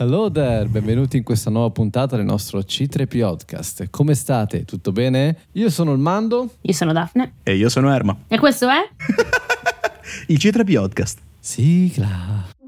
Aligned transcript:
Hello 0.00 0.30
there, 0.30 0.64
benvenuti 0.64 1.18
in 1.18 1.22
questa 1.22 1.50
nuova 1.50 1.68
puntata 1.68 2.16
del 2.16 2.24
nostro 2.24 2.60
C3 2.60 3.06
Podcast. 3.06 3.88
Come 3.90 4.14
state? 4.14 4.64
Tutto 4.64 4.92
bene? 4.92 5.40
Io 5.52 5.68
sono 5.68 5.92
il 5.92 5.98
Mando. 5.98 6.54
Io 6.62 6.72
sono 6.72 6.94
Daphne. 6.94 7.34
E 7.42 7.54
io 7.54 7.68
sono 7.68 7.92
Erma. 7.92 8.16
E 8.26 8.38
questo 8.38 8.66
è? 8.70 8.78
il 10.28 10.38
C3 10.38 10.72
Podcast. 10.74 11.18
Sigla. 11.38 12.59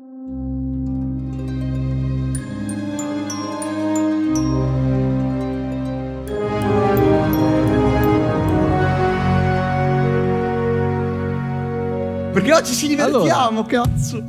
Perché 12.32 12.54
oggi 12.54 12.72
ci 12.72 12.88
divertiamo, 12.88 13.60
allora, 13.60 13.66
cazzo. 13.66 14.24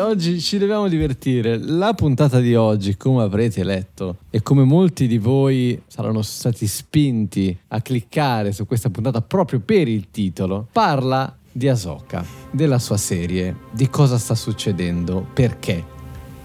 Oggi 0.00 0.40
ci 0.40 0.58
dobbiamo 0.58 0.88
divertire. 0.88 1.56
La 1.56 1.94
puntata 1.94 2.40
di 2.40 2.56
oggi, 2.56 2.96
come 2.96 3.22
avrete 3.22 3.62
letto, 3.62 4.16
e 4.30 4.42
come 4.42 4.64
molti 4.64 5.06
di 5.06 5.18
voi 5.18 5.80
saranno 5.86 6.22
stati 6.22 6.66
spinti 6.66 7.56
a 7.68 7.80
cliccare 7.80 8.50
su 8.50 8.66
questa 8.66 8.90
puntata 8.90 9.20
proprio 9.22 9.60
per 9.60 9.86
il 9.86 10.10
titolo, 10.10 10.66
parla 10.72 11.32
di 11.52 11.68
Asoka, 11.68 12.24
della 12.50 12.80
sua 12.80 12.96
serie, 12.96 13.54
di 13.70 13.88
cosa 13.88 14.18
sta 14.18 14.34
succedendo, 14.34 15.24
perché. 15.32 15.96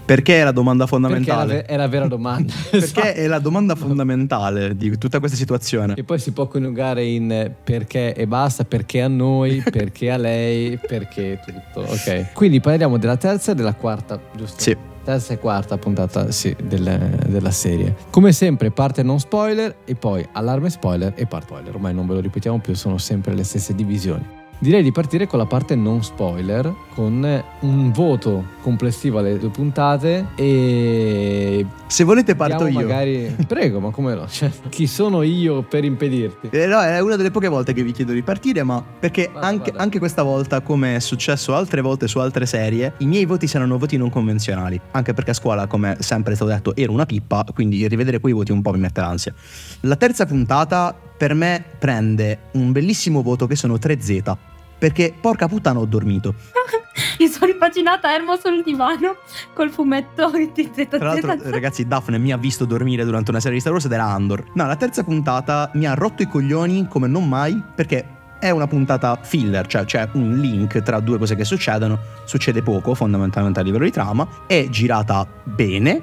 Perché 0.04 0.40
è 0.40 0.44
la 0.44 0.52
domanda 0.52 0.86
fondamentale? 0.86 1.54
Perché 1.54 1.72
è 1.72 1.76
la, 1.76 1.88
vera 1.88 2.06
domanda. 2.06 2.52
perché 2.70 3.14
è 3.14 3.26
la 3.26 3.38
domanda 3.38 3.74
fondamentale 3.74 4.76
di 4.76 4.98
tutta 4.98 5.18
questa 5.18 5.36
situazione. 5.36 5.94
E 5.94 6.04
poi 6.04 6.18
si 6.18 6.32
può 6.32 6.46
coniugare 6.46 7.04
in 7.04 7.52
perché 7.64 8.14
e 8.14 8.26
basta, 8.26 8.64
perché 8.64 9.00
a 9.00 9.08
noi, 9.08 9.62
perché 9.70 10.10
a 10.10 10.18
lei, 10.18 10.78
perché 10.78 11.40
tutto. 11.44 11.88
Ok. 11.88 12.32
Quindi 12.34 12.60
parliamo 12.60 12.98
della 12.98 13.16
terza 13.16 13.52
e 13.52 13.54
della 13.54 13.74
quarta, 13.74 14.20
giusto? 14.36 14.60
Sì. 14.60 14.76
Terza 15.04 15.34
e 15.34 15.38
quarta 15.38 15.76
puntata 15.76 16.30
sì, 16.30 16.54
del, 16.62 17.18
della 17.26 17.50
serie. 17.50 17.94
Come 18.08 18.32
sempre, 18.32 18.70
parte 18.70 19.02
non 19.02 19.20
spoiler 19.20 19.76
e 19.84 19.94
poi 19.94 20.26
allarme 20.32 20.70
spoiler 20.70 21.12
e 21.14 21.26
part 21.26 21.44
spoiler. 21.44 21.74
Ormai 21.74 21.92
non 21.92 22.06
ve 22.06 22.14
lo 22.14 22.20
ripetiamo 22.20 22.58
più, 22.58 22.74
sono 22.74 22.96
sempre 22.96 23.34
le 23.34 23.44
stesse 23.44 23.74
divisioni. 23.74 24.42
Direi 24.58 24.82
di 24.82 24.92
partire 24.92 25.26
con 25.26 25.38
la 25.38 25.46
parte 25.46 25.74
non 25.74 26.02
spoiler, 26.02 26.72
con 26.94 27.44
un 27.60 27.92
voto 27.92 28.44
complessivo 28.62 29.18
alle 29.18 29.38
due 29.38 29.50
puntate 29.50 30.28
e... 30.36 31.66
Se 31.86 32.04
volete 32.04 32.34
parto 32.34 32.66
io. 32.66 32.72
Magari... 32.72 33.34
Prego, 33.46 33.80
ma 33.80 33.90
come 33.90 34.14
no? 34.14 34.26
Cioè, 34.26 34.50
chi 34.70 34.86
sono 34.86 35.22
io 35.22 35.62
per 35.62 35.84
impedirti? 35.84 36.48
Eh, 36.50 36.66
no, 36.66 36.80
è 36.80 36.98
una 37.00 37.16
delle 37.16 37.30
poche 37.30 37.48
volte 37.48 37.74
che 37.74 37.82
vi 37.82 37.92
chiedo 37.92 38.12
di 38.12 38.22
partire, 38.22 38.62
ma 38.62 38.82
perché 38.82 39.28
vada, 39.32 39.46
anche, 39.46 39.70
vada. 39.70 39.82
anche, 39.82 39.98
questa 39.98 40.22
volta, 40.22 40.60
come 40.60 40.96
è 40.96 41.00
successo 41.00 41.54
altre 41.54 41.80
volte 41.82 42.08
su 42.08 42.18
altre 42.18 42.46
serie, 42.46 42.94
i 42.98 43.06
miei 43.06 43.26
voti 43.26 43.46
saranno 43.46 43.76
voti 43.76 43.96
non 43.96 44.08
convenzionali. 44.08 44.80
Anche 44.92 45.12
perché 45.12 45.32
a 45.32 45.34
scuola, 45.34 45.66
come 45.66 45.96
sempre 46.00 46.32
è 46.32 46.36
stato 46.36 46.50
detto, 46.50 46.74
ero 46.74 46.92
una 46.92 47.06
pippa, 47.06 47.44
quindi 47.52 47.86
rivedere 47.86 48.18
quei 48.18 48.32
voti 48.32 48.52
un 48.52 48.62
po' 48.62 48.72
mi 48.72 48.78
mette 48.78 49.00
l'ansia. 49.00 49.34
La 49.80 49.96
terza 49.96 50.24
puntata 50.24 50.96
per 51.16 51.34
me 51.34 51.62
prende 51.78 52.38
un 52.52 52.72
bellissimo 52.72 53.22
voto 53.22 53.46
che 53.46 53.56
sono 53.56 53.74
3Z 53.74 54.52
perché 54.78 55.14
porca 55.18 55.48
puttana 55.48 55.78
ho 55.78 55.84
dormito. 55.84 56.34
Mi 57.18 57.28
sono 57.28 57.46
ripaginata 57.46 58.12
Ermo 58.12 58.36
sul 58.36 58.62
divano 58.62 59.16
col 59.52 59.70
fumetto 59.70 60.30
di. 60.52 60.70
Tra 60.70 60.98
l'altro, 60.98 61.36
ragazzi, 61.50 61.86
Daphne 61.86 62.18
mi 62.18 62.32
ha 62.32 62.36
visto 62.36 62.64
dormire 62.64 63.04
durante 63.04 63.30
una 63.30 63.40
serie 63.40 63.54
di 63.54 63.60
Star 63.60 63.72
Wars 63.72 63.84
ed 63.86 63.92
era 63.92 64.04
Andor. 64.04 64.44
No, 64.54 64.66
la 64.66 64.76
terza 64.76 65.02
puntata 65.02 65.70
mi 65.74 65.86
ha 65.86 65.94
rotto 65.94 66.22
i 66.22 66.28
coglioni 66.28 66.86
come 66.88 67.06
non 67.06 67.28
mai 67.28 67.60
perché 67.74 68.22
è 68.38 68.50
una 68.50 68.66
puntata 68.66 69.18
filler, 69.22 69.66
cioè 69.66 69.84
c'è 69.84 70.08
un 70.12 70.38
link 70.38 70.82
tra 70.82 71.00
due 71.00 71.18
cose 71.18 71.34
che 71.34 71.44
succedono. 71.44 71.98
Succede 72.24 72.62
poco, 72.62 72.94
fondamentalmente 72.94 73.60
a 73.60 73.62
livello 73.62 73.84
di 73.84 73.90
trama. 73.90 74.26
È 74.46 74.68
girata 74.68 75.26
bene, 75.44 76.02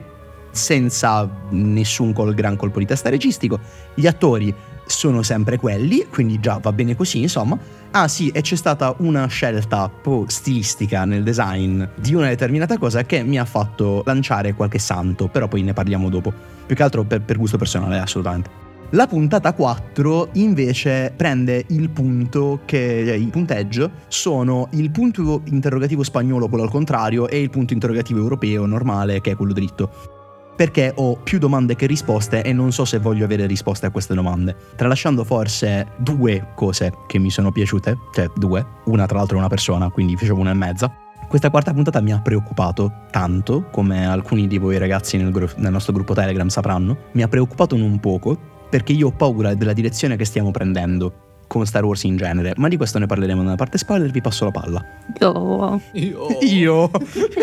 senza 0.50 1.30
nessun 1.50 2.13
col 2.13 2.33
gran 2.33 2.56
colpo 2.56 2.80
di 2.80 2.85
testa 2.85 3.09
registico. 3.09 3.59
Gli 3.94 4.08
attori 4.08 4.53
sono 4.85 5.22
sempre 5.23 5.58
quelli, 5.58 6.08
quindi 6.09 6.39
già 6.39 6.58
va 6.58 6.72
bene 6.72 6.95
così, 6.95 7.22
insomma. 7.22 7.58
Ah 7.94 8.07
sì, 8.07 8.29
e 8.29 8.40
c'è 8.40 8.56
stata 8.56 8.96
una 9.00 9.28
scelta 9.28 9.90
po' 9.90 10.24
stilistica 10.28 11.03
nel 11.03 11.24
design 11.24 11.84
di 11.96 12.13
una 12.13 12.29
determinata 12.29 12.78
cosa 12.78 13.03
che 13.03 13.22
mi 13.22 13.38
ha 13.38 13.44
fatto 13.44 14.02
lanciare 14.06 14.53
qualche 14.53 14.79
santo, 14.79 15.28
però 15.28 15.50
poi 15.50 15.62
ne 15.62 15.74
parliamo 15.74 16.07
dopo. 16.07 16.31
Più 16.66 16.74
che 16.74 16.84
altro 16.84 17.03
per, 17.03 17.22
per 17.22 17.38
gusto 17.38 17.57
personale, 17.57 18.00
assolutamente. 18.00 18.50
La 18.91 19.07
puntata 19.07 19.52
4 19.52 20.29
invece 20.34 21.13
prende 21.16 21.66
il 21.68 21.90
punto 21.90 22.62
che 22.63 23.03
cioè, 23.06 23.16
il 23.16 23.29
punteggio 23.29 23.91
sono 24.08 24.69
il 24.72 24.90
punto 24.90 25.41
interrogativo 25.47 26.03
spagnolo, 26.03 26.47
quello 26.47 26.63
al 26.63 26.69
contrario, 26.69 27.28
e 27.28 27.41
il 27.41 27.50
punto 27.50 27.73
interrogativo 27.73 28.19
europeo 28.19 28.66
normale, 28.66 29.19
che 29.19 29.31
è 29.31 29.35
quello 29.35 29.52
dritto 29.52 30.19
perché 30.61 30.94
ho 30.95 31.16
più 31.16 31.39
domande 31.39 31.75
che 31.75 31.88
risposte 31.88 32.44
e 32.44 32.53
non 32.53 32.72
so 32.72 32.85
se 32.85 32.99
voglio 32.99 33.25
avere 33.25 33.47
risposte 33.47 33.88
a 33.88 33.89
queste 33.89 34.13
domande. 34.13 34.55
Tralasciando 34.75 35.23
forse 35.23 35.88
due 35.97 36.49
cose 36.53 36.94
che 37.07 37.17
mi 37.17 37.31
sono 37.31 37.51
piaciute, 37.51 37.97
cioè 38.13 38.29
due, 38.35 38.63
una 38.83 39.07
tra 39.07 39.17
l'altro 39.17 39.38
è 39.38 39.39
una 39.39 39.49
persona, 39.49 39.89
quindi 39.89 40.16
facevo 40.16 40.39
una 40.39 40.51
e 40.51 40.53
mezza. 40.53 40.94
Questa 41.27 41.49
quarta 41.49 41.73
puntata 41.73 41.99
mi 41.99 42.13
ha 42.13 42.22
preoccupato 42.22 42.91
tanto, 43.09 43.69
come 43.72 44.05
alcuni 44.05 44.45
di 44.45 44.59
voi 44.59 44.77
ragazzi 44.77 45.17
nel, 45.17 45.31
gru- 45.31 45.55
nel 45.55 45.72
nostro 45.72 45.94
gruppo 45.94 46.13
Telegram 46.13 46.47
sapranno, 46.47 46.95
mi 47.13 47.23
ha 47.23 47.28
preoccupato 47.28 47.75
non 47.75 47.99
poco, 47.99 48.38
perché 48.69 48.93
io 48.93 49.07
ho 49.07 49.11
paura 49.11 49.55
della 49.55 49.73
direzione 49.73 50.16
che 50.16 50.25
stiamo 50.25 50.51
prendendo 50.51 51.31
con 51.51 51.66
Star 51.66 51.84
Wars 51.84 52.06
in 52.06 52.16
genere, 52.16 52.53
ma 52.56 52.69
di 52.69 52.78
questo 52.78 52.97
ne 52.97 53.07
parleremo 53.07 53.41
nella 53.41 53.56
parte 53.56 53.78
spoiler, 53.78 54.09
vi 54.09 54.22
passo 54.22 54.45
la 54.45 54.51
palla. 54.51 54.85
Io. 55.19 55.81
Io. 55.91 56.28
Io. 56.39 56.91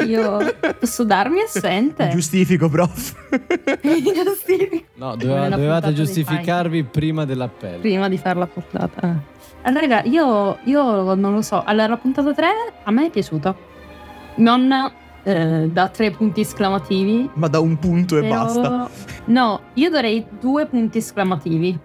Io. 0.07 0.39
Posso 0.81 1.05
darmi 1.05 1.43
assente? 1.43 2.09
Giustifico, 2.09 2.71
prof. 2.71 3.15
Giustifico. 4.25 4.87
No, 4.95 5.15
doveva, 5.15 5.51
dovevate 5.51 5.93
giustificarvi 5.93 6.85
prima 6.85 7.27
dell'appello. 7.27 7.81
Prima 7.81 8.09
di 8.09 8.17
fare 8.17 8.39
la 8.39 8.47
puntata. 8.47 9.23
Allora, 9.65 9.81
raga, 9.87 10.03
io, 10.05 10.57
io 10.65 11.15
non 11.15 11.35
lo 11.35 11.43
so. 11.43 11.63
Allora, 11.63 11.89
la 11.89 11.99
puntata 11.99 12.33
3 12.33 12.47
a 12.85 12.91
me 12.91 13.09
è 13.09 13.11
piaciuta. 13.11 13.55
Non 14.37 14.91
eh, 15.23 15.69
da 15.71 15.89
tre 15.89 16.13
punti 16.13 16.41
esclamativi. 16.41 17.29
Ma 17.35 17.49
da 17.49 17.61
un 17.61 17.79
punto 17.79 18.17
e 18.17 18.27
basta. 18.27 18.89
No, 19.27 19.61
io 19.75 19.91
darei 19.91 20.25
due 20.41 20.65
punti 20.65 20.97
esclamativi. 20.97 21.79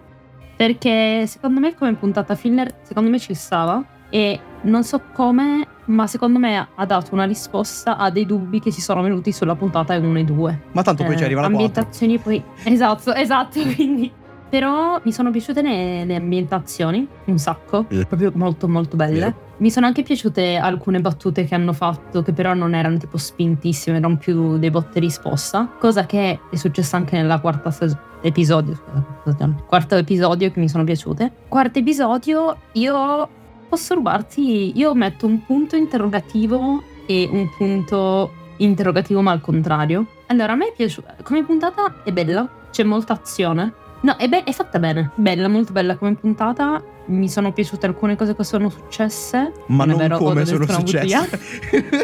Perché 0.56 1.26
secondo 1.26 1.60
me 1.60 1.74
come 1.74 1.94
puntata 1.94 2.34
filler, 2.34 2.74
secondo 2.82 3.10
me 3.10 3.18
ci 3.18 3.34
stava 3.34 3.84
e 4.08 4.38
non 4.62 4.84
so 4.84 5.00
come, 5.12 5.66
ma 5.86 6.06
secondo 6.06 6.38
me 6.38 6.68
ha 6.74 6.86
dato 6.86 7.14
una 7.14 7.24
risposta 7.24 7.96
a 7.96 8.10
dei 8.10 8.26
dubbi 8.26 8.60
che 8.60 8.70
si 8.70 8.80
sono 8.80 9.02
venuti 9.02 9.32
sulla 9.32 9.56
puntata 9.56 9.94
1 10.04 10.18
e 10.18 10.24
2. 10.24 10.62
Ma 10.72 10.82
tanto 10.82 11.04
poi 11.04 11.14
eh, 11.14 11.18
ci 11.18 11.24
arriva 11.24 11.40
la 11.40 11.48
ambientazioni 11.48 12.20
4. 12.20 12.42
poi 12.62 12.72
Esatto, 12.72 13.12
esatto, 13.14 13.60
quindi 13.74 14.12
però 14.54 15.00
mi 15.02 15.10
sono 15.10 15.32
piaciute 15.32 15.62
le, 15.62 16.04
le 16.04 16.14
ambientazioni 16.14 17.08
un 17.24 17.38
sacco, 17.38 17.86
mm. 17.92 18.02
proprio 18.02 18.30
molto 18.36 18.68
molto 18.68 18.94
belle. 18.94 19.30
Mm. 19.30 19.56
Mi 19.56 19.68
sono 19.68 19.86
anche 19.86 20.04
piaciute 20.04 20.54
alcune 20.54 21.00
battute 21.00 21.44
che 21.44 21.56
hanno 21.56 21.72
fatto, 21.72 22.22
che 22.22 22.32
però 22.32 22.54
non 22.54 22.72
erano 22.72 22.96
tipo 22.96 23.16
spintissime, 23.16 23.96
erano 23.96 24.16
più 24.16 24.56
dei 24.58 24.70
botte 24.70 25.00
risposta, 25.00 25.74
cosa 25.80 26.06
che 26.06 26.38
è 26.48 26.54
successa 26.54 26.96
anche 26.96 27.16
nella 27.16 27.40
quarta 27.40 27.72
stagione 27.72 28.00
episodio, 28.20 28.80
scusate, 29.22 29.54
quarto 29.66 29.96
episodio 29.96 30.52
che 30.52 30.60
mi 30.60 30.68
sono 30.68 30.84
piaciute. 30.84 31.32
Quarto 31.48 31.80
episodio, 31.80 32.56
io 32.74 33.28
posso 33.68 33.94
rubarti, 33.94 34.78
io 34.78 34.94
metto 34.94 35.26
un 35.26 35.44
punto 35.44 35.74
interrogativo 35.74 36.80
e 37.06 37.28
un 37.28 37.48
punto 37.58 38.32
interrogativo 38.58 39.20
ma 39.20 39.32
al 39.32 39.40
contrario. 39.40 40.06
Allora, 40.28 40.52
a 40.52 40.54
me 40.54 40.68
è 40.68 40.72
piaciuta, 40.76 41.16
come 41.24 41.42
puntata 41.42 42.04
è 42.04 42.12
bella, 42.12 42.48
c'è 42.70 42.84
molta 42.84 43.14
azione. 43.14 43.82
No, 44.04 44.16
è, 44.18 44.28
be- 44.28 44.44
è 44.44 44.52
fatta 44.52 44.78
bene, 44.78 45.12
bella, 45.14 45.48
molto 45.48 45.72
bella 45.72 45.96
come 45.96 46.14
puntata. 46.14 46.82
Mi 47.06 47.26
sono 47.26 47.52
piaciute 47.52 47.86
alcune 47.86 48.16
cose 48.16 48.36
che 48.36 48.44
sono 48.44 48.68
successe. 48.68 49.50
Ma 49.68 49.86
non, 49.86 49.96
non 49.96 50.18
come 50.18 50.44
sono 50.44 50.66
successe. 50.66 51.40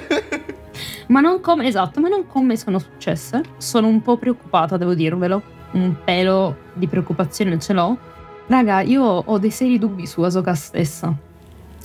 ma 1.09 1.21
non 1.21 1.43
come, 1.43 1.67
esatto, 1.67 2.01
ma 2.01 2.09
non 2.09 2.27
come 2.27 2.57
sono 2.57 2.79
successe. 2.79 3.43
Sono 3.59 3.87
un 3.89 4.01
po' 4.01 4.17
preoccupata, 4.17 4.79
devo 4.79 4.95
dirvelo 4.95 5.43
un 5.73 5.95
pelo 6.03 6.57
di 6.73 6.87
preoccupazione 6.87 7.59
ce 7.59 7.75
l'ho. 7.75 7.99
Raga, 8.47 8.81
io 8.81 9.05
ho 9.05 9.39
dei 9.39 9.51
seri 9.51 9.79
dubbi 9.79 10.07
su 10.07 10.23
Asoka 10.23 10.55
stessa. 10.55 11.15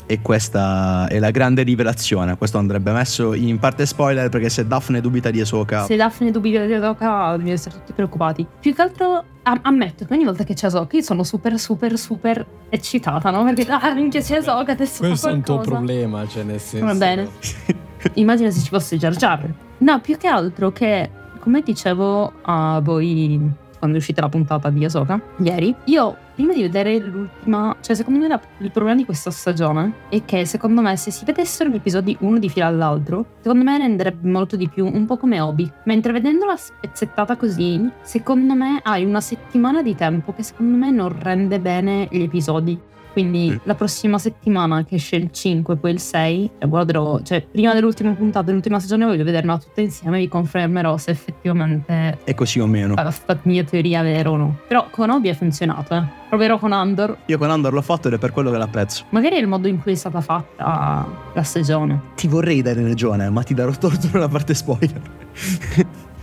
E 0.08 0.22
questa 0.22 1.08
è 1.08 1.18
la 1.18 1.32
grande 1.32 1.64
rivelazione. 1.64 2.38
Questo 2.38 2.60
andrebbe 2.60 2.92
messo 2.92 3.34
in 3.34 3.58
parte 3.58 3.86
spoiler 3.86 4.30
perché 4.30 4.50
se 4.50 4.68
Daphne 4.68 5.02
dubita 5.02 5.32
di 5.32 5.42
Asoka. 5.42 5.86
Se 5.86 5.96
Daphne 5.96 6.30
dubita 6.30 6.64
di 6.66 6.74
Asoka, 6.74 7.32
devono 7.38 7.52
essere 7.52 7.76
tutti 7.76 7.94
preoccupati. 7.94 8.46
Più 8.60 8.76
che 8.76 8.82
altro 8.82 9.24
am- 9.44 9.60
ammetto 9.64 10.06
che 10.06 10.14
ogni 10.14 10.26
volta 10.26 10.44
che 10.44 10.54
c'è 10.54 10.68
Asoka 10.68 10.96
io 10.96 11.02
sono 11.02 11.24
super, 11.24 11.58
super, 11.58 11.98
super 11.98 12.46
eccitata, 12.70 13.32
no? 13.32 13.44
Perché 13.46 13.66
ah, 13.72 13.94
minchia 13.94 14.22
c'è 14.22 14.38
Asoka, 14.38 14.74
adesso 14.74 15.06
Questo 15.06 15.30
è 15.30 15.32
un 15.32 15.42
tuo 15.42 15.60
problema, 15.60 16.28
cioè 16.28 16.44
nel 16.44 16.60
senso. 16.60 16.86
Va 16.86 16.94
bene. 16.94 17.28
Immagina 18.14 18.52
se 18.52 18.60
ci 18.60 18.70
fosse 18.70 18.98
Jar 18.98 19.16
Jar. 19.16 19.52
No, 19.80 20.00
più 20.02 20.18
che 20.18 20.28
altro 20.28 20.72
che, 20.72 21.10
come 21.40 21.62
dicevo 21.62 22.32
a 22.44 22.80
voi 22.84 23.64
quando 23.78 23.98
è 23.98 24.00
uscita 24.00 24.22
la 24.22 24.30
puntata 24.30 24.70
di 24.70 24.84
Ahsoka 24.84 25.20
ieri, 25.38 25.76
io 25.86 26.18
prima 26.36 26.54
di 26.54 26.62
vedere 26.62 26.98
l'ultima, 27.00 27.76
cioè 27.80 27.96
secondo 27.96 28.20
me 28.20 28.28
la- 28.28 28.42
il 28.60 28.72
problema 28.72 28.98
di 28.98 29.06
questa 29.06 29.32
stagione 29.32 29.94
è 30.10 30.24
che 30.26 30.46
secondo 30.46 30.82
me 30.82 30.96
se 30.98 31.10
si 31.12 31.24
vedessero 31.24 31.70
gli 31.70 31.76
episodi 31.76 32.16
uno 32.22 32.40
di 32.40 32.50
fila 32.50 32.66
all'altro, 32.68 33.26
secondo 33.42 33.64
me 33.64 33.78
renderebbe 33.78 34.28
molto 34.30 34.56
di 34.56 34.68
più, 34.68 34.86
un 34.86 35.06
po' 35.06 35.18
come 35.18 35.40
hobby. 35.40 35.70
Mentre 35.86 36.12
vedendola 36.12 36.56
spezzettata 36.58 37.38
così, 37.38 37.90
secondo 38.02 38.54
me 38.54 38.80
hai 38.84 39.06
una 39.06 39.22
settimana 39.22 39.82
di 39.82 39.96
tempo 39.96 40.34
che 40.34 40.44
secondo 40.44 40.76
me 40.78 40.92
non 40.92 41.16
rende 41.22 41.60
bene 41.60 42.08
gli 42.12 42.22
episodi. 42.24 42.78
Quindi 43.16 43.50
Mm. 43.52 43.58
la 43.64 43.76
prossima 43.76 44.18
settimana 44.18 44.84
che 44.84 44.96
esce 44.96 45.16
il 45.16 45.32
5 45.32 45.78
poi 45.78 45.92
il 45.92 46.00
6, 46.02 46.50
e 46.60 46.68
guarderò, 46.68 47.22
cioè 47.22 47.42
prima 47.50 47.74
dell'ultima 47.74 48.12
puntata 48.12 48.48
dell'ultima 48.48 48.78
stagione 48.80 49.06
voglio 49.06 49.24
vederla 49.24 49.58
tutta 49.58 49.80
insieme 49.80 50.18
e 50.18 50.20
vi 50.22 50.28
confermerò 50.28 50.98
se 50.98 51.12
effettivamente 51.12 52.18
È 52.26 52.34
così 52.34 52.60
o 52.60 52.68
meno. 52.68 52.94
la 52.96 53.12
sta 53.12 53.38
mia 53.44 53.64
teoria 53.64 54.02
è 54.02 54.04
vera 54.04 54.32
o 54.32 54.36
no. 54.36 54.58
Però 54.68 54.88
con 54.90 55.10
Obi 55.10 55.30
è 55.30 55.34
funzionato, 55.34 55.96
eh. 55.96 56.04
Proverò 56.28 56.60
con 56.60 56.74
Andor. 56.74 57.18
Io 57.28 57.38
con 57.38 57.50
Andor 57.50 57.72
l'ho 57.72 57.82
fatto 57.82 58.10
ed 58.10 58.16
è 58.16 58.18
per 58.18 58.32
quello 58.32 58.52
che 58.52 58.58
l'apprezzo. 58.58 59.06
Magari 59.12 59.38
è 59.38 59.40
il 59.40 59.48
modo 59.48 59.70
in 59.70 59.82
cui 59.82 59.94
è 59.94 59.96
stata 59.96 60.20
fatta 60.20 61.08
la 61.34 61.44
stagione. 61.44 62.02
Ti 62.16 62.28
vorrei 62.28 62.62
dare 62.62 62.82
ragione, 62.84 63.30
ma 63.30 63.44
ti 63.44 63.54
darò 63.54 63.72
torto 63.72 64.10
nella 64.12 64.28
parte 64.28 64.54
spoiler. 64.54 65.00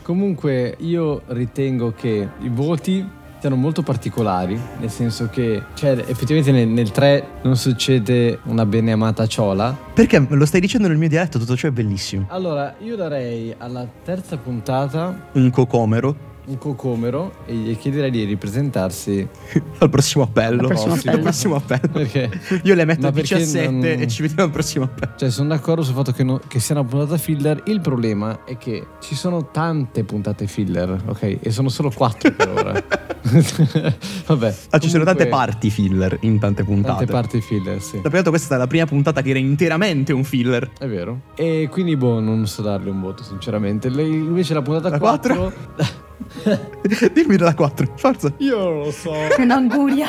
Comunque 0.03 0.75
io 0.81 1.23
ritengo 1.29 1.93
che 1.97 2.29
i 2.41 2.49
voti 2.49 3.09
siano 3.43 3.57
molto 3.57 3.83
particolari, 3.83 4.57
nel 4.79 4.89
senso 4.89 5.29
che 5.29 5.61
cioè, 5.75 5.91
effettivamente 6.07 6.53
nel, 6.53 6.69
nel 6.69 6.93
3 6.93 7.27
non 7.43 7.57
succede 7.57 8.39
una 8.45 8.65
bene 8.65 8.93
amata 8.93 9.27
ciola. 9.27 9.77
Perché 9.93 10.25
lo 10.29 10.47
stai 10.47 10.61
dicendo 10.61 10.87
nel 10.87 10.97
mio 10.97 11.09
dialetto, 11.09 11.41
tutto 11.41 11.57
ciò 11.57 11.67
è 11.67 11.73
bellissimo. 11.73 12.27
Allora, 12.29 12.77
io 12.79 12.95
darei 12.95 13.53
alla 13.59 13.85
terza 14.05 14.37
puntata 14.37 15.29
Un 15.33 15.51
cocomero 15.51 16.31
un 16.45 16.59
cocomero 16.59 17.35
e 17.47 17.55
gli 17.55 17.79
chiederei 17.79 18.11
di 18.11 18.25
ripresentarsi 18.25 19.27
al 19.79 19.89
prossimo 19.89 20.25
appello. 20.25 20.63
Al 20.63 20.67
prossimo 20.67 20.93
Al 20.95 20.99
appello. 20.99 21.23
prossimo 21.23 21.55
appello. 21.55 21.87
perché 21.93 22.31
Io 22.65 22.75
le 22.75 22.85
metto 22.85 23.07
a 23.07 23.13
perché 23.13 23.37
17 23.37 23.71
non- 23.71 23.85
e 23.85 24.09
ci 24.09 24.23
vediamo 24.23 24.43
al 24.43 24.51
prossimo 24.51 24.87
appello. 24.87 25.13
Cioè, 25.17 25.31
sono 25.31 25.49
d'accordo 25.51 25.83
sul 25.85 25.95
fatto 25.95 26.11
che, 26.11 26.25
no- 26.25 26.41
che 26.49 26.59
sia 26.59 26.75
una 26.75 26.85
puntata 26.85 27.17
filler. 27.17 27.63
Il 27.67 27.81
problema 27.81 28.43
è 28.45 28.57
che 28.59 28.87
ci 29.01 29.15
sono 29.15 29.51
tante 29.53 30.03
puntate 30.03 30.49
filler, 30.49 31.01
ok? 31.07 31.39
E 31.43 31.51
sono 31.53 31.69
solo 31.69 31.93
quattro 31.95 32.33
per 32.33 32.49
ora. 32.49 32.85
Vabbè. 34.27 34.55
Ah, 34.71 34.79
ci 34.79 34.89
sono 34.89 35.05
tante 35.05 35.27
parti 35.27 35.71
filler 35.71 36.19
in 36.21 36.39
tante 36.39 36.65
puntate. 36.65 37.05
Tante 37.07 37.13
parti 37.13 37.41
filler, 37.41 37.81
sì. 37.81 37.97
Da 37.97 38.03
prima 38.03 38.19
detto, 38.19 38.31
questa 38.31 38.55
è 38.55 38.59
la 38.59 38.67
prima 38.67 38.87
puntata 38.87 39.23
che 39.23 39.31
era 39.31 39.39
interamente 39.39 40.13
un 40.13 40.25
filler. 40.25 40.71
È 40.79 40.87
vero. 40.87 41.21
E 41.35 41.69
quindi, 41.71 41.97
boh, 41.97 42.21
non 42.21 42.47
so 42.47 42.63
darle 42.63 42.91
un 42.91 43.01
voto, 43.01 43.23
sinceramente. 43.23 43.89
Lei, 43.89 44.13
invece, 44.13 44.55
la 44.55 44.63
puntata 44.63 44.89
La 44.89 44.99
4. 44.99 45.53
Dimmi 47.13 47.37
della 47.37 47.55
4, 47.55 47.93
forza. 47.97 48.33
Io 48.39 48.59
non 48.59 48.79
lo 48.85 48.91
so. 48.91 49.13
Un'anguria. 49.39 50.09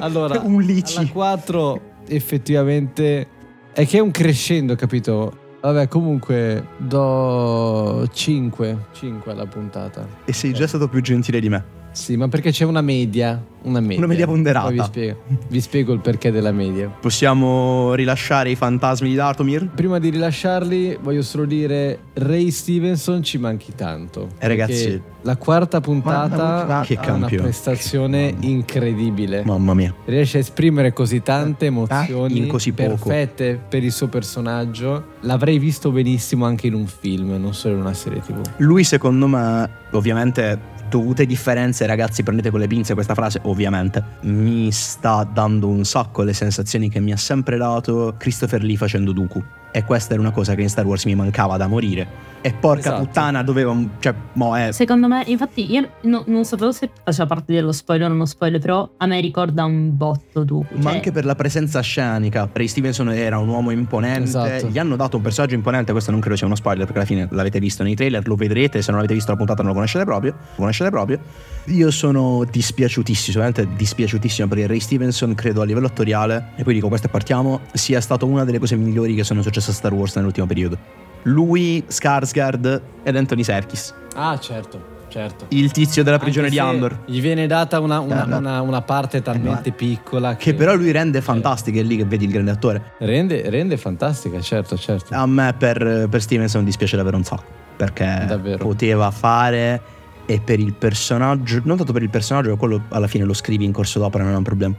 Allora, 0.00 0.40
Un 0.40 0.60
lici. 0.62 0.98
alla 0.98 1.08
4, 1.08 1.80
effettivamente. 2.08 3.26
È 3.72 3.86
che 3.86 3.98
è 3.98 4.00
un 4.00 4.10
crescendo, 4.10 4.74
capito? 4.74 5.46
Vabbè, 5.60 5.88
comunque, 5.88 6.68
do 6.76 8.08
5. 8.12 8.86
5 8.92 9.32
alla 9.32 9.46
puntata. 9.46 10.06
E 10.24 10.32
sei 10.32 10.52
già 10.52 10.66
stato 10.66 10.88
più 10.88 11.00
gentile 11.00 11.40
di 11.40 11.48
me. 11.48 11.64
Sì, 11.98 12.16
ma 12.16 12.28
perché 12.28 12.52
c'è 12.52 12.64
una 12.64 12.80
media. 12.80 13.44
Una 13.62 13.80
media. 13.80 13.98
Una 13.98 14.06
media 14.06 14.24
ponderata. 14.24 14.70
Vi 14.70 14.80
spiego, 14.82 15.22
vi 15.48 15.60
spiego 15.60 15.92
il 15.92 15.98
perché 15.98 16.30
della 16.30 16.52
media. 16.52 16.86
Possiamo 16.88 17.92
rilasciare 17.94 18.50
i 18.50 18.54
fantasmi 18.54 19.08
di 19.08 19.16
Datomir? 19.16 19.68
Prima 19.74 19.98
di 19.98 20.08
rilasciarli, 20.10 20.96
voglio 21.02 21.22
solo 21.22 21.44
dire: 21.44 21.98
Ray 22.14 22.52
Stevenson 22.52 23.24
ci 23.24 23.36
manchi 23.38 23.74
tanto. 23.74 24.28
Eh, 24.38 24.46
ragazzi. 24.46 25.02
La 25.22 25.36
quarta 25.36 25.80
puntata 25.80 26.82
Che 26.86 26.96
ha 26.96 27.12
una 27.12 27.26
prestazione 27.26 28.32
incredibile. 28.40 29.42
Mamma 29.44 29.74
mia. 29.74 29.92
Riesce 30.04 30.38
a 30.38 30.40
esprimere 30.40 30.92
così 30.92 31.20
tante 31.20 31.66
emozioni 31.66 32.38
In 32.38 32.46
così 32.46 32.72
poco. 32.72 32.90
perfette 32.90 33.60
per 33.68 33.82
il 33.82 33.90
suo 33.90 34.06
personaggio. 34.06 35.16
L'avrei 35.22 35.58
visto 35.58 35.90
benissimo 35.90 36.46
anche 36.46 36.68
in 36.68 36.74
un 36.74 36.86
film, 36.86 37.34
non 37.40 37.52
solo 37.52 37.74
in 37.74 37.80
una 37.80 37.92
serie 37.92 38.20
TV. 38.20 38.40
Lui, 38.58 38.84
secondo 38.84 39.26
me, 39.26 39.68
ovviamente, 39.90 40.76
dovute 40.88 41.26
differenze, 41.26 41.86
ragazzi, 41.86 42.22
prendete 42.22 42.50
con 42.50 42.60
le 42.60 42.66
pinze 42.66 42.94
questa 42.94 43.14
frase, 43.14 43.40
ovviamente, 43.44 44.02
mi 44.22 44.70
sta 44.72 45.24
dando 45.24 45.68
un 45.68 45.84
sacco 45.84 46.22
le 46.22 46.32
sensazioni 46.32 46.88
che 46.88 47.00
mi 47.00 47.12
ha 47.12 47.16
sempre 47.16 47.56
dato 47.56 48.14
Christopher 48.16 48.62
Lee 48.62 48.76
facendo 48.76 49.12
Dooku. 49.12 49.42
E 49.70 49.84
questa 49.84 50.12
era 50.14 50.22
una 50.22 50.30
cosa 50.32 50.54
che 50.54 50.62
in 50.62 50.68
Star 50.68 50.86
Wars 50.86 51.04
mi 51.04 51.14
mancava 51.14 51.56
da 51.56 51.66
morire. 51.66 52.26
E 52.40 52.52
porca 52.52 52.80
Esatto. 52.80 53.04
puttana, 53.04 53.42
doveva. 53.42 53.76
Cioè, 53.98 54.14
mo 54.34 54.56
è. 54.56 54.70
Secondo 54.70 55.08
me, 55.08 55.24
infatti, 55.26 55.70
io 55.72 55.88
no- 56.02 56.22
non 56.26 56.44
sapevo 56.44 56.70
se 56.70 56.88
faceva 57.02 57.26
parte 57.26 57.52
dello 57.52 57.72
spoiler 57.72 58.08
o 58.08 58.14
non 58.14 58.26
spoiler, 58.28 58.60
però 58.60 58.88
a 58.96 59.06
me 59.06 59.20
ricorda 59.20 59.64
un 59.64 59.96
botto 59.96 60.44
tu. 60.44 60.64
Ma 60.74 60.82
Cioè, 60.82 60.92
anche 60.94 61.10
per 61.12 61.24
la 61.24 61.34
presenza 61.34 61.80
scenica. 61.80 62.48
Ray 62.52 62.68
Stevenson 62.68 63.10
era 63.10 63.38
un 63.38 63.48
uomo 63.48 63.72
imponente. 63.72 64.22
Esatto. 64.22 64.68
Gli 64.68 64.78
hanno 64.78 64.94
dato 64.94 65.16
un 65.16 65.22
personaggio 65.24 65.56
imponente. 65.56 65.90
Questo 65.90 66.12
non 66.12 66.20
credo 66.20 66.36
sia 66.36 66.46
uno 66.46 66.54
spoiler, 66.54 66.84
perché 66.84 66.98
alla 67.00 67.08
fine 67.08 67.28
l'avete 67.30 67.58
visto 67.58 67.82
nei 67.82 67.96
trailer, 67.96 68.26
lo 68.28 68.36
vedrete. 68.36 68.82
Se 68.82 68.90
non 68.92 69.00
avete 69.00 69.14
visto 69.14 69.32
la 69.32 69.36
puntata, 69.36 69.58
non 69.62 69.70
lo 69.70 69.74
conoscete 69.74 70.04
proprio. 70.04 70.30
Lo 70.32 70.54
conoscete 70.56 70.90
proprio. 70.90 71.18
Io 71.66 71.90
sono 71.90 72.44
dispiaciutissimo, 72.48 73.40
veramente 73.44 73.76
dispiaciutissimo 73.76 74.46
perché 74.48 74.66
Ray 74.68 74.80
Stevenson, 74.80 75.34
credo 75.34 75.60
a 75.60 75.64
livello 75.64 75.86
attoriale, 75.88 76.50
e 76.56 76.62
poi 76.62 76.72
dico 76.72 76.86
questo 76.88 77.08
e 77.08 77.10
partiamo, 77.10 77.60
sia 77.72 78.00
stato 78.00 78.26
una 78.26 78.44
delle 78.44 78.58
cose 78.60 78.76
migliori 78.76 79.14
che 79.14 79.24
sono 79.24 79.42
successe 79.42 79.57
a 79.66 79.72
Star 79.72 79.92
Wars 79.92 80.14
nell'ultimo 80.14 80.46
periodo. 80.46 80.78
Lui, 81.24 81.82
Skarsgård 81.88 82.80
ed 83.02 83.16
Anthony 83.16 83.42
Serkis. 83.42 83.92
Ah, 84.14 84.38
certo, 84.38 84.80
certo. 85.08 85.46
Il 85.48 85.70
tizio 85.72 86.02
della 86.04 86.18
prigione 86.18 86.48
di 86.48 86.58
Andor. 86.58 87.00
Gli 87.06 87.20
viene 87.20 87.46
data 87.46 87.80
una, 87.80 87.98
una- 87.98 88.24
Eh, 88.26 88.34
una- 88.36 88.60
una 88.62 88.82
parte 88.82 89.20
talmente 89.20 89.72
piccola 89.72 90.36
che, 90.36 90.44
Che 90.50 90.54
però 90.54 90.74
lui 90.74 90.90
rende 90.90 91.20
fantastica, 91.20 91.80
è 91.80 91.82
lì 91.82 91.96
che 91.96 92.04
vedi 92.04 92.24
il 92.24 92.30
grande 92.30 92.50
attore. 92.52 92.92
rende, 92.98 93.50
rende 93.50 93.76
fantastica, 93.76 94.40
certo, 94.40 94.76
certo. 94.76 95.12
A 95.14 95.26
me 95.26 95.54
per, 95.58 96.06
per 96.08 96.22
Stevenson 96.22 96.64
dispiace 96.64 96.96
davvero 96.96 97.16
un 97.16 97.24
sacco. 97.24 97.56
Perché 97.76 98.24
Davvero. 98.26 98.64
poteva 98.64 99.10
fare 99.12 99.80
e 100.26 100.40
per 100.40 100.58
il 100.60 100.74
personaggio, 100.74 101.60
non 101.64 101.76
tanto 101.76 101.92
per 101.92 102.02
il 102.02 102.10
personaggio, 102.10 102.56
quello 102.56 102.82
alla 102.88 103.06
fine 103.06 103.24
lo 103.24 103.32
scrivi 103.34 103.64
in 103.64 103.72
corso 103.72 103.98
d'opera, 103.98 104.24
non 104.24 104.32
è 104.32 104.36
un 104.36 104.42
problema. 104.42 104.74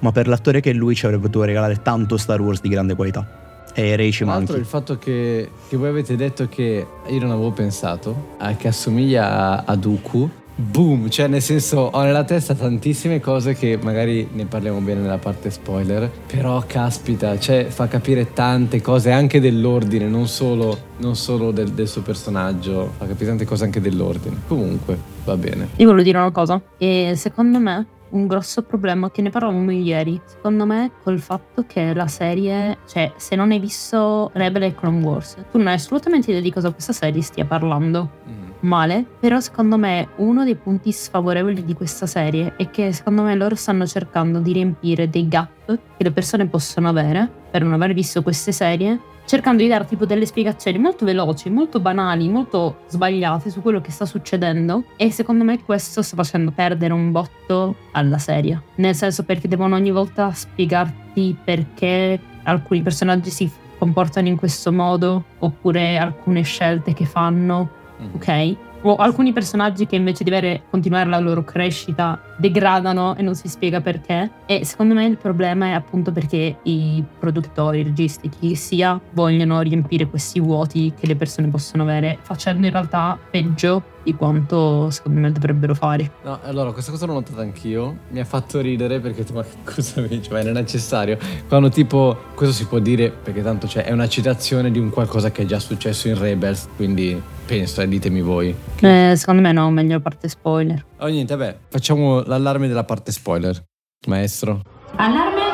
Ma 0.00 0.12
per 0.12 0.28
l'attore 0.28 0.60
che 0.60 0.72
lui 0.74 0.94
ci 0.94 1.06
avrebbe 1.06 1.24
potuto 1.26 1.44
regalare 1.44 1.80
tanto 1.80 2.16
Star 2.18 2.40
Wars 2.40 2.60
di 2.60 2.68
grande 2.68 2.94
qualità. 2.94 3.26
E 3.72 3.96
Ray 3.96 4.10
ci 4.12 4.24
Tra 4.24 4.34
l'altro 4.34 4.56
il 4.56 4.64
fatto 4.66 4.98
che, 4.98 5.48
che 5.68 5.76
voi 5.76 5.88
avete 5.88 6.16
detto 6.16 6.48
che 6.48 6.86
io 7.06 7.20
non 7.20 7.30
avevo 7.30 7.50
pensato, 7.50 8.36
eh, 8.40 8.56
che 8.56 8.68
assomiglia 8.68 9.30
a, 9.30 9.62
a 9.66 9.76
Dooku, 9.76 10.30
boom, 10.56 11.08
cioè 11.08 11.26
nel 11.26 11.42
senso 11.42 11.78
ho 11.92 12.02
nella 12.02 12.22
testa 12.22 12.54
tantissime 12.54 13.18
cose 13.18 13.54
che 13.54 13.76
magari 13.82 14.28
ne 14.32 14.44
parliamo 14.44 14.78
bene 14.78 15.00
nella 15.00 15.18
parte 15.18 15.50
spoiler, 15.50 16.08
però 16.26 16.62
caspita, 16.66 17.38
cioè 17.38 17.64
fa 17.64 17.88
capire 17.88 18.32
tante 18.32 18.80
cose 18.80 19.10
anche 19.10 19.40
dell'ordine, 19.40 20.06
non 20.06 20.28
solo, 20.28 20.78
non 20.98 21.16
solo 21.16 21.50
del, 21.50 21.70
del 21.72 21.88
suo 21.88 22.02
personaggio, 22.02 22.92
fa 22.96 23.06
capire 23.06 23.30
tante 23.30 23.44
cose 23.44 23.64
anche 23.64 23.80
dell'ordine. 23.80 24.36
Comunque, 24.46 24.96
va 25.24 25.36
bene. 25.36 25.70
Io 25.76 25.86
volevo 25.86 26.02
dire 26.02 26.18
una 26.18 26.30
cosa. 26.30 26.60
E 26.78 27.14
secondo 27.16 27.58
me 27.58 27.86
un 28.10 28.26
grosso 28.26 28.62
problema 28.62 29.10
che 29.10 29.22
ne 29.22 29.30
parlavamo 29.30 29.70
ieri. 29.70 30.20
Secondo 30.24 30.66
me 30.66 30.92
col 31.02 31.18
fatto 31.18 31.64
che 31.66 31.92
la 31.94 32.06
serie, 32.06 32.78
cioè 32.86 33.12
se 33.16 33.36
non 33.36 33.50
hai 33.50 33.58
visto 33.58 34.30
Rebel 34.34 34.64
e 34.64 34.74
Clone 34.74 35.02
Wars, 35.02 35.34
tu 35.50 35.58
non 35.58 35.68
hai 35.68 35.74
assolutamente 35.74 36.30
idea 36.30 36.42
di 36.42 36.52
cosa 36.52 36.70
questa 36.70 36.92
serie 36.92 37.22
stia 37.22 37.44
parlando. 37.44 38.10
Mm. 38.28 38.42
Male, 38.60 39.04
però 39.20 39.40
secondo 39.40 39.76
me 39.76 40.08
uno 40.16 40.42
dei 40.42 40.54
punti 40.54 40.90
sfavorevoli 40.90 41.64
di 41.64 41.74
questa 41.74 42.06
serie 42.06 42.54
è 42.56 42.70
che 42.70 42.92
secondo 42.92 43.22
me 43.22 43.34
loro 43.34 43.56
stanno 43.56 43.86
cercando 43.86 44.38
di 44.38 44.52
riempire 44.52 45.10
dei 45.10 45.28
gap 45.28 45.66
che 45.66 46.02
le 46.02 46.12
persone 46.12 46.46
possono 46.46 46.88
avere 46.88 47.30
per 47.50 47.62
non 47.62 47.74
aver 47.74 47.92
visto 47.92 48.22
queste 48.22 48.52
serie 48.52 48.98
cercando 49.26 49.62
di 49.62 49.68
dare 49.68 49.86
tipo 49.86 50.04
delle 50.06 50.26
spiegazioni 50.26 50.78
molto 50.78 51.04
veloci, 51.04 51.48
molto 51.50 51.80
banali, 51.80 52.28
molto 52.28 52.78
sbagliate 52.88 53.50
su 53.50 53.62
quello 53.62 53.80
che 53.80 53.90
sta 53.90 54.04
succedendo 54.06 54.84
e 54.96 55.10
secondo 55.10 55.44
me 55.44 55.62
questo 55.62 56.02
sta 56.02 56.16
facendo 56.16 56.50
perdere 56.50 56.92
un 56.92 57.10
botto 57.10 57.74
alla 57.92 58.18
serie. 58.18 58.60
Nel 58.76 58.94
senso 58.94 59.22
perché 59.24 59.48
devono 59.48 59.74
ogni 59.76 59.90
volta 59.90 60.32
spiegarti 60.32 61.36
perché 61.42 62.18
alcuni 62.44 62.82
personaggi 62.82 63.30
si 63.30 63.50
comportano 63.78 64.28
in 64.28 64.36
questo 64.36 64.72
modo 64.72 65.24
oppure 65.38 65.96
alcune 65.98 66.42
scelte 66.42 66.92
che 66.92 67.04
fanno, 67.04 67.82
Mm. 68.02 68.14
ok? 68.16 68.56
O 68.86 68.96
alcuni 68.96 69.32
personaggi 69.32 69.86
che 69.86 69.96
invece 69.96 70.24
di 70.24 70.30
avere, 70.30 70.64
continuare 70.68 71.08
la 71.08 71.18
loro 71.18 71.42
crescita 71.42 72.20
degradano 72.36 73.16
e 73.16 73.22
non 73.22 73.34
si 73.34 73.48
spiega 73.48 73.80
perché. 73.80 74.30
E 74.44 74.66
secondo 74.66 74.92
me 74.92 75.06
il 75.06 75.16
problema 75.16 75.68
è 75.68 75.70
appunto 75.70 76.12
perché 76.12 76.58
i 76.64 77.02
produttori, 77.18 77.80
i 77.80 77.82
registi, 77.82 78.28
chi 78.28 78.54
sia, 78.54 79.00
vogliono 79.12 79.62
riempire 79.62 80.06
questi 80.06 80.38
vuoti 80.38 80.92
che 80.94 81.06
le 81.06 81.16
persone 81.16 81.48
possono 81.48 81.82
avere, 81.82 82.18
facendo 82.20 82.66
in 82.66 82.72
realtà 82.72 83.18
peggio 83.30 83.92
di 84.04 84.14
quanto 84.14 84.90
secondo 84.90 85.20
me 85.20 85.32
dovrebbero 85.32 85.74
fare. 85.74 86.10
No, 86.22 86.38
allora 86.42 86.72
questa 86.72 86.90
cosa 86.90 87.06
l'ho 87.06 87.14
notata 87.14 87.40
anch'io. 87.40 87.98
Mi 88.10 88.20
ha 88.20 88.24
fatto 88.24 88.60
ridere 88.60 89.00
perché 89.00 89.24
tu, 89.24 89.32
ma 89.34 89.44
cosa 89.64 90.00
mi 90.00 90.08
dici? 90.08 90.30
Ma 90.30 90.42
non 90.42 90.56
è 90.56 90.60
necessario. 90.60 91.18
Quando 91.48 91.68
tipo, 91.70 92.16
questo 92.34 92.54
si 92.54 92.66
può 92.66 92.78
dire 92.78 93.10
perché 93.10 93.42
tanto 93.42 93.66
cioè, 93.66 93.84
è 93.84 93.92
una 93.92 94.08
citazione 94.08 94.70
di 94.70 94.78
un 94.78 94.90
qualcosa 94.90 95.30
che 95.30 95.42
è 95.42 95.46
già 95.46 95.58
successo 95.58 96.08
in 96.08 96.18
Rebels, 96.18 96.68
quindi 96.76 97.20
penso, 97.46 97.80
eh, 97.80 97.88
ditemi 97.88 98.20
voi. 98.20 98.54
Eh, 98.80 99.14
secondo 99.16 99.42
me 99.42 99.52
no, 99.52 99.70
meglio 99.70 99.94
la 99.94 100.00
parte 100.00 100.28
spoiler. 100.28 100.84
Oh 100.98 101.06
niente, 101.06 101.34
vabbè, 101.34 101.56
facciamo 101.68 102.22
l'allarme 102.22 102.68
della 102.68 102.84
parte 102.84 103.10
spoiler. 103.10 103.62
Maestro. 104.06 104.60
Allarme? 104.96 105.44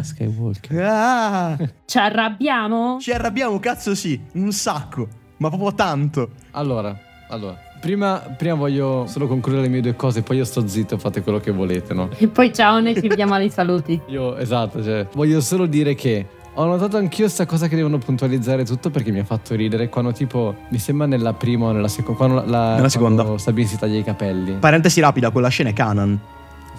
Ah. 0.00 0.02
Skywalker. 0.02 0.82
Ah, 0.82 1.56
Ci 1.84 1.98
arrabbiamo? 1.98 2.98
ci 3.00 3.12
arrabbiamo, 3.12 3.58
cazzo 3.58 3.94
sì, 3.94 4.20
un 4.34 4.52
sacco, 4.52 5.06
ma 5.38 5.48
proprio 5.48 5.72
tanto. 5.74 6.30
Allora, 6.52 6.96
allora. 7.28 7.56
Prima, 7.80 8.18
prima 8.36 8.54
voglio 8.56 9.06
solo 9.06 9.26
concludere 9.26 9.62
le 9.64 9.68
mie 9.70 9.80
due 9.80 9.96
cose, 9.96 10.22
poi 10.22 10.36
io 10.36 10.44
sto 10.44 10.66
zitto, 10.68 10.98
fate 10.98 11.22
quello 11.22 11.38
che 11.38 11.50
volete, 11.50 11.94
no? 11.94 12.10
E 12.18 12.28
poi 12.28 12.52
ciao, 12.52 12.78
noi 12.80 12.94
ci 12.94 13.08
vediamo 13.08 13.32
ai 13.34 13.48
saluti. 13.48 13.98
Io, 14.08 14.36
esatto, 14.36 14.82
cioè, 14.84 15.06
voglio 15.14 15.40
solo 15.40 15.64
dire 15.64 15.94
che 15.94 16.26
ho 16.52 16.64
notato 16.66 16.98
anch'io 16.98 17.26
sta 17.28 17.46
cosa 17.46 17.68
che 17.68 17.76
devono 17.76 17.96
puntualizzare 17.96 18.64
tutto 18.64 18.90
perché 18.90 19.10
mi 19.12 19.20
ha 19.20 19.24
fatto 19.24 19.54
ridere 19.54 19.88
quando 19.88 20.12
tipo, 20.12 20.54
mi 20.68 20.78
sembra 20.78 21.06
nella 21.06 21.32
prima 21.32 21.66
o 21.68 21.72
nella 21.72 21.88
seconda, 21.88 22.18
quando 22.18 22.44
la, 22.50 22.74
Nella 22.74 22.88
seconda. 22.90 23.22
quando 23.22 23.40
Sabine 23.40 23.66
si 23.66 23.78
taglia 23.78 23.98
i 23.98 24.04
capelli. 24.04 24.52
Parentesi 24.58 25.00
rapida, 25.00 25.30
quella 25.30 25.48
scena 25.48 25.70
è 25.70 25.72
canon. 25.72 26.20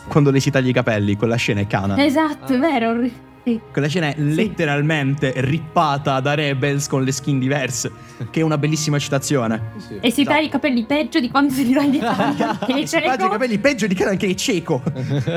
Quando 0.07 0.31
lei 0.31 0.39
si 0.39 0.51
taglia 0.51 0.69
i 0.69 0.73
capelli, 0.73 1.15
quella 1.15 1.35
scena 1.35 1.61
è 1.61 1.67
canon. 1.67 1.99
Esatto, 1.99 2.53
è 2.53 2.57
vero. 2.59 3.07
Sì. 3.43 3.59
Quella 3.71 3.87
scena 3.87 4.07
è 4.07 4.15
letteralmente 4.17 5.33
rippata 5.37 6.19
da 6.19 6.33
Rebels 6.33 6.87
con 6.87 7.03
le 7.03 7.11
skin 7.11 7.39
diverse, 7.39 7.91
che 8.29 8.41
è 8.41 8.43
una 8.43 8.57
bellissima 8.57 8.99
citazione. 8.99 9.71
Sì. 9.77 9.97
E 9.99 10.11
si 10.11 10.23
taglia 10.23 10.45
i 10.45 10.49
capelli 10.49 10.83
peggio 10.85 11.19
di 11.19 11.29
quando 11.29 11.53
si 11.53 11.71
taglia 11.73 12.57
Che 12.65 12.85
Si 12.87 12.95
taglia 12.95 13.13
i 13.13 13.17
cieco. 13.17 13.29
capelli 13.29 13.57
peggio 13.57 13.87
di 13.87 13.95
che 13.95 14.05
è 14.17 14.33
cieco. 14.35 14.81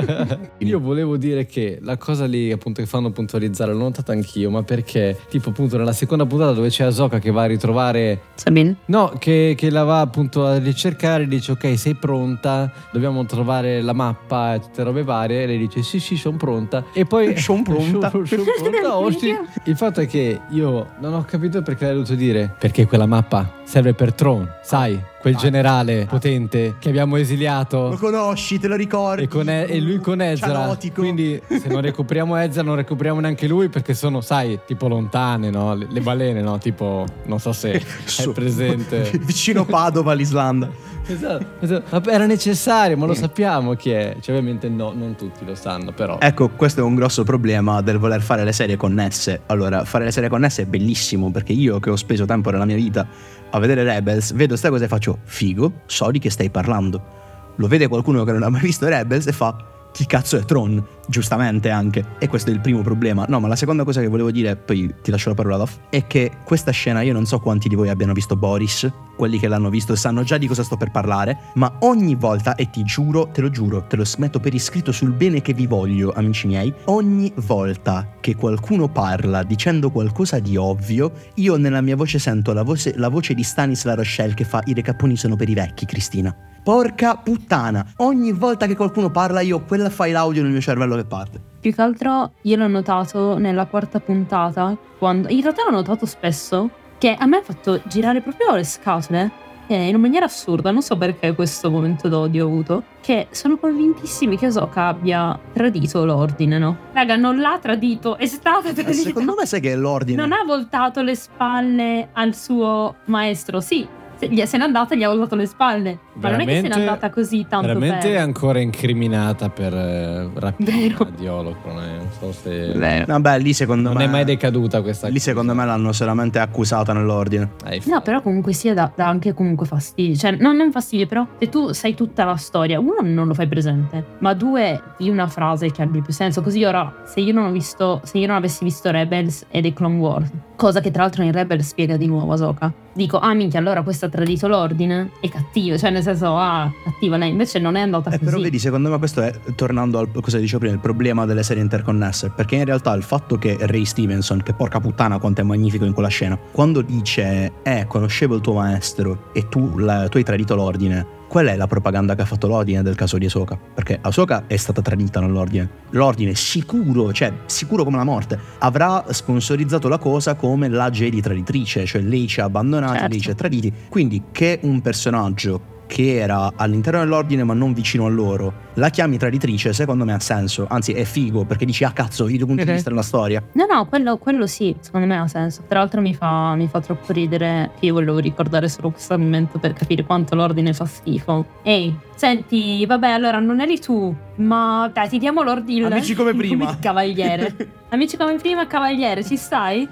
Io 0.58 0.80
volevo 0.80 1.16
dire 1.16 1.46
che 1.46 1.78
la 1.82 1.96
cosa 1.96 2.26
lì 2.26 2.52
appunto 2.52 2.82
che 2.82 2.86
fanno 2.86 3.10
puntualizzare 3.10 3.72
l'ho 3.72 3.78
notata 3.78 4.12
anch'io, 4.12 4.50
ma 4.50 4.62
perché 4.62 5.18
tipo 5.28 5.50
appunto 5.50 5.76
nella 5.76 5.92
seconda 5.92 6.26
puntata 6.26 6.52
dove 6.52 6.68
c'è 6.68 6.84
Asoka 6.84 7.18
che 7.18 7.30
va 7.30 7.42
a 7.42 7.46
ritrovare 7.46 8.20
Sabine? 8.34 8.76
No, 8.86 9.12
che, 9.18 9.54
che 9.56 9.70
la 9.70 9.84
va 9.84 10.00
appunto 10.00 10.46
a 10.46 10.58
ricercare, 10.58 11.26
dice 11.26 11.52
ok 11.52 11.78
sei 11.78 11.94
pronta, 11.94 12.70
dobbiamo 12.90 13.24
trovare 13.24 13.80
la 13.80 13.92
mappa 13.92 14.54
e 14.54 14.60
tutte 14.60 14.82
robe 14.82 15.02
varie, 15.02 15.42
e 15.42 15.46
lei 15.46 15.58
dice 15.58 15.82
sì 15.82 15.98
sì 16.00 16.16
sono 16.16 16.36
pronta 16.36 16.84
e 16.92 17.04
poi... 17.04 17.36
Son 17.44 17.62
pronta. 17.62 17.93
Son 18.00 18.24
pronta, 18.70 18.96
oggi. 18.96 19.36
Il 19.64 19.76
fatto 19.76 20.00
è 20.00 20.06
che 20.06 20.40
io 20.48 20.90
non 20.98 21.14
ho 21.14 21.24
capito 21.24 21.62
perché 21.62 21.84
l'hai 21.84 21.94
dovuto 21.94 22.14
dire, 22.14 22.54
perché 22.58 22.86
quella 22.86 23.06
mappa 23.06 23.50
serve 23.64 23.94
per 23.94 24.12
Tron, 24.12 24.48
sai, 24.62 25.00
quel 25.24 25.36
Ah. 25.36 25.38
generale 25.38 26.04
potente 26.06 26.74
che 26.78 26.90
abbiamo 26.90 27.16
Lo 27.16 27.22
esiliato. 27.22 27.96
conosci, 27.98 28.58
te 28.58 28.68
lo 28.68 28.76
ricordi. 28.76 29.22
E, 29.22 29.28
con 29.28 29.48
E- 29.48 29.64
e 29.70 29.80
lui 29.80 29.98
con 29.98 30.20
Ezra 30.20 30.48
Cianotico. 30.48 31.00
quindi 31.00 31.40
se 31.48 31.66
non 31.68 31.80
recuperiamo 31.80 32.36
Ezra 32.36 32.62
non 32.62 32.76
recuperiamo 32.76 33.20
neanche 33.20 33.46
lui 33.46 33.70
perché 33.70 33.94
sono 33.94 34.20
sai 34.20 34.60
tipo 34.66 34.86
lontane 34.86 35.48
no? 35.48 35.74
le, 35.74 35.86
le 35.88 36.00
balene 36.02 36.42
no 36.42 36.58
tipo 36.58 37.06
non 37.24 37.40
so 37.40 37.52
se 37.54 37.72
è 37.80 38.28
presente 38.34 39.10
Vicino 39.24 39.64
Padova, 39.64 40.12
l'Islanda. 40.12 40.68
Esatto, 41.06 41.46
esatto. 41.60 42.08
Era 42.10 42.24
necessario, 42.26 42.96
ma 42.96 43.04
lo 43.04 43.12
sappiamo 43.14 43.74
chi 43.74 43.90
è. 43.90 44.16
Cioè, 44.20 44.34
ovviamente 44.34 44.70
no, 44.70 44.92
non 44.96 45.14
tutti 45.16 45.44
lo 45.44 45.54
sanno, 45.54 45.92
però. 45.92 46.16
Ecco, 46.18 46.48
questo 46.48 46.80
è 46.80 46.82
un 46.82 46.94
grosso 46.94 47.24
problema 47.24 47.82
del 47.82 47.98
voler 47.98 48.22
fare 48.22 48.42
le 48.42 48.52
serie 48.52 48.76
connesse. 48.78 49.42
Allora, 49.46 49.84
fare 49.84 50.04
le 50.04 50.10
serie 50.12 50.30
connesse 50.30 50.62
è 50.62 50.64
bellissimo 50.64 51.30
perché 51.30 51.52
io 51.52 51.78
che 51.78 51.90
ho 51.90 51.96
speso 51.96 52.24
tempo 52.24 52.50
nella 52.50 52.64
mia 52.64 52.76
vita 52.76 53.06
a 53.54 53.58
vedere 53.60 53.84
Rebels, 53.84 54.32
vedo 54.32 54.56
sta 54.56 54.68
cosa 54.68 54.84
e 54.84 54.88
faccio 54.88 55.18
figo, 55.22 55.82
so 55.86 56.10
di 56.10 56.18
che 56.18 56.28
stai 56.28 56.50
parlando. 56.50 57.52
Lo 57.56 57.68
vede 57.68 57.86
qualcuno 57.86 58.24
che 58.24 58.32
non 58.32 58.42
ha 58.42 58.48
mai 58.48 58.62
visto 58.62 58.88
Rebels 58.88 59.28
e 59.28 59.32
fa 59.32 59.56
chi 59.92 60.06
cazzo 60.06 60.36
è 60.36 60.44
Tron? 60.44 60.84
Giustamente 61.06 61.70
anche. 61.70 62.04
E 62.18 62.28
questo 62.28 62.50
è 62.50 62.52
il 62.52 62.60
primo 62.60 62.82
problema. 62.82 63.24
No, 63.28 63.40
ma 63.40 63.48
la 63.48 63.56
seconda 63.56 63.84
cosa 63.84 64.00
che 64.00 64.08
volevo 64.08 64.30
dire, 64.30 64.56
poi 64.56 64.94
ti 65.02 65.10
lascio 65.10 65.28
la 65.28 65.34
parola 65.34 65.56
Doff, 65.56 65.76
è 65.90 66.06
che 66.06 66.30
questa 66.44 66.70
scena 66.70 67.02
io 67.02 67.12
non 67.12 67.26
so 67.26 67.38
quanti 67.40 67.68
di 67.68 67.74
voi 67.74 67.88
abbiano 67.88 68.12
visto 68.12 68.36
Boris, 68.36 68.90
quelli 69.16 69.38
che 69.38 69.48
l'hanno 69.48 69.70
visto 69.70 69.94
sanno 69.94 70.22
già 70.22 70.38
di 70.38 70.46
cosa 70.46 70.62
sto 70.62 70.76
per 70.76 70.90
parlare, 70.90 71.38
ma 71.54 71.76
ogni 71.80 72.14
volta, 72.14 72.54
e 72.54 72.70
ti 72.70 72.82
giuro, 72.82 73.28
te 73.28 73.40
lo 73.40 73.50
giuro, 73.50 73.84
te 73.86 73.96
lo 73.96 74.04
smetto 74.04 74.40
per 74.40 74.54
iscritto 74.54 74.92
sul 74.92 75.12
bene 75.12 75.40
che 75.40 75.52
vi 75.52 75.66
voglio, 75.66 76.12
amici 76.12 76.46
miei, 76.46 76.72
ogni 76.86 77.32
volta 77.36 78.16
che 78.20 78.34
qualcuno 78.34 78.88
parla 78.88 79.42
dicendo 79.42 79.90
qualcosa 79.90 80.38
di 80.38 80.56
ovvio, 80.56 81.12
io 81.34 81.56
nella 81.56 81.80
mia 81.80 81.96
voce 81.96 82.18
sento 82.18 82.52
la 82.52 82.62
voce, 82.62 82.94
la 82.96 83.08
voce 83.08 83.34
di 83.34 83.42
Stanis 83.42 83.84
La 83.84 83.94
Rochelle 83.94 84.34
che 84.34 84.44
fa 84.44 84.60
i 84.64 84.74
recapponi 84.74 85.16
sono 85.16 85.36
per 85.36 85.48
i 85.48 85.54
vecchi, 85.54 85.86
Cristina. 85.86 86.34
Porca 86.64 87.16
puttana, 87.16 87.86
ogni 87.96 88.32
volta 88.32 88.66
che 88.66 88.74
qualcuno 88.74 89.10
parla 89.10 89.42
io 89.42 89.62
quella 89.64 89.90
file 89.90 90.16
audio 90.16 90.40
nel 90.40 90.50
mio 90.50 90.62
cervello 90.62 90.93
che 90.96 91.04
parte. 91.04 91.40
Più 91.60 91.72
che 91.74 91.80
altro 91.82 92.32
io 92.42 92.56
l'ho 92.56 92.68
notato 92.68 93.38
nella 93.38 93.66
quarta 93.66 94.00
puntata, 94.00 94.76
quando 94.98 95.28
in 95.28 95.40
realtà 95.40 95.64
l'ho 95.64 95.76
notato 95.76 96.06
spesso, 96.06 96.70
che 96.98 97.14
a 97.18 97.26
me 97.26 97.38
ha 97.38 97.42
fatto 97.42 97.80
girare 97.86 98.20
proprio 98.20 98.54
le 98.54 98.64
scatole, 98.64 99.30
eh, 99.66 99.84
in 99.88 99.94
una 99.94 99.98
maniera 99.98 100.26
assurda, 100.26 100.70
non 100.70 100.82
so 100.82 100.96
perché 100.96 101.34
questo 101.34 101.70
momento 101.70 102.08
d'odio 102.08 102.44
ho 102.44 102.48
avuto, 102.48 102.82
che 103.00 103.28
sono 103.30 103.56
convintissimi 103.56 104.36
che 104.36 104.48
Osoka 104.48 104.88
abbia 104.88 105.38
tradito 105.52 106.04
l'ordine, 106.04 106.58
no? 106.58 106.76
Raga, 106.92 107.16
non 107.16 107.38
l'ha 107.38 107.58
tradito, 107.60 108.16
è 108.18 108.26
stata 108.26 108.60
tradita. 108.60 108.90
Eh, 108.90 108.92
Secondo 108.92 109.34
me 109.38 109.46
sai 109.46 109.60
che 109.60 109.72
è 109.72 109.76
l'ordine. 109.76 110.20
Non 110.20 110.32
ha 110.32 110.44
voltato 110.44 111.02
le 111.02 111.14
spalle 111.14 112.08
al 112.12 112.34
suo 112.34 112.96
maestro, 113.06 113.60
sì. 113.60 113.86
Se, 114.16 114.46
se 114.46 114.56
n'è 114.58 114.62
andata 114.62 114.94
gli 114.94 115.02
ha 115.02 115.08
voltato 115.08 115.34
le 115.34 115.46
spalle. 115.46 115.98
Ma 116.20 116.30
non 116.30 116.40
è 116.40 116.44
che 116.44 116.50
se 116.54 116.60
n'è 116.62 116.68
Veramente- 116.68 116.72
andata 116.90 117.10
così 117.10 117.46
tanto 117.48 117.66
Veramente 117.66 118.08
per... 118.08 118.16
è 118.16 118.18
ancora 118.18 118.60
incriminata 118.60 119.48
per 119.48 119.74
eh, 119.74 120.28
rapire 120.34 120.72
Vero. 120.88 121.08
di 121.16 121.26
Holocron. 121.26 121.82
eh, 121.82 121.96
Non 121.96 122.08
so 122.18 122.32
se. 122.32 122.72
Beh, 122.72 123.04
Vabbè, 123.06 123.38
lì 123.40 123.52
secondo 123.52 123.88
non 123.88 123.98
me 123.98 124.04
è 124.04 124.08
mai 124.08 124.24
decaduta 124.24 124.80
questa 124.82 125.08
Lì 125.08 125.18
secondo 125.18 125.54
me 125.54 125.64
l'hanno 125.64 125.92
solamente 125.92 126.38
accusata 126.38 126.92
nell'ordine. 126.92 127.50
Hai 127.64 127.82
No, 127.86 128.00
però 128.02 128.20
comunque 128.22 128.52
sia 128.52 128.74
dà, 128.74 128.90
dà 128.94 129.06
anche 129.08 129.34
comunque 129.34 129.66
fastidio. 129.66 130.16
Cioè, 130.16 130.32
non 130.38 130.60
è 130.60 130.64
un 130.64 130.70
fastidio, 130.72 131.06
però 131.06 131.26
se 131.38 131.48
tu 131.48 131.72
sai 131.72 131.94
tutta 131.94 132.24
la 132.24 132.36
storia, 132.36 132.78
uno 132.78 132.96
non 133.02 133.26
lo 133.26 133.34
fai 133.34 133.48
presente, 133.48 134.04
ma 134.18 134.34
due 134.34 134.80
di 134.98 135.10
una 135.10 135.26
frase 135.26 135.70
che 135.72 135.82
abbia 135.82 136.00
più 136.00 136.12
senso. 136.12 136.42
Così 136.42 136.62
ora, 136.64 137.02
se 137.04 137.20
io 137.20 137.32
non 137.32 137.46
ho 137.46 137.50
visto, 137.50 138.00
se 138.04 138.18
io 138.18 138.26
non 138.28 138.36
avessi 138.36 138.62
visto 138.64 138.90
Rebels 138.90 139.46
e 139.50 139.60
The 139.60 139.72
Clone 139.72 139.98
Wars, 139.98 140.30
cosa 140.56 140.80
che 140.80 140.90
tra 140.92 141.02
l'altro 141.02 141.22
in 141.24 141.32
Rebels 141.32 141.66
spiega 141.66 141.96
di 141.96 142.06
nuovo 142.06 142.32
Ahsoka, 142.32 142.72
dico, 142.92 143.18
ah 143.18 143.34
minchia, 143.34 143.58
allora 143.58 143.82
questo 143.82 144.06
ha 144.06 144.08
tradito 144.08 144.46
l'ordine, 144.46 145.10
è 145.20 145.28
cattivo, 145.28 145.76
cioè 145.76 145.90
nel 145.90 146.02
senso, 146.04 146.36
ah, 146.38 146.72
cattiva 146.84 147.16
lei, 147.16 147.30
invece 147.30 147.58
non 147.58 147.74
è 147.76 147.80
andata 147.80 148.10
Eh, 148.10 148.18
così. 148.18 148.24
però 148.24 148.40
vedi, 148.40 148.58
secondo 148.58 148.90
me 148.90 148.98
questo 148.98 149.20
è, 149.22 149.32
tornando 149.56 149.98
al 149.98 150.08
cosa 150.20 150.38
dicevo 150.38 150.60
prima, 150.60 150.74
il 150.74 150.80
problema 150.80 151.24
delle 151.26 151.42
serie 151.42 151.62
interconnesse. 151.62 152.30
Perché 152.30 152.56
in 152.56 152.64
realtà 152.64 152.92
il 152.94 153.02
fatto 153.02 153.36
che 153.36 153.56
Ray 153.60 153.84
Stevenson, 153.84 154.42
che 154.42 154.54
porca 154.54 154.78
puttana 154.80 155.18
quanto 155.18 155.40
è 155.40 155.44
magnifico 155.44 155.84
in 155.84 155.92
quella 155.92 156.08
scena, 156.08 156.38
quando 156.52 156.80
dice, 156.82 157.52
eh, 157.62 157.86
conoscevo 157.88 158.34
il 158.36 158.40
tuo 158.40 158.54
maestro 158.54 159.30
e 159.32 159.48
tu, 159.48 159.78
la- 159.78 160.08
tu 160.08 160.18
hai 160.18 160.22
tradito 160.24 160.54
l'ordine, 160.54 161.22
qual 161.28 161.46
è 161.46 161.56
la 161.56 161.66
propaganda 161.66 162.14
che 162.14 162.22
ha 162.22 162.26
fatto 162.26 162.46
l'ordine 162.46 162.82
del 162.82 162.94
caso 162.94 163.18
di 163.18 163.24
Ahsoka? 163.26 163.58
Perché 163.74 163.98
Ahsoka 164.00 164.44
è 164.46 164.56
stata 164.56 164.80
tradita 164.82 165.18
nell'ordine. 165.20 165.68
L'ordine 165.90 166.34
sicuro, 166.36 167.12
cioè 167.12 167.32
sicuro 167.46 167.82
come 167.82 167.96
la 167.96 168.04
morte, 168.04 168.38
avrà 168.60 169.04
sponsorizzato 169.08 169.88
la 169.88 169.98
cosa 169.98 170.34
come 170.36 170.68
la 170.68 170.90
Jedi 170.90 171.20
traditrice, 171.20 171.86
cioè 171.86 172.02
lei 172.02 172.28
ci 172.28 172.40
ha 172.40 172.44
abbandonati, 172.44 172.92
Certo. 172.98 173.08
lei 173.08 173.20
ci 173.20 173.30
ha 173.30 173.34
traditi. 173.34 173.72
Quindi 173.88 174.22
che 174.30 174.60
un 174.62 174.80
personaggio 174.80 175.72
che 175.86 176.16
era 176.16 176.52
all'interno 176.56 177.00
dell'ordine 177.00 177.44
ma 177.44 177.54
non 177.54 177.72
vicino 177.72 178.06
a 178.06 178.08
loro, 178.08 178.52
la 178.74 178.88
chiami 178.90 179.18
traditrice, 179.18 179.72
secondo 179.72 180.04
me 180.04 180.12
ha 180.12 180.20
senso. 180.20 180.66
Anzi, 180.68 180.92
è 180.92 181.04
figo 181.04 181.44
perché 181.44 181.64
dici, 181.64 181.84
ah 181.84 181.92
cazzo, 181.92 182.28
i 182.28 182.36
due 182.36 182.46
punti 182.46 182.64
di 182.64 182.72
vista 182.72 182.90
della 182.90 183.02
storia. 183.02 183.42
No, 183.52 183.66
no, 183.70 183.86
quello, 183.86 184.16
quello 184.18 184.46
sì, 184.46 184.74
secondo 184.80 185.06
me 185.06 185.18
ha 185.18 185.28
senso. 185.28 185.62
Tra 185.68 185.78
l'altro 185.78 186.00
mi 186.00 186.14
fa, 186.14 186.54
mi 186.54 186.66
fa 186.68 186.80
troppo 186.80 187.12
ridere 187.12 187.70
che 187.78 187.86
io 187.86 187.94
volevo 187.94 188.18
ricordare 188.18 188.68
solo 188.68 188.90
questo 188.90 189.18
momento 189.18 189.58
per 189.58 189.72
capire 189.72 190.04
quanto 190.04 190.34
l'ordine 190.34 190.72
fa 190.72 190.86
schifo. 190.86 191.46
Ehi, 191.62 191.96
senti, 192.16 192.84
vabbè, 192.86 193.08
allora 193.08 193.38
non 193.38 193.60
eri 193.60 193.78
tu, 193.78 194.14
ma 194.36 194.90
dai, 194.92 195.08
ti 195.08 195.18
diamo 195.18 195.42
l'ordine. 195.42 195.86
Amici 195.86 196.14
come 196.14 196.34
prima. 196.34 196.76
cavaliere. 196.78 197.82
Amici 197.90 198.16
come 198.16 198.36
prima, 198.36 198.66
cavaliere, 198.66 199.22
ci 199.22 199.36
stai? 199.36 199.88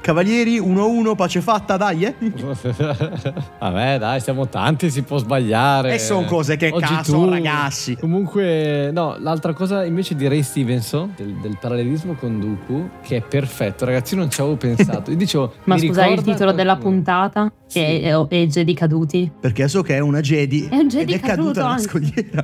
Cavalieri 0.00 0.58
1-1, 0.58 1.14
pace 1.14 1.40
fatta, 1.42 1.76
dai, 1.76 2.04
eh? 2.04 2.14
Vabbè, 3.60 3.98
dai, 3.98 4.20
siamo 4.20 4.48
tanti, 4.48 4.90
si 4.90 5.02
può 5.02 5.18
sbagliare. 5.18 5.92
E 5.94 5.98
son 5.98 6.24
cose 6.24 6.56
che 6.56 6.70
Oggi 6.72 6.94
caso, 6.94 7.12
tu- 7.12 7.28
ragazzi. 7.28 7.96
Comunque, 7.96 8.90
no, 8.92 9.16
l'altra 9.18 9.52
cosa 9.52 9.84
invece 9.84 10.14
di 10.14 10.26
Ray 10.26 10.42
Stevenson, 10.42 11.12
del, 11.16 11.34
del 11.34 11.58
parallelismo 11.60 12.14
con 12.14 12.40
Dooku, 12.40 12.88
che 13.02 13.18
è 13.18 13.20
perfetto, 13.20 13.84
ragazzi, 13.84 14.14
io 14.14 14.20
non 14.20 14.30
ci 14.30 14.40
avevo 14.40 14.56
pensato. 14.58 15.10
Io 15.10 15.16
dicevo, 15.18 15.52
Ma 15.64 15.74
mi 15.74 15.86
scusai 15.86 16.14
il 16.14 16.22
titolo 16.22 16.52
della 16.52 16.76
puntata? 16.76 17.52
Sì. 17.66 17.78
Che 17.78 18.00
è, 18.00 18.26
è 18.26 18.46
Jedi 18.46 18.74
caduti. 18.74 19.30
Perché 19.38 19.68
so 19.68 19.82
che 19.82 19.94
è 19.96 19.98
una 20.00 20.20
Jedi. 20.20 20.66
È 20.68 20.74
un 20.76 20.88
Jedi 20.88 21.12
ed 21.12 21.20
è 21.22 21.24
caduta 21.24 21.60
caduto 21.60 21.66
anche. 21.66 21.82
scogliera. 21.82 22.42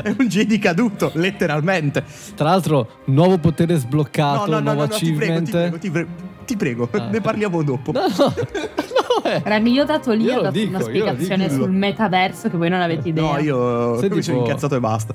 è 0.02 0.14
un 0.18 0.26
Jedi 0.28 0.58
caduto, 0.58 1.12
letteralmente. 1.14 2.02
Tra 2.34 2.46
l'altro, 2.48 2.88
nuovo 3.06 3.38
potere 3.38 3.76
sbloccato, 3.76 4.46
No, 4.50 4.58
no, 4.58 4.58
no, 4.58 4.60
nuovo 4.72 4.80
no, 4.80 4.86
no, 4.86 4.96
ti 4.96 5.12
prego, 5.12 5.34
achievement. 5.34 5.44
ti 5.44 5.50
prego, 5.52 5.78
ti 5.78 5.89
prego, 5.92 6.10
ti 6.50 6.56
prego. 6.56 6.88
Ah. 6.90 7.08
ne 7.08 7.20
parliamo 7.20 7.62
dopo. 7.62 7.92
No, 7.92 8.00
no, 8.00 8.32
è? 9.22 9.40
Raga, 9.44 9.68
io 9.68 9.82
ho 9.82 9.86
dato 9.86 10.12
lì 10.12 10.24
Io 10.24 10.38
ho 10.38 10.42
dato 10.42 10.58
dico, 10.58 10.70
una 10.70 10.80
spiegazione 10.80 11.48
sul 11.48 11.70
metaverso 11.70 12.48
che 12.50 12.56
voi 12.56 12.68
non 12.68 12.80
avete 12.80 13.10
idea. 13.10 13.22
No, 13.22 13.38
io 13.38 13.98
Sei 13.98 14.08
mi 14.10 14.22
sono 14.22 14.38
tipo- 14.38 14.48
incazzato 14.48 14.74
e 14.74 14.80
basta. 14.80 15.14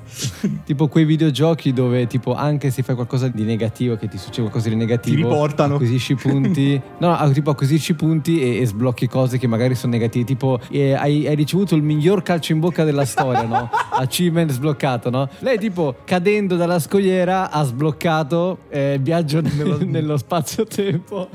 Tipo 0.64 0.88
quei 0.88 1.04
videogiochi 1.04 1.72
dove 1.74 2.06
tipo 2.06 2.34
anche 2.34 2.70
se 2.70 2.82
fai 2.82 2.94
qualcosa 2.94 3.28
di 3.28 3.42
negativo, 3.42 3.96
che 3.96 4.08
ti 4.08 4.16
succede 4.16 4.42
qualcosa 4.42 4.68
di 4.70 4.76
negativo, 4.76 5.16
Ti 5.16 5.22
riportano. 5.22 5.74
acquisisci 5.74 6.14
punti. 6.14 6.80
no, 6.98 7.16
no, 7.18 7.30
tipo 7.32 7.50
acquisisci 7.50 7.94
punti 7.94 8.40
e, 8.40 8.60
e 8.62 8.66
sblocchi 8.66 9.08
cose 9.08 9.36
che 9.38 9.46
magari 9.46 9.74
sono 9.74 9.92
negative. 9.92 10.24
Tipo 10.24 10.58
eh, 10.70 10.94
hai, 10.94 11.26
hai 11.26 11.34
ricevuto 11.34 11.74
il 11.74 11.82
miglior 11.82 12.22
calcio 12.22 12.52
in 12.52 12.60
bocca 12.60 12.84
della 12.84 13.04
storia, 13.04 13.42
no? 13.42 13.68
Achievement 13.98 14.50
sbloccato, 14.52 15.10
no? 15.10 15.28
Lei 15.40 15.58
tipo 15.58 15.96
cadendo 16.04 16.56
dalla 16.56 16.78
scogliera 16.78 17.50
ha 17.50 17.62
sbloccato 17.64 18.58
eh, 18.68 18.94
il 18.94 19.00
viaggio 19.00 19.40
nello, 19.40 19.78
nello 19.84 20.16
spazio-tempo. 20.16 21.25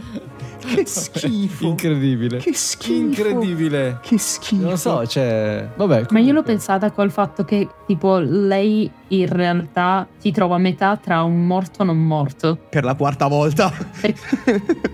Che 0.62 0.86
schifo. 0.86 1.66
Incredibile. 1.68 2.38
Che 2.38 2.54
schifo. 2.54 2.94
Incredibile. 2.94 4.00
Che 4.02 4.18
schifo. 4.18 4.62
Non 4.62 4.72
lo 4.72 4.78
so, 4.78 5.06
cioè... 5.08 5.68
Vabbè. 5.76 6.06
Ma 6.12 6.20
io 6.20 6.26
l'ho 6.26 6.42
comunque. 6.42 6.44
pensata 6.44 6.92
col 6.92 7.12
fatto 7.12 7.44
che, 7.44 7.68
tipo, 7.88 8.18
lei 8.20 8.90
in 9.08 9.28
realtà 9.28 10.08
si 10.18 10.32
trova 10.32 10.56
a 10.56 10.60
metà 10.60 10.96
tra 10.98 11.24
un 11.24 11.46
morto 11.46 11.82
e 11.82 11.86
non 11.86 11.98
morto. 11.98 12.58
Per 12.70 12.84
la 12.84 12.94
quarta 12.94 13.28
volta. 13.28 13.72
Per, 14.00 14.14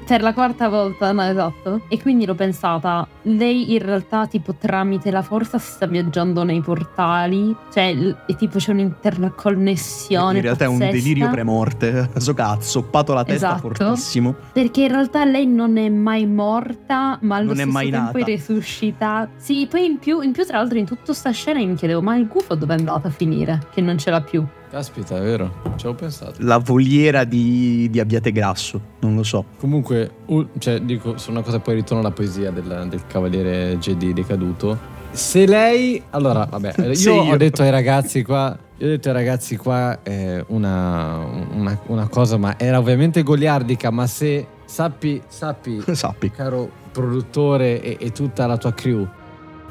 per 0.08 0.22
la 0.22 0.34
quarta 0.34 0.70
volta, 0.70 1.12
no, 1.12 1.24
esatto. 1.24 1.82
E 1.90 2.02
quindi 2.02 2.26
l'ho 2.26 2.34
pensata, 2.34 3.06
lei 3.24 3.74
in 3.74 3.80
realtà, 3.80 4.26
tipo, 4.26 4.56
tramite 4.56 5.12
la 5.12 5.22
forza 5.22 5.60
si 5.60 5.72
sta 5.72 5.86
viaggiando 5.86 6.44
nei 6.44 6.62
portali. 6.62 7.56
Cioè, 7.72 8.16
e 8.26 8.36
tipo 8.36 8.58
c'è 8.58 8.72
un'interconnessione. 8.72 10.38
In 10.38 10.42
realtà 10.44 10.64
è 10.64 10.68
un 10.68 10.78
pazzesca. 10.78 10.98
delirio 10.98 11.30
premorte. 11.30 12.10
So 12.18 12.34
cazzo, 12.34 12.70
soppato 12.70 13.14
la 13.14 13.24
testa 13.24 13.56
Esatto. 13.56 13.74
fortissimo. 13.74 14.36
Perché 14.54 14.87
in 14.88 14.94
realtà 14.94 15.24
lei 15.26 15.46
non 15.46 15.78
è 15.78 15.88
mai 15.90 16.26
morta, 16.26 17.18
ma 17.22 17.36
allo 17.38 17.48
Non 17.50 17.54
è 17.56 17.62
stesso 17.62 17.72
mai 17.72 17.90
tempo 17.92 18.18
nata. 18.18 18.20
è 18.20 18.24
resuscitata. 18.36 19.30
Sì, 19.38 19.68
poi 19.70 19.86
in 19.86 20.00
più, 20.00 20.22
in 20.22 20.32
più, 20.32 20.44
tra 20.46 20.58
l'altro, 20.58 20.78
in 20.78 20.86
tutta 20.86 21.14
sta 21.14 21.32
scena 21.32 21.60
io 21.60 21.68
mi 21.68 21.76
chiedevo, 21.76 22.02
ma 22.02 22.16
il 22.16 22.28
gufo 22.28 22.56
dove 22.56 22.76
è 22.76 22.78
andato 22.78 23.08
a 23.08 23.10
finire? 23.12 23.60
Che 23.72 23.82
non 23.82 23.98
ce 23.98 24.10
l'ha 24.10 24.22
più. 24.22 24.44
Caspita, 24.70 25.18
è 25.18 25.22
vero. 25.22 25.62
Ci 25.78 25.86
avevo 25.86 25.96
pensato. 25.96 26.34
La 26.40 26.58
voliera 26.58 27.24
di, 27.24 27.88
di 27.90 28.00
Abbiate 28.00 28.32
Grasso. 28.32 28.82
Non 29.00 29.16
lo 29.16 29.24
so. 29.24 29.46
Comunque, 29.60 30.12
cioè, 30.60 30.80
dico, 30.82 31.18
su 31.18 31.32
una 31.32 31.42
cosa 31.42 31.60
poi 31.60 31.76
ritorno 31.76 32.00
alla 32.02 32.12
poesia 32.12 32.52
del, 32.52 32.88
del 32.90 33.02
cavaliere 33.08 33.78
Jedi 33.78 34.12
decaduto. 34.14 34.96
Se 35.12 35.46
lei... 35.46 36.02
Allora, 36.10 36.46
vabbè, 36.50 36.74
io, 36.88 36.94
Se 36.96 37.10
ho 37.10 37.24
io. 37.24 37.38
detto 37.38 37.62
ai 37.62 37.70
ragazzi 37.72 38.24
qua... 38.24 38.58
Io 38.80 38.86
ho 38.86 38.90
detto 38.90 39.08
ai 39.08 39.14
ragazzi 39.16 39.56
qua 39.58 40.04
eh, 40.04 40.44
una, 40.50 41.18
una- 41.54 41.80
una 41.88 42.08
cosa, 42.10 42.38
ma 42.38 42.60
era 42.60 42.78
ovviamente 42.78 43.24
goliardica, 43.24 43.90
ma 43.90 44.06
se 44.06 44.46
sappi, 44.68 45.22
sappi, 45.28 45.84
Sappi. 45.96 46.30
caro 46.30 46.70
produttore 46.92 47.82
e, 47.82 47.98
e 48.00 48.12
tutta 48.12 48.46
la 48.46 48.58
tua 48.58 48.74
crew, 48.74 49.08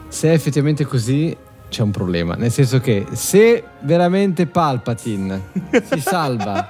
se 0.08 0.28
è 0.30 0.32
effettivamente 0.32 0.84
così 0.84 1.36
c'è 1.68 1.82
un 1.82 1.90
problema. 1.90 2.34
Nel 2.34 2.50
senso 2.50 2.78
che 2.80 3.06
se 3.12 3.62
veramente 3.80 4.46
Palpatine 4.46 5.40
si 5.92 6.00
salva 6.00 6.68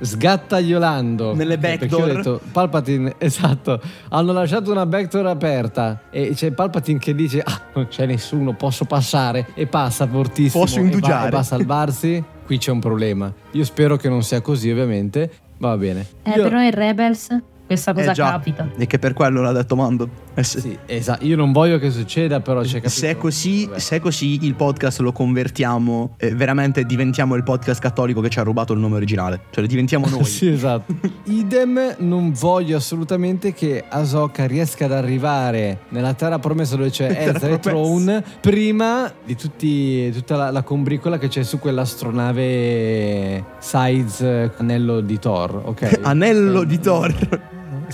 sgattaiolando 0.00 1.34
Nelle 1.34 1.56
perché 1.58 1.86
backdoor. 1.86 2.06
io 2.08 2.12
ho 2.12 2.16
detto 2.16 2.40
Palpatine 2.52 3.14
esatto 3.18 3.80
hanno 4.10 4.32
lasciato 4.32 4.70
una 4.70 4.86
backdoor 4.86 5.26
aperta 5.26 6.02
e 6.10 6.32
c'è 6.34 6.50
Palpatine 6.50 6.98
che 6.98 7.14
dice 7.14 7.40
ah 7.40 7.60
non 7.74 7.86
c'è 7.88 8.04
nessuno 8.06 8.54
posso 8.54 8.84
passare 8.84 9.46
e 9.54 9.66
passa 9.66 10.06
fortissimo 10.06 10.64
Posso 10.64 10.78
e 10.78 10.82
va- 10.82 10.86
indugiare. 10.88 11.28
e 11.28 11.30
va 11.30 11.38
a 11.38 11.42
salvarsi 11.42 12.22
qui 12.44 12.58
c'è 12.58 12.70
un 12.72 12.80
problema 12.80 13.32
io 13.52 13.64
spero 13.64 13.96
che 13.96 14.08
non 14.08 14.22
sia 14.22 14.40
così 14.40 14.70
ovviamente 14.70 15.30
va 15.58 15.76
bene 15.76 16.06
Eh, 16.24 16.32
Io- 16.36 16.42
però 16.42 16.60
in 16.60 16.72
Rebels 16.72 17.28
questa 17.66 17.92
cosa 17.94 18.10
Eh 18.10 18.14
già. 18.14 18.30
capita. 18.30 18.68
E 18.76 18.86
che 18.86 18.98
per 18.98 19.12
quello 19.14 19.40
l'ha 19.42 19.52
detto 19.52 19.74
Mando. 19.76 20.08
Eh, 20.34 20.42
se- 20.42 20.60
sì 20.60 20.76
esatto 20.86 21.24
io 21.24 21.36
non 21.36 21.52
voglio 21.52 21.78
che 21.78 21.90
succeda 21.90 22.40
però 22.40 22.60
c'è 22.62 22.74
capito 22.80 22.88
Se 22.88 23.10
è, 23.10 23.16
così, 23.16 23.66
Vabbè. 23.66 23.78
se 23.78 23.96
è 23.96 24.00
così, 24.00 24.44
il 24.44 24.54
podcast 24.54 24.98
lo 25.00 25.12
convertiamo. 25.12 26.14
eh, 26.18 26.34
veramente 26.34 26.84
diventiamo 26.84 27.34
il 27.36 27.42
podcast 27.44 27.80
cattolico 27.80 28.20
che 28.20 28.28
ci 28.30 28.38
ha 28.38 28.42
rubato 28.42 28.72
il 28.72 28.80
nome 28.80 28.96
originale. 28.96 29.42
Cioè, 29.50 29.64
diventiamo 29.66 30.06
noi. 30.08 30.24
sì, 30.24 30.48
esatto. 30.48 30.94
Idem, 31.24 31.94
non 31.98 32.32
voglio 32.32 32.76
assolutamente 32.76 33.52
che 33.54 33.84
Ahsoka 33.88 34.44
riesca 34.46 34.84
ad 34.86 34.92
arrivare 34.92 35.80
nella 35.90 36.14
terra 36.14 36.38
promessa 36.38 36.76
dove 36.76 36.90
c'è 36.90 37.28
Ezra 37.28 37.48
e. 37.48 37.58
Throne 37.60 38.22
prima 38.40 39.10
di 39.24 39.36
tutti, 39.36 40.10
tutta 40.12 40.36
la, 40.36 40.50
la 40.50 40.62
combricola 40.62 41.18
che 41.18 41.28
c'è 41.28 41.42
su 41.44 41.58
quell'astronave 41.58 43.44
Size 43.58 44.52
anello 44.56 45.00
di 45.00 45.18
Thor, 45.18 45.62
ok? 45.64 46.00
Anello 46.02 46.62
Eh, 46.62 46.66
di 46.66 46.78
Thor. 46.80 47.40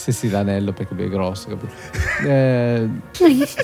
Sì, 0.00 0.12
sì, 0.12 0.30
l'anello 0.30 0.72
perché 0.72 0.94
lui 0.94 1.04
è 1.04 1.08
grosso, 1.08 1.48
capito? 1.48 1.72
Eh, 2.30 2.86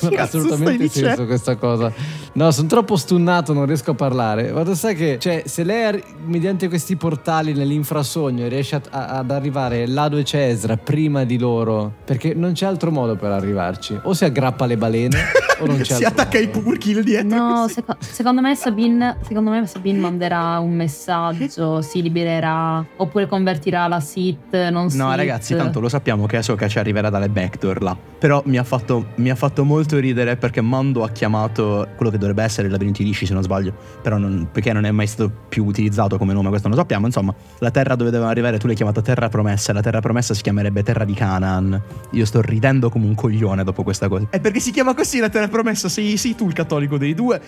non 0.03 0.15
ha 0.17 0.23
assolutamente 0.23 0.85
dicendo? 0.85 1.09
senso 1.09 1.27
questa 1.27 1.57
cosa. 1.57 1.93
No, 2.33 2.51
sono 2.51 2.69
troppo 2.69 2.97
stunnato, 2.97 3.53
non 3.53 3.67
riesco 3.67 3.91
a 3.91 3.95
parlare. 3.95 4.51
Guarda, 4.51 4.75
sai 4.75 4.95
che, 4.95 5.19
cioè, 5.19 5.43
se 5.45 5.63
lei 5.63 6.03
mediante 6.25 6.69
questi 6.69 6.97
portali 6.97 7.53
nell'infrasogno 7.53 8.49
riesce 8.49 8.77
a- 8.77 8.81
a- 8.91 9.07
ad 9.19 9.31
arrivare 9.31 9.87
là 9.87 10.09
dove 10.09 10.23
c'è 10.23 10.49
Ezra 10.49 10.77
prima 10.79 11.25
di 11.25 11.39
loro, 11.39 11.93
perché 12.05 12.33
non 12.35 12.53
c'è 12.53 12.65
altro 12.67 12.91
modo 12.91 13.17
per 13.17 13.31
arrivarci. 13.31 13.99
O 14.05 14.15
si 14.15 14.25
aggrappa 14.25 14.65
alle 14.65 14.77
balene, 14.79 15.19
o 15.61 15.67
non 15.67 15.77
c'è 15.81 15.85
si 15.85 16.05
altro 16.05 16.23
attacca 16.23 16.39
ai 16.39 16.47
modo. 16.47 16.61
purchi 16.61 17.03
dietro. 17.03 17.37
No, 17.37 17.69
seco- 17.69 17.97
secondo 17.99 18.41
me 18.41 18.55
Sabine 18.55 19.19
secondo 19.27 19.51
me 19.51 19.67
Sabine 19.67 19.99
manderà 19.99 20.59
un 20.61 20.75
messaggio, 20.75 21.83
si 21.83 22.01
libererà 22.03 22.85
oppure 22.97 23.27
convertirà 23.27 23.87
la 23.87 24.01
Sith, 24.01 24.55
non 24.71 24.85
No, 24.85 24.89
Sith. 24.91 25.01
ragazzi, 25.17 25.55
tanto 25.57 25.81
lo 25.81 25.89
sappiamo 25.91 26.26
che 26.27 26.37
Ahsoka 26.39 26.69
ci 26.69 26.79
arriverà 26.79 27.11
dalle 27.11 27.29
backdoor 27.29 27.83
là. 27.83 27.97
Però 28.19 28.43
mi 28.47 28.59
ha, 28.59 28.65
fatto, 28.65 29.09
mi 29.17 29.31
ha 29.31 29.35
fatto 29.35 29.65
molto 29.65 29.99
ridere 29.99 30.37
perché 30.37 30.61
Mando 30.61 31.03
ha 31.05 31.11
chiamato 31.11 31.89
quello 31.97 32.11
che 32.11 32.19
dovrebbe 32.19 32.43
essere 32.43 32.67
il 32.67 32.73
labirinto 32.73 33.03
di 33.03 33.12
se 33.15 33.33
non 33.33 33.43
sbaglio. 33.43 33.73
Però 34.03 34.17
non- 34.19 34.49
perché 34.51 34.73
non 34.73 34.85
è 34.85 34.91
mai 34.91 35.07
stato 35.07 35.31
più 35.49 35.65
utilizzato 35.65 36.19
come 36.19 36.33
nome, 36.33 36.49
questo 36.49 36.69
non 36.69 36.77
lo 36.77 36.83
sappiamo. 36.83 37.07
Insomma, 37.07 37.35
la 37.59 37.71
terra 37.71 37.95
dove 37.95 38.11
dovevamo 38.11 38.31
arrivare 38.31 38.59
tu 38.59 38.67
l'hai 38.67 38.77
chiamata 38.77 39.03
Terra 39.03 39.29
Promessa. 39.29 39.71
e 39.71 39.75
La 39.75 39.83
Terra 39.83 40.01
Promessa 40.01 40.35
si 40.35 40.43
chiamerebbe 40.43 40.83
Terra 40.83 41.05
di 41.05 41.15
Canaan. 41.15 41.81
Io 42.12 42.25
sto 42.25 42.41
ridendo 42.41 42.89
come 42.91 43.07
un 43.07 43.15
coglione 43.15 43.65
dopo 43.65 43.83
questa 43.83 44.09
cosa. 44.09 44.27
È 44.31 44.41
perché 44.41 44.61
si 44.61 44.71
chiama 44.71 44.95
così 44.95 45.19
la 45.19 45.29
Terra 45.29 45.49
Promessa? 45.49 45.89
Sei, 45.89 46.17
sei 46.17 46.35
tu 46.35 46.47
il 46.47 46.53
cattolico 46.53 46.99
dei 46.99 47.15
due? 47.15 47.41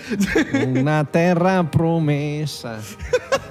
Una 0.66 1.04
terra 1.04 1.64
promessa. 1.64 2.78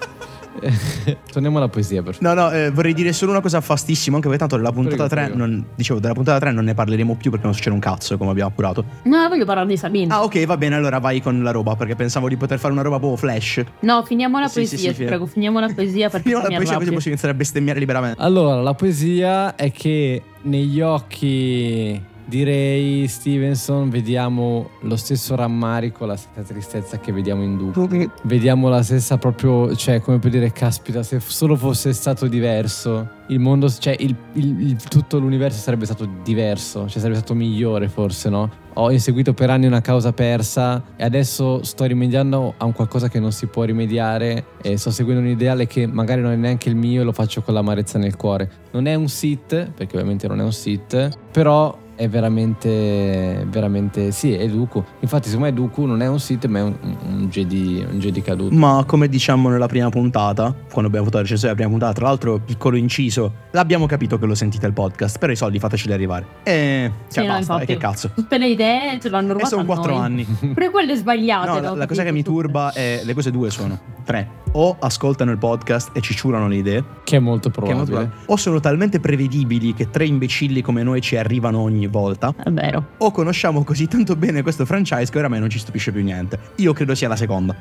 Torniamo 1.32 1.58
alla 1.58 1.68
poesia, 1.68 2.02
per 2.04 2.16
favore. 2.16 2.36
No, 2.36 2.42
no, 2.42 2.52
eh, 2.52 2.72
vorrei 2.72 2.94
dire 2.94 3.14
solo 3.14 3.32
una 3.32 3.42
cosa 3.42 3.62
fastissima, 3.62 4.16
anche 4.16 4.28
perché 4.28 4.42
tanto 4.44 4.58
della 4.58 4.72
puntata 4.72 5.08
Prego, 5.08 5.10
3, 5.10 5.22
prego. 5.26 5.38
non, 5.38 5.66
dicevo, 5.76 6.00
della 6.00 6.14
puntata 6.14 6.40
3 6.40 6.52
non 6.52 6.66
ne 6.66 6.74
parleremo 6.74 7.16
più 7.16 7.30
perché 7.32 7.46
non 7.46 7.54
succede 7.56 7.76
un 7.76 7.82
cazzo, 7.82 8.18
come 8.18 8.32
abbiamo 8.32 8.50
appurato. 8.50 8.84
No, 9.04 9.28
voglio 9.30 9.46
parlare 9.46 9.68
di 9.68 9.78
Sabine. 9.78 10.14
Ah, 10.14 10.24
ok, 10.24 10.46
va 10.46 10.58
bene, 10.58 10.76
allora 10.76 11.00
vai 11.00 11.22
con 11.22 11.42
la 11.44 11.52
roba, 11.52 11.76
perché 11.76 11.96
pensavo 11.96 12.28
di 12.28 12.38
poter 12.38 12.60
fare 12.60 12.74
una 12.74 12.82
roba 12.82 12.98
proprio 13.00 13.18
flash. 13.18 13.64
No, 13.82 14.04
finiamo 14.04 14.40
la 14.40 14.48
Sì, 14.48 14.66
sì, 14.66 14.70
poesia, 14.76 14.78
sì, 14.78 14.88
ti 14.88 14.94
fine. 14.96 15.08
prego, 15.08 15.26
finiamo 15.26 15.60
la 15.60 15.68
poesia 15.74 16.10
perché 16.10 16.30
Finiamo 16.30 16.42
la 16.44 16.48
poesia 16.48 16.64
così 16.64 16.72
arrabbio. 16.74 16.94
possiamo 16.94 17.14
iniziare 17.16 17.34
a 17.34 17.38
bestemmiare 17.38 17.80
liberamente. 17.80 18.22
Allora, 18.22 18.62
la 18.62 18.74
poesia 18.74 19.56
è 19.56 19.72
che 19.72 20.22
negli 20.44 20.80
occhi 20.82 22.02
di 22.28 22.44
Ray 22.44 23.08
Stevenson 23.08 23.90
vediamo 23.90 24.70
lo 24.82 24.98
stesso 24.98 25.34
rammarico, 25.36 26.06
la 26.06 26.18
stessa 26.18 26.42
tristezza 26.42 27.00
che 27.00 27.14
vediamo 27.14 27.42
in 27.42 27.58
Dooku. 27.58 28.10
Vediamo 28.24 28.68
la 28.68 28.84
stessa 28.84 29.18
proprio, 29.18 29.74
cioè 29.76 30.02
come 30.02 30.20
per 30.20 30.32
dire, 30.32 30.52
caspita, 30.52 31.04
se 31.04 31.22
solo 31.22 31.56
fosse 31.56 31.94
stato 31.94 32.28
diverso, 32.28 33.08
il 33.30 33.40
mondo, 33.40 33.70
cioè 33.70 33.96
il, 34.00 34.14
il- 34.34 34.60
il- 34.62 34.76
tutto 34.84 35.20
l'universo 35.20 35.60
sarebbe 35.60 35.86
stato 35.86 36.06
diverso, 36.24 36.82
cioè 36.90 37.00
sarebbe 37.00 37.16
stato 37.18 37.34
migliore 37.34 37.88
forse, 37.88 38.28
no? 38.30 38.50
Ho 38.74 38.92
inseguito 38.92 39.34
per 39.34 39.50
anni 39.50 39.66
una 39.66 39.82
causa 39.82 40.12
persa 40.12 40.84
e 40.98 41.04
adesso 41.06 41.64
sto 41.64 41.86
rimediando 41.86 42.54
a 42.58 42.66
un 42.66 42.74
qualcosa 42.74 43.08
che 43.10 43.20
non 43.20 43.32
si 43.32 43.48
può 43.48 43.64
rimediare 43.64 44.46
e 44.62 44.78
sto 44.78 44.92
seguendo 44.92 45.22
un 45.22 45.30
ideale 45.30 45.66
che 45.66 45.88
magari 45.88 46.22
non 46.22 46.32
è 46.32 46.36
neanche 46.36 46.68
il 46.70 46.76
mio 46.76 47.02
e 47.02 47.04
lo 47.06 47.14
faccio 47.14 47.42
con 47.42 47.54
l'amarezza 47.54 47.98
nel 47.98 48.16
cuore. 48.18 48.52
Non 48.72 48.86
è 48.86 48.94
un 48.96 49.08
Sith, 49.08 49.72
perché 49.72 49.96
ovviamente 49.96 50.28
non 50.28 50.40
è 50.42 50.44
un 50.44 50.52
Sith, 50.54 51.18
però 51.32 51.76
è 51.98 52.08
veramente, 52.08 53.46
veramente, 53.50 54.12
sì, 54.12 54.34
è 54.34 54.48
Dooku. 54.48 54.84
Infatti 55.00 55.30
secondo 55.30 55.48
me 55.48 55.54
Dooku 55.54 55.86
non 55.86 56.02
è 56.02 56.08
un 56.08 56.20
Sith 56.20 56.46
ma 56.46 56.60
è 56.60 56.62
un, 56.62 56.76
un 56.82 57.28
Jedi, 57.28 57.84
un 57.90 58.00
Jedi 58.00 58.22
caduto. 58.22 58.56
Ma 58.56 58.84
come 58.86 59.10
diciamo 59.10 59.50
nella 59.50 59.66
prima 59.66 59.90
puntata, 59.90 60.54
quando 60.72 60.88
abbiamo 60.88 61.06
fatto 61.06 61.18
la 61.18 61.24
recensione 61.24 61.54
della 61.54 61.68
prima 61.68 61.70
puntata, 61.70 61.94
tra 61.94 62.08
l'altro, 62.08 62.40
piccolo 62.40 62.78
inciso, 62.78 63.34
l'abbiamo 63.52 63.88
capito 63.88 64.20
che 64.20 64.28
lo 64.28 64.36
sentite 64.36 64.68
il 64.68 64.74
podcast, 64.74 65.18
però 65.18 65.32
i 65.32 65.36
soldi 65.36 65.58
fateceli 65.58 65.92
arrivare. 65.92 66.26
E 66.44 66.92
cioè 67.10 67.24
Sì, 67.24 67.28
no, 67.28 67.34
basta, 67.34 67.38
e 67.38 67.56
infatti. 67.56 67.66
che 67.66 67.78
cazzo. 67.78 68.12
Tutte 68.14 68.38
le 68.38 68.48
idee 68.48 69.00
ce 69.02 69.10
l'hanno 69.10 69.30
E 69.30 69.34
rubate 69.34 69.50
sono 69.50 69.62
a 69.64 69.66
quattro 69.66 69.96
anni. 69.96 70.24
Pure 70.24 70.70
quelle 70.70 70.96
sbagliate. 70.96 71.48
No, 71.50 71.60
la, 71.60 71.74
la 71.74 71.88
cosa 71.88 72.04
che 72.04 72.12
mi 72.12 72.22
turba 72.22 72.72
è 72.74 73.02
le 73.04 73.14
cose 73.16 73.32
due 73.32 73.50
sono 73.50 73.80
tre. 74.04 74.46
O 74.54 74.76
ascoltano 74.80 75.32
il 75.32 75.38
podcast 75.38 75.90
e 75.94 76.02
ci 76.02 76.16
ciurano 76.16 76.48
le 76.48 76.56
idee, 76.56 76.84
Che 77.04 77.18
è 77.18 77.20
molto 77.20 77.50
che 77.50 77.56
è 77.60 77.62
molto 77.62 77.76
probabile. 77.86 77.86
probabile. 77.86 78.22
o 78.26 78.36
sono 78.38 78.60
talmente 78.60 79.00
prevedibili 79.00 79.74
che 79.74 79.90
tre 79.90 80.06
imbecilli 80.06 80.62
come 80.62 80.84
noi 80.84 81.02
ci 81.02 81.16
arrivano 81.18 81.60
ogni 81.60 81.88
volta, 81.88 82.34
È 82.44 82.50
vero. 82.50 82.88
o 82.98 83.12
conosciamo 83.12 83.64
così 83.64 83.88
tanto 83.88 84.16
bene 84.16 84.42
questo 84.42 84.66
franchise 84.66 85.12
che 85.12 85.18
oramai 85.20 85.40
non 85.40 85.50
ci 85.50 85.60
stupisce 85.60 85.92
più 85.92 86.02
niente. 86.04 86.40
Io 86.58 86.74
credo 86.74 86.96
sia 86.96 87.08
la 87.08 87.16
seconda. 87.16 87.56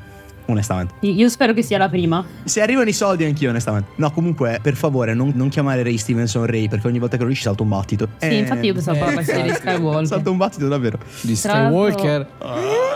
Onestamente. 0.47 0.93
Io 1.01 1.29
spero 1.29 1.53
che 1.53 1.61
sia 1.61 1.77
la 1.77 1.89
prima. 1.89 2.23
Se 2.43 2.61
arrivano 2.61 2.89
i 2.89 2.93
soldi 2.93 3.23
anch'io, 3.23 3.49
onestamente. 3.49 3.91
No, 3.95 4.11
comunque, 4.11 4.59
per 4.61 4.75
favore, 4.75 5.13
non, 5.13 5.31
non 5.35 5.49
chiamare 5.49 5.83
Ray 5.83 5.97
Stevenson 5.97 6.45
Ray, 6.45 6.67
perché 6.67 6.87
ogni 6.87 6.99
volta 6.99 7.17
che 7.17 7.23
lo 7.23 7.29
dici 7.29 7.41
salta 7.41 7.63
un 7.63 7.69
battito. 7.69 8.09
Sì, 8.17 8.35
infatti 8.35 8.65
io 8.65 8.73
pensavo 8.73 8.97
eh, 8.97 8.99
proprio 8.99 9.19
a 9.19 9.41
di. 9.43 9.49
Skywalker. 9.57 10.07
Salta 10.07 10.29
un 10.29 10.37
battito 10.37 10.67
davvero. 10.67 10.97
Di 11.21 11.35
Skywalker. 11.35 12.27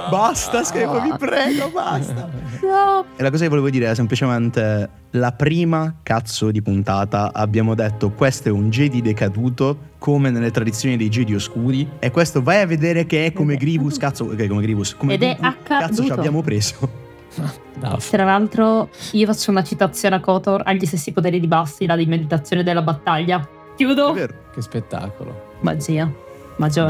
Basta, 0.10 0.64
Skywalker, 0.64 1.12
vi 1.12 1.18
prego, 1.18 1.70
basta. 1.70 2.30
No. 2.62 3.06
E 3.16 3.24
la 3.24 3.30
cosa 3.30 3.44
che 3.44 3.50
volevo 3.50 3.70
dire 3.70 3.90
è 3.90 3.96
semplicemente 3.96 4.90
la 5.12 5.32
prima 5.34 5.96
cazzo 6.04 6.52
di 6.52 6.62
puntata 6.62 7.34
abbiamo 7.34 7.76
detto 7.76 8.12
questo 8.12 8.48
è 8.48 8.52
un 8.52 8.70
Jedi 8.70 9.02
decaduto 9.02 9.90
come 9.98 10.30
nelle 10.30 10.52
tradizioni 10.52 10.96
dei 10.96 11.10
Jedi 11.10 11.36
oscuri 11.36 11.88
e 12.00 12.12
questo 12.12 12.42
vai 12.42 12.62
a 12.62 12.66
vedere 12.66 13.06
che 13.06 13.26
è 13.26 13.34
come 13.34 13.58
Grievous 13.58 13.98
cazzo 13.98 14.24
ok 14.26 14.48
come 14.48 14.62
Grievous 14.62 14.96
come 14.96 15.16
Ed 15.16 15.24
è 15.24 15.38
Dooku, 15.40 15.56
cazzo 15.64 15.96
ci 15.96 16.02
accaduto. 16.02 16.14
abbiamo 16.14 16.42
preso 16.42 17.01
Duff. 17.80 18.10
Tra 18.10 18.24
l'altro, 18.24 18.90
io 19.12 19.26
faccio 19.26 19.52
una 19.52 19.64
citazione 19.64 20.16
a 20.16 20.20
Kotor 20.20 20.62
agli 20.66 20.86
stessi 20.86 21.12
poteri 21.12 21.40
di 21.40 21.48
Basti, 21.48 21.86
la 21.86 21.96
di 21.96 22.06
meditazione 22.06 22.64
della 22.64 22.82
battaglia. 22.82 23.48
Chiudo. 23.76 24.14
Che 24.14 24.62
spettacolo. 24.62 25.50
Magia. 25.62 26.12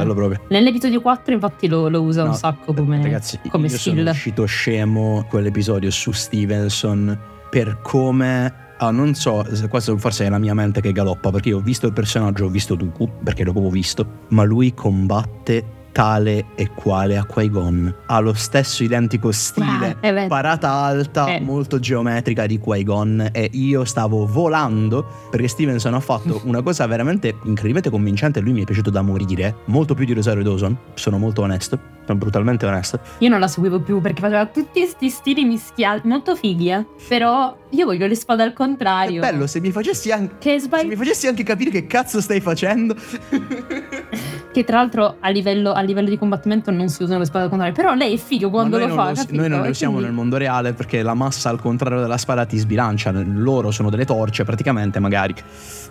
Proprio 0.03 0.41
Nell'episodio 0.49 0.99
4, 0.99 1.33
infatti, 1.33 1.67
lo, 1.67 1.87
lo 1.87 2.01
usa 2.01 2.23
No, 2.23 2.29
un 2.29 2.35
sacco 2.35 2.73
come, 2.73 3.01
ragazzi 3.01 3.39
come 3.49 3.67
io 3.67 3.77
skill. 3.77 3.97
sono 3.97 4.09
uscito 4.09 4.45
scemo 4.45 5.25
quell'episodio 5.29 5.89
su 5.91 6.11
Stevenson 6.11 7.17
per 7.49 7.79
come 7.81 8.69
Ah, 8.83 8.89
non 8.89 9.13
so, 9.13 9.45
se 9.53 9.67
questo 9.67 9.95
forse 9.99 10.25
è 10.25 10.29
la 10.29 10.39
mia 10.39 10.55
mente 10.55 10.81
che 10.81 10.91
galoppa, 10.91 11.29
perché 11.29 11.49
io 11.49 11.57
ho 11.57 11.61
visto 11.61 11.85
il 11.85 11.93
personaggio, 11.93 12.45
ho 12.45 12.49
visto 12.49 12.73
Dooku, 12.73 13.07
perché 13.23 13.43
l'ho 13.43 13.51
proprio 13.51 13.71
visto, 13.71 14.23
ma 14.29 14.41
lui 14.41 14.73
combatte 14.73 15.63
tale 15.91 16.45
e 16.55 16.69
quale 16.73 17.17
a 17.17 17.25
Qui-Gon. 17.25 17.95
Ha 18.07 18.19
lo 18.19 18.33
stesso 18.33 18.83
identico 18.83 19.31
stile, 19.31 19.97
Ah, 19.99 19.99
è 19.99 20.13
vero. 20.13 20.27
parata 20.27 20.69
alta, 20.71 21.35
Eh. 21.35 21.39
molto 21.41 21.79
geometrica 21.79 22.45
di 22.45 22.57
Qui-Gon 22.57 23.29
e 23.31 23.49
io 23.53 23.83
stavo 23.85 24.25
volando 24.25 25.05
perché 25.29 25.47
Stevenson 25.47 25.93
ha 25.93 25.99
fatto 25.99 26.41
una 26.45 26.61
cosa 26.61 26.85
veramente 26.87 27.35
incredibilmente 27.43 27.89
convincente, 27.89 28.39
lui 28.39 28.53
mi 28.53 28.61
è 28.61 28.65
piaciuto 28.65 28.89
da 28.89 29.01
morire, 29.01 29.55
molto 29.65 29.93
più 29.93 30.05
di 30.05 30.13
Rosario 30.13 30.43
Dawson, 30.43 30.77
sono 30.93 31.17
molto 31.17 31.41
onesto, 31.41 31.79
sono 32.11 32.15
brutalmente 32.15 32.65
onesto. 32.65 32.99
Io 33.19 33.29
non 33.29 33.39
la 33.39 33.47
seguivo 33.47 33.79
più 33.79 34.01
perché 34.01 34.21
faceva 34.21 34.45
tutti 34.45 34.79
questi 34.81 35.09
stili 35.09 35.43
mischiati, 35.45 36.07
molto 36.07 36.35
fighi, 36.35 36.69
eh. 36.69 36.85
Però 37.07 37.55
io 37.69 37.85
voglio 37.85 38.05
le 38.07 38.15
spade 38.15 38.43
al 38.43 38.49
È 38.49 38.53
contrario. 38.53 39.21
bello 39.21 39.47
se 39.47 39.59
mi 39.61 39.71
facessi 39.71 40.11
anche 40.11 40.35
Che 40.39 40.59
se 40.59 40.69
mi 40.85 40.95
facessi 40.95 41.27
anche 41.27 41.43
capire 41.43 41.69
che 41.71 41.87
cazzo 41.87 42.19
stai 42.21 42.41
facendo. 42.41 42.95
Che 44.51 44.65
tra 44.65 44.79
l'altro 44.79 45.15
a 45.21 45.29
livello, 45.29 45.71
a 45.71 45.79
livello 45.79 46.09
di 46.09 46.17
combattimento 46.17 46.71
non 46.71 46.89
si 46.89 47.03
usano 47.03 47.19
le 47.19 47.25
spade 47.25 47.45
al 47.45 47.49
contrario. 47.49 47.73
Però 47.73 47.93
lei 47.93 48.15
è 48.15 48.17
figo 48.17 48.49
quando 48.49 48.77
Ma 48.77 48.85
lo 48.85 48.93
fa. 48.93 49.07
lo- 49.11 49.13
capito? 49.15 49.35
noi 49.39 49.47
non 49.47 49.59
lo 49.59 49.65
E 49.65 49.69
usiamo 49.69 49.93
quindi- 49.93 50.09
nel 50.11 50.19
mondo 50.19 50.35
reale 50.35 50.73
perché 50.73 51.01
la 51.03 51.13
massa 51.13 51.47
al 51.49 51.61
contrario 51.61 52.01
della 52.01 52.17
spada 52.17 52.43
ti 52.45 52.57
sbilancia. 52.57 53.13
Loro 53.23 53.71
sono 53.71 53.89
delle 53.89 54.03
torce 54.03 54.43
praticamente 54.43 54.99
magari. 54.99 55.33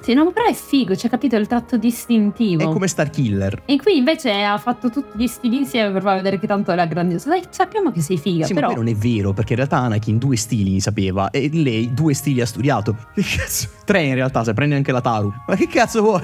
Sì, 0.03 0.13
no, 0.13 0.31
però 0.31 0.47
è 0.47 0.53
figo, 0.53 0.95
c'è 0.95 1.09
capito 1.09 1.37
il 1.37 1.47
tratto 1.47 1.79
distintivo. 1.79 2.63
È 2.63 2.67
come 2.73 2.87
Star 2.87 3.09
Killer. 3.09 3.63
E 3.65 3.77
qui 3.79 3.97
invece 3.97 4.31
ha 4.43 4.59
fatto 4.59 4.91
tutti 4.91 5.17
gli 5.17 5.27
stili 5.27 5.57
insieme 5.57 5.91
per 5.91 6.03
far 6.11 6.17
vedere 6.23 6.39
che 6.39 6.47
tanto 6.47 6.71
è 6.73 6.75
la 6.75 6.87
grandiosa. 6.87 7.29
Dai, 7.29 7.43
sappiamo 7.51 7.91
che 7.93 8.01
sei 8.01 8.19
figa, 8.19 8.45
Sì, 8.47 8.53
ma 8.53 8.61
però. 8.61 8.73
poi 8.75 8.85
non 8.85 8.93
è 8.93 8.97
vero 8.97 9.33
perché 9.33 9.53
in 9.53 9.57
realtà 9.59 9.79
Anakin 9.79 10.19
due 10.19 10.37
stili 10.37 10.71
li 10.73 10.81
sapeva 10.81 11.31
e 11.31 11.49
lei 11.53 11.93
due 11.95 12.15
stili 12.15 12.41
ha 12.41 12.47
studiato. 12.47 12.97
Che 13.15 13.23
cazzo? 13.23 13.69
Tre 13.85 14.03
in 14.03 14.15
realtà, 14.15 14.45
se 14.45 14.53
prendi 14.55 14.75
anche 14.75 14.93
la 14.93 15.01
Taru. 15.01 15.33
Ma 15.47 15.55
che 15.57 15.67
cazzo 15.67 16.03
vuoi? 16.03 16.23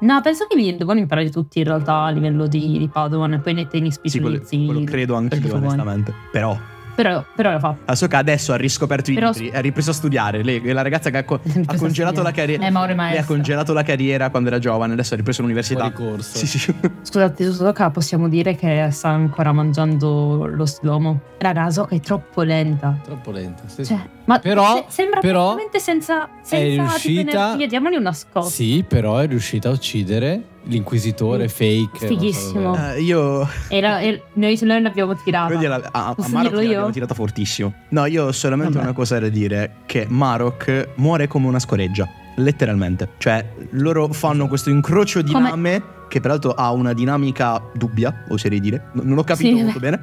No, 0.00 0.20
penso 0.20 0.46
che 0.48 0.56
mi 0.56 0.76
devono 0.76 0.98
imparare 0.98 1.30
tutti 1.30 1.58
in 1.60 1.64
realtà 1.64 2.02
a 2.02 2.10
livello 2.10 2.46
di, 2.48 2.76
di 2.76 2.88
Padawan 2.88 3.34
e 3.34 3.38
poi 3.38 3.54
ne 3.54 3.66
tieni 3.68 3.90
Sì, 4.02 4.18
quello, 4.20 4.40
quello 4.40 4.82
credo 4.84 5.14
anch'io 5.14 5.54
onestamente. 5.54 6.12
Però 6.32 6.58
Però, 6.96 7.22
però 7.34 7.50
l'ha 7.50 7.58
fatto. 7.60 7.78
Ahsoka 7.84 8.18
adesso 8.18 8.52
ha 8.52 8.56
riscoperto 8.56 9.10
i 9.10 9.14
Però- 9.14 9.30
libri, 9.30 9.50
ha 9.54 9.60
ripreso 9.60 9.90
a 9.90 9.92
studiare. 9.94 10.42
Lei 10.42 10.60
è 10.60 10.72
la 10.72 10.82
ragazza 10.82 11.10
che 11.10 11.18
ha, 11.18 11.24
co- 11.24 11.38
ha 11.66 11.76
congelato 11.76 12.22
la 12.22 12.32
carriera. 12.32 12.66
Eh, 12.66 12.70
Mauro 12.70 12.92
è 12.92 12.96
Lei 12.96 13.18
ha 13.18 13.24
congelato 13.24 13.72
la 13.72 13.82
carriera 13.82 14.30
quando 14.30 14.48
era 14.48 14.58
giovane, 14.58 14.94
adesso 14.94 15.14
ha 15.14 15.16
ripreso 15.18 15.42
l'università. 15.42 15.90
Fuori 15.90 16.10
corso. 16.12 16.38
Sì, 16.38 16.46
sì. 16.46 16.74
Scusate, 17.02 17.44
su 17.44 17.52
Soka 17.52 17.90
possiamo 17.90 18.28
dire 18.28 18.56
che 18.56 18.88
sta 18.90 19.10
ancora 19.10 19.52
mangiando 19.52 20.46
lo 20.46 20.66
slomo. 20.66 21.20
Raga, 21.38 21.70
Soka 21.70 21.94
è 21.94 22.00
troppo 22.00 22.42
lenta. 22.42 22.98
Troppo 23.04 23.30
lenta. 23.30 23.62
sì. 23.66 23.84
Cioè, 23.84 23.98
ma 24.24 24.38
Però- 24.38 24.74
se- 24.76 24.84
sembra 24.88 25.20
però 25.20 25.54
praticamente 25.54 25.78
senza, 25.78 26.28
senza 26.42 26.66
tipo 26.66 26.82
riuscita- 26.82 27.46
energia. 27.52 27.66
Diamogli 27.66 27.96
una 27.96 28.12
scossa. 28.12 28.48
Sì, 28.50 28.84
però 28.88 29.18
è 29.18 29.26
riuscita 29.26 29.68
a 29.68 29.72
uccidere 29.72 30.42
l'inquisitore 30.66 31.48
fake. 31.48 32.06
Fighissimo. 32.06 32.74
so. 32.74 32.80
Eh, 32.92 33.00
io 33.02 33.48
E, 33.68 33.80
la- 33.80 34.00
e 34.00 34.22
noi, 34.34 34.58
noi 34.62 34.82
l'abbiamo 34.82 35.14
tirata. 35.16 35.46
Quindi 35.46 35.66
la- 35.66 35.88
a, 35.90 36.08
a 36.08 36.14
Marok 36.28 36.52
io? 36.52 36.56
l'abbiamo 36.60 36.90
tirata 36.90 37.14
fortissimo. 37.14 37.72
No, 37.90 38.06
io 38.06 38.26
ho 38.26 38.32
solamente 38.32 38.74
Vabbè. 38.74 38.86
una 38.86 38.94
cosa 38.94 39.18
da 39.18 39.28
dire: 39.28 39.76
che 39.86 40.06
Marok 40.08 40.88
muore 40.96 41.26
come 41.26 41.46
una 41.46 41.58
scoreggia. 41.58 42.08
Letteralmente. 42.36 43.08
Cioè, 43.18 43.44
loro 43.70 44.08
fanno 44.12 44.46
questo 44.48 44.70
incrocio 44.70 45.22
di 45.22 45.32
Come- 45.32 45.48
lame. 45.50 45.82
Che 46.08 46.20
peraltro 46.20 46.52
ha 46.52 46.70
una 46.70 46.92
dinamica 46.92 47.60
dubbia, 47.74 48.24
oserei 48.28 48.60
dire. 48.60 48.90
Non 48.92 49.18
ho 49.18 49.24
capito 49.24 49.56
Sì, 49.56 49.62
molto 49.62 49.80
bene. 49.80 50.00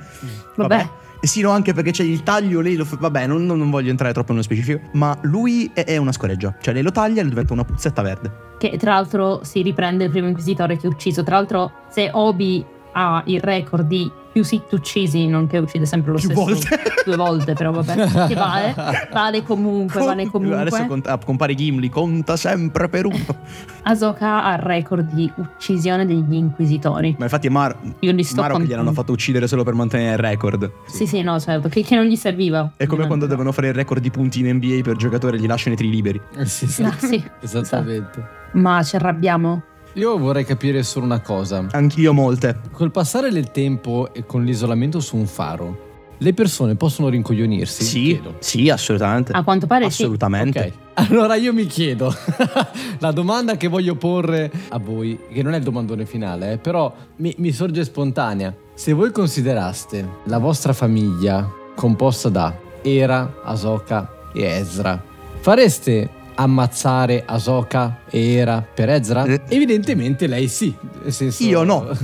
Vabbè. 0.57 0.79
Eh 0.79 0.89
Sì, 1.23 1.39
no, 1.39 1.51
anche 1.51 1.73
perché 1.73 1.91
c'è 1.91 2.03
il 2.03 2.21
taglio, 2.21 2.59
lei 2.59 2.75
lo 2.75 2.83
fa. 2.83 2.97
Vabbè, 2.99 3.27
non, 3.27 3.45
non- 3.45 3.69
voglio 3.69 3.89
entrare 3.89 4.11
troppo 4.11 4.33
nello 4.33 4.43
specifico. 4.43 4.81
Ma 4.91 5.17
lui 5.21 5.71
è, 5.73 5.85
è 5.85 5.95
una 5.95 6.11
scoreggia. 6.11 6.53
Cioè, 6.59 6.73
lei 6.73 6.83
lo 6.83 6.91
taglia 6.91 7.21
e 7.21 7.27
diventa 7.27 7.53
una 7.53 7.63
puzzetta 7.63 8.01
verde. 8.01 8.31
Che 8.59 8.75
tra 8.77 8.95
l'altro 8.95 9.39
si 9.43 9.61
riprende 9.61 10.03
il 10.03 10.09
primo 10.09 10.27
inquisitore 10.27 10.77
che 10.77 10.87
ha 10.87 10.89
ucciso. 10.89 11.23
Tra 11.23 11.37
l'altro, 11.37 11.71
se 11.89 12.09
Obi 12.11 12.63
ha 12.91 13.23
il 13.27 13.39
record 13.39 13.87
di 13.87 14.11
più 14.33 14.43
Sith 14.43 14.71
uccisi, 14.73 15.27
non 15.27 15.45
che 15.47 15.59
uccide 15.59 15.85
sempre 15.85 16.11
lo 16.11 16.17
Più 16.17 16.29
stesso 16.31 16.43
volte. 16.43 16.67
due 17.05 17.15
volte, 17.15 17.53
però 17.53 17.71
vabbè, 17.71 18.27
che 18.27 18.33
vale, 18.33 18.75
vale 19.13 19.43
comunque, 19.43 19.99
vale 20.03 20.25
comunque. 20.27 20.59
Adesso 20.59 20.85
cont- 20.87 21.07
ah, 21.07 21.17
compare 21.23 21.53
Gimli, 21.53 21.87
conta 21.89 22.35
sempre 22.35 22.89
per 22.89 23.05
uno. 23.05 23.23
Ahsoka 23.85 24.43
ha 24.43 24.53
il 24.53 24.59
record 24.59 25.13
di 25.13 25.31
uccisione 25.35 26.05
degli 26.05 26.33
inquisitori. 26.33 27.15
Ma 27.17 27.25
infatti 27.25 27.47
Mar- 27.49 27.77
Io 27.99 28.11
li 28.11 28.23
sto 28.23 28.41
Marok 28.41 28.57
con- 28.57 28.65
gliel'hanno 28.65 28.91
fatto 28.93 29.11
uccidere 29.11 29.47
solo 29.47 29.63
per 29.63 29.73
mantenere 29.75 30.13
il 30.13 30.17
record. 30.19 30.71
Sì, 30.87 31.05
sì, 31.05 31.21
no, 31.21 31.39
certo, 31.39 31.69
che, 31.69 31.83
che 31.83 31.95
non 31.95 32.05
gli 32.05 32.15
serviva. 32.15 32.73
È 32.75 32.85
come 32.87 33.05
quando 33.05 33.27
devono 33.27 33.51
fare 33.51 33.67
il 33.67 33.73
record 33.75 34.01
di 34.01 34.09
punti 34.09 34.39
in 34.39 34.55
NBA 34.55 34.79
per 34.83 34.95
giocatore 34.95 35.37
e 35.37 35.39
gli 35.39 35.45
lasciano 35.47 35.75
i 35.75 35.77
tiri 35.77 35.89
liberi. 35.91 36.19
Eh, 36.37 36.45
sì, 36.45 36.65
sì. 36.67 36.81
Ah, 36.83 36.95
sì, 36.97 37.23
Esattamente. 37.39 38.25
ma 38.53 38.81
ci 38.83 38.95
arrabbiamo. 38.95 39.63
Io 39.95 40.17
vorrei 40.17 40.43
capire 40.43 40.81
solo 40.81 41.05
una 41.05 41.19
cosa. 41.19 41.67
Anch'io 41.69 42.13
molte. 42.13 42.59
Col 42.71 42.89
passare 42.89 43.29
del 43.29 43.51
tempo 43.51 44.11
e 44.11 44.25
con 44.25 44.43
l'isolamento 44.43 44.99
su 44.99 45.15
un 45.15 45.27
faro, 45.27 45.91
le 46.17 46.33
persone 46.33 46.75
possono 46.75 47.09
rincoglionirsi? 47.09 47.83
Sì, 47.83 48.01
Chiedo. 48.01 48.35
sì, 48.39 48.69
assolutamente. 48.69 49.33
A 49.33 49.43
quanto 49.43 49.67
pare 49.67 49.91
sì. 49.91 50.01
assolutamente. 50.01 50.59
Ok. 50.59 50.71
Allora 51.09 51.35
io 51.35 51.53
mi 51.53 51.67
chiedo, 51.67 52.11
la 52.99 53.11
domanda 53.11 53.55
che 53.55 53.67
voglio 53.67 53.95
porre 53.95 54.51
a 54.69 54.79
voi, 54.79 55.19
che 55.31 55.43
non 55.43 55.53
è 55.53 55.57
il 55.57 55.63
domandone 55.63 56.05
finale, 56.07 56.53
eh, 56.53 56.57
però 56.57 56.91
mi, 57.17 57.33
mi 57.37 57.51
sorge 57.51 57.83
spontanea. 57.83 58.51
Se 58.73 58.93
voi 58.93 59.11
consideraste 59.11 60.07
la 60.23 60.39
vostra 60.39 60.73
famiglia 60.73 61.47
composta 61.75 62.29
da 62.29 62.55
Era, 62.81 63.41
Asoka 63.43 64.31
e 64.33 64.43
Ezra, 64.43 65.03
fareste 65.39 66.09
ammazzare 66.35 67.23
Asoka 67.25 67.99
e 68.09 68.33
Era 68.35 68.61
per 68.73 68.89
Ezra? 68.89 69.23
Eh. 69.25 69.41
Evidentemente 69.49 70.27
lei 70.27 70.47
sì. 70.47 70.73
nel 71.01 71.11
senso- 71.11 71.43
Io 71.43 71.63
no. 71.63 71.87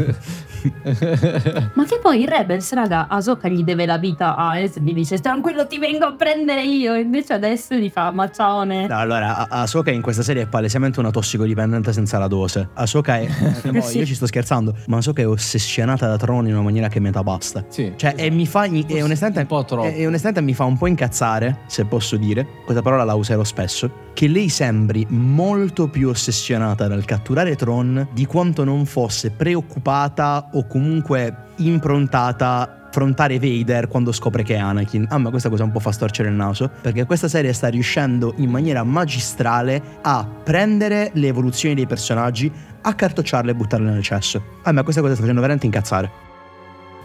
Ma 1.74 1.86
che 1.86 2.00
poi 2.02 2.22
il 2.22 2.28
Rebels, 2.28 2.74
raga, 2.74 3.08
Ahsoka 3.08 3.48
gli 3.48 3.63
deve 3.63 3.86
la 3.86 3.98
vita 3.98 4.36
a 4.36 4.58
Ezra, 4.60 4.82
gli 4.84 4.94
dice 4.94 5.18
tranquillo 5.20 5.65
ti 5.68 5.78
vengo 5.80 6.06
a 6.06 6.13
prendere 6.13 6.63
io, 6.63 6.96
invece 6.96 7.32
adesso 7.34 7.76
gli 7.76 7.89
fa 7.89 8.12
maccione. 8.12 8.88
No, 8.88 8.98
allora, 8.98 9.48
A- 9.48 9.62
Ahsoka 9.62 9.89
in 9.92 10.02
questa 10.02 10.22
serie 10.22 10.44
è 10.44 10.48
palesemente 10.48 11.00
una 11.00 11.12
tossicodipendente 11.12 11.94
senza 11.94 12.18
la 12.18 12.28
dose. 12.28 12.70
Ahsoka 12.74 13.18
è... 13.20 13.28
eh, 13.63 13.72
mo, 13.72 13.82
Sì. 13.82 14.00
Io 14.00 14.06
ci 14.06 14.15
sto 14.15 14.26
scherzando, 14.28 14.76
ma 14.88 14.98
Ahsoka 14.98 15.22
è 15.22 15.28
ossessionata 15.28 16.08
da 16.08 16.18
Tron 16.18 16.48
in 16.48 16.54
una 16.54 16.63
maniera 16.63 16.89
che 16.89 17.00
metà 17.00 17.24
basta. 17.24 17.63
Sì. 17.70 17.94
Cioè, 17.96 18.13
e 18.18 18.30
mi 18.30 18.46
fa... 18.46 18.65
E 18.65 19.02
onestamente, 19.02 19.39
Un 19.42 19.46
po' 19.48 19.63
troppo. 19.65 19.88
e- 19.88 20.00
e 20.02 20.08
onestamente 20.08 20.42
mi 20.42 20.54
fa 20.54 20.65
un 20.65 20.78
po' 20.78 20.88
incazzare, 20.88 21.60
se 21.68 21.86
posso 21.86 22.18
dire, 22.18 22.46
questa 22.65 22.82
parola 22.82 23.04
la 23.06 23.13
userò 23.15 23.44
spesso, 23.46 23.89
che 24.20 24.28
lei 24.28 24.50
sembri 24.50 25.06
molto 25.12 25.88
più 25.88 26.10
ossessionata 26.10 26.90
dal 26.90 27.06
catturare 27.06 27.56
Tron 27.56 28.10
di 28.12 28.26
quanto 28.26 28.66
non 28.66 28.86
fosse 28.86 29.32
preoccupata 29.32 30.50
o 30.56 30.68
comunque 30.68 31.52
improntata 31.60 32.88
affrontare 32.90 33.40
Vader 33.40 33.88
quando 33.88 34.12
scopre 34.12 34.44
che 34.44 34.56
è 34.56 34.58
Anakin. 34.58 35.06
A 35.10 35.18
me 35.20 35.30
questa 35.30 35.48
cosa 35.48 35.64
un 35.64 35.72
po' 35.72 35.80
fa 35.80 35.94
storcere 35.94 36.28
il 36.28 36.36
naso, 36.36 36.70
perché 36.82 37.06
questa 37.06 37.30
serie 37.30 37.54
sta 37.54 37.70
riuscendo 37.70 38.34
in 38.40 38.50
maniera 38.50 38.84
magistrale 38.84 39.82
a 40.02 40.28
prendere 40.44 41.12
le 41.14 41.28
evoluzioni 41.28 41.74
dei 41.74 41.88
personaggi, 41.88 42.52
accartocciarle 42.82 43.52
e 43.52 43.56
buttarle 43.56 43.90
nel 43.90 44.04
cesso. 44.04 44.44
A 44.64 44.74
me 44.74 44.84
questa 44.84 45.00
cosa 45.00 45.14
sta 45.14 45.22
facendo 45.22 45.40
veramente 45.40 45.66
incazzare. 45.66 46.29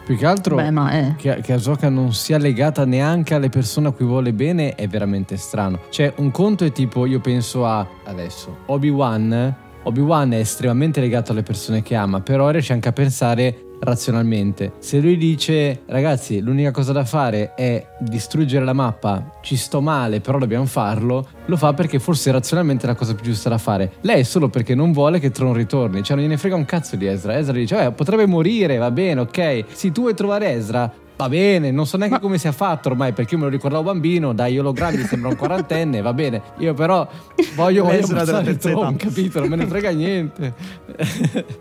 Più 0.05 0.17
che 0.19 0.27
altro... 0.27 0.57
Beh, 0.57 0.71
ma 0.71 0.91
è... 0.91 1.15
che, 1.17 1.41
che 1.43 1.55
Ahsoka 1.55 1.89
non 1.89 2.13
sia 2.13 2.37
legata 2.37 2.85
neanche 2.85 3.35
alle 3.35 3.49
persone 3.49 3.89
a 3.89 3.91
cui 3.93 4.05
vuole 4.05 4.35
bene 4.35 4.75
è 4.75 4.87
veramente 4.87 5.39
strano. 5.39 5.81
Cioè, 5.89 6.13
un 6.17 6.31
conto 6.31 6.65
è 6.65 6.73
tipo, 6.73 7.07
io 7.07 7.21
penso 7.21 7.65
a 7.65 7.87
adesso, 8.05 8.59
Obi-Wan. 8.67 9.57
Obi-Wan 9.85 10.33
è 10.33 10.39
estremamente 10.39 11.01
legato 11.01 11.33
alle 11.33 11.43
persone 11.43 11.83
che 11.83 11.95
ama, 11.95 12.21
però 12.21 12.51
riesce 12.51 12.73
anche 12.73 12.89
a 12.89 12.93
pensare 12.93 13.64
razionalmente. 13.85 14.73
Se 14.79 14.99
lui 14.99 15.17
dice 15.17 15.83
ragazzi 15.87 16.41
l'unica 16.41 16.71
cosa 16.71 16.93
da 16.93 17.05
fare 17.05 17.55
è 17.55 17.87
distruggere 18.01 18.65
la 18.65 18.73
mappa, 18.73 19.39
ci 19.43 19.57
sto 19.57 19.81
male 19.81 20.21
però 20.21 20.39
dobbiamo 20.39 20.67
farlo, 20.67 21.27
lo 21.47 21.57
fa 21.57 21.73
perché 21.75 21.99
forse 21.99 22.31
razionalmente 22.31 22.85
è 22.85 22.89
la 22.89 22.95
cosa 22.95 23.15
più 23.15 23.25
giusta 23.25 23.49
da 23.49 23.59
fare. 23.59 23.93
Lei 24.01 24.21
è 24.21 24.25
solo 24.25 24.49
perché 24.49 24.75
non 24.75 24.93
vuole 24.93 25.21
che 25.21 25.31
Tron 25.31 25.53
ritorni, 25.53 26.03
cioè 26.03 26.17
non 26.17 26.25
gliene 26.25 26.39
frega 26.39 26.57
un 26.57 26.65
cazzo 26.65 26.97
di 26.97 27.07
Ezra. 27.07 27.37
Ezra 27.37 27.53
dice, 27.53 27.85
eh, 27.85 27.93
potrebbe 27.93 28.27
morire, 28.27 28.77
va 28.79 28.91
bene, 28.91 29.21
ok. 29.21 29.65
Sì, 29.73 29.93
tu 29.93 30.03
vuoi 30.03 30.15
trovare 30.15 30.53
Ezra, 30.53 30.93
Va 31.17 31.29
bene, 31.29 31.71
non 31.71 31.87
so 31.87 31.97
neanche 31.97 32.17
Ma... 32.17 32.21
come 32.21 32.39
sia 32.39 32.51
fatto 32.51 32.89
ormai 32.89 33.13
perché 33.13 33.35
io 33.35 33.41
me 33.41 33.47
lo 33.47 33.53
ricordavo 33.53 33.85
bambino, 33.85 34.33
dai 34.33 34.59
ologrammi 34.59 35.05
sembra 35.05 35.29
un 35.29 35.37
quarantenne, 35.37 36.01
va 36.01 36.13
bene. 36.13 36.43
Io 36.59 36.75
però 36.75 37.07
voglio, 37.55 37.85
voglio 37.85 38.07
passare 38.09 38.51
il 38.51 38.57
tron, 38.57 38.97
capito? 38.97 39.39
Non 39.39 39.51
me 39.51 39.57
ne 39.57 39.67
frega 39.67 39.91
niente. 39.91 40.55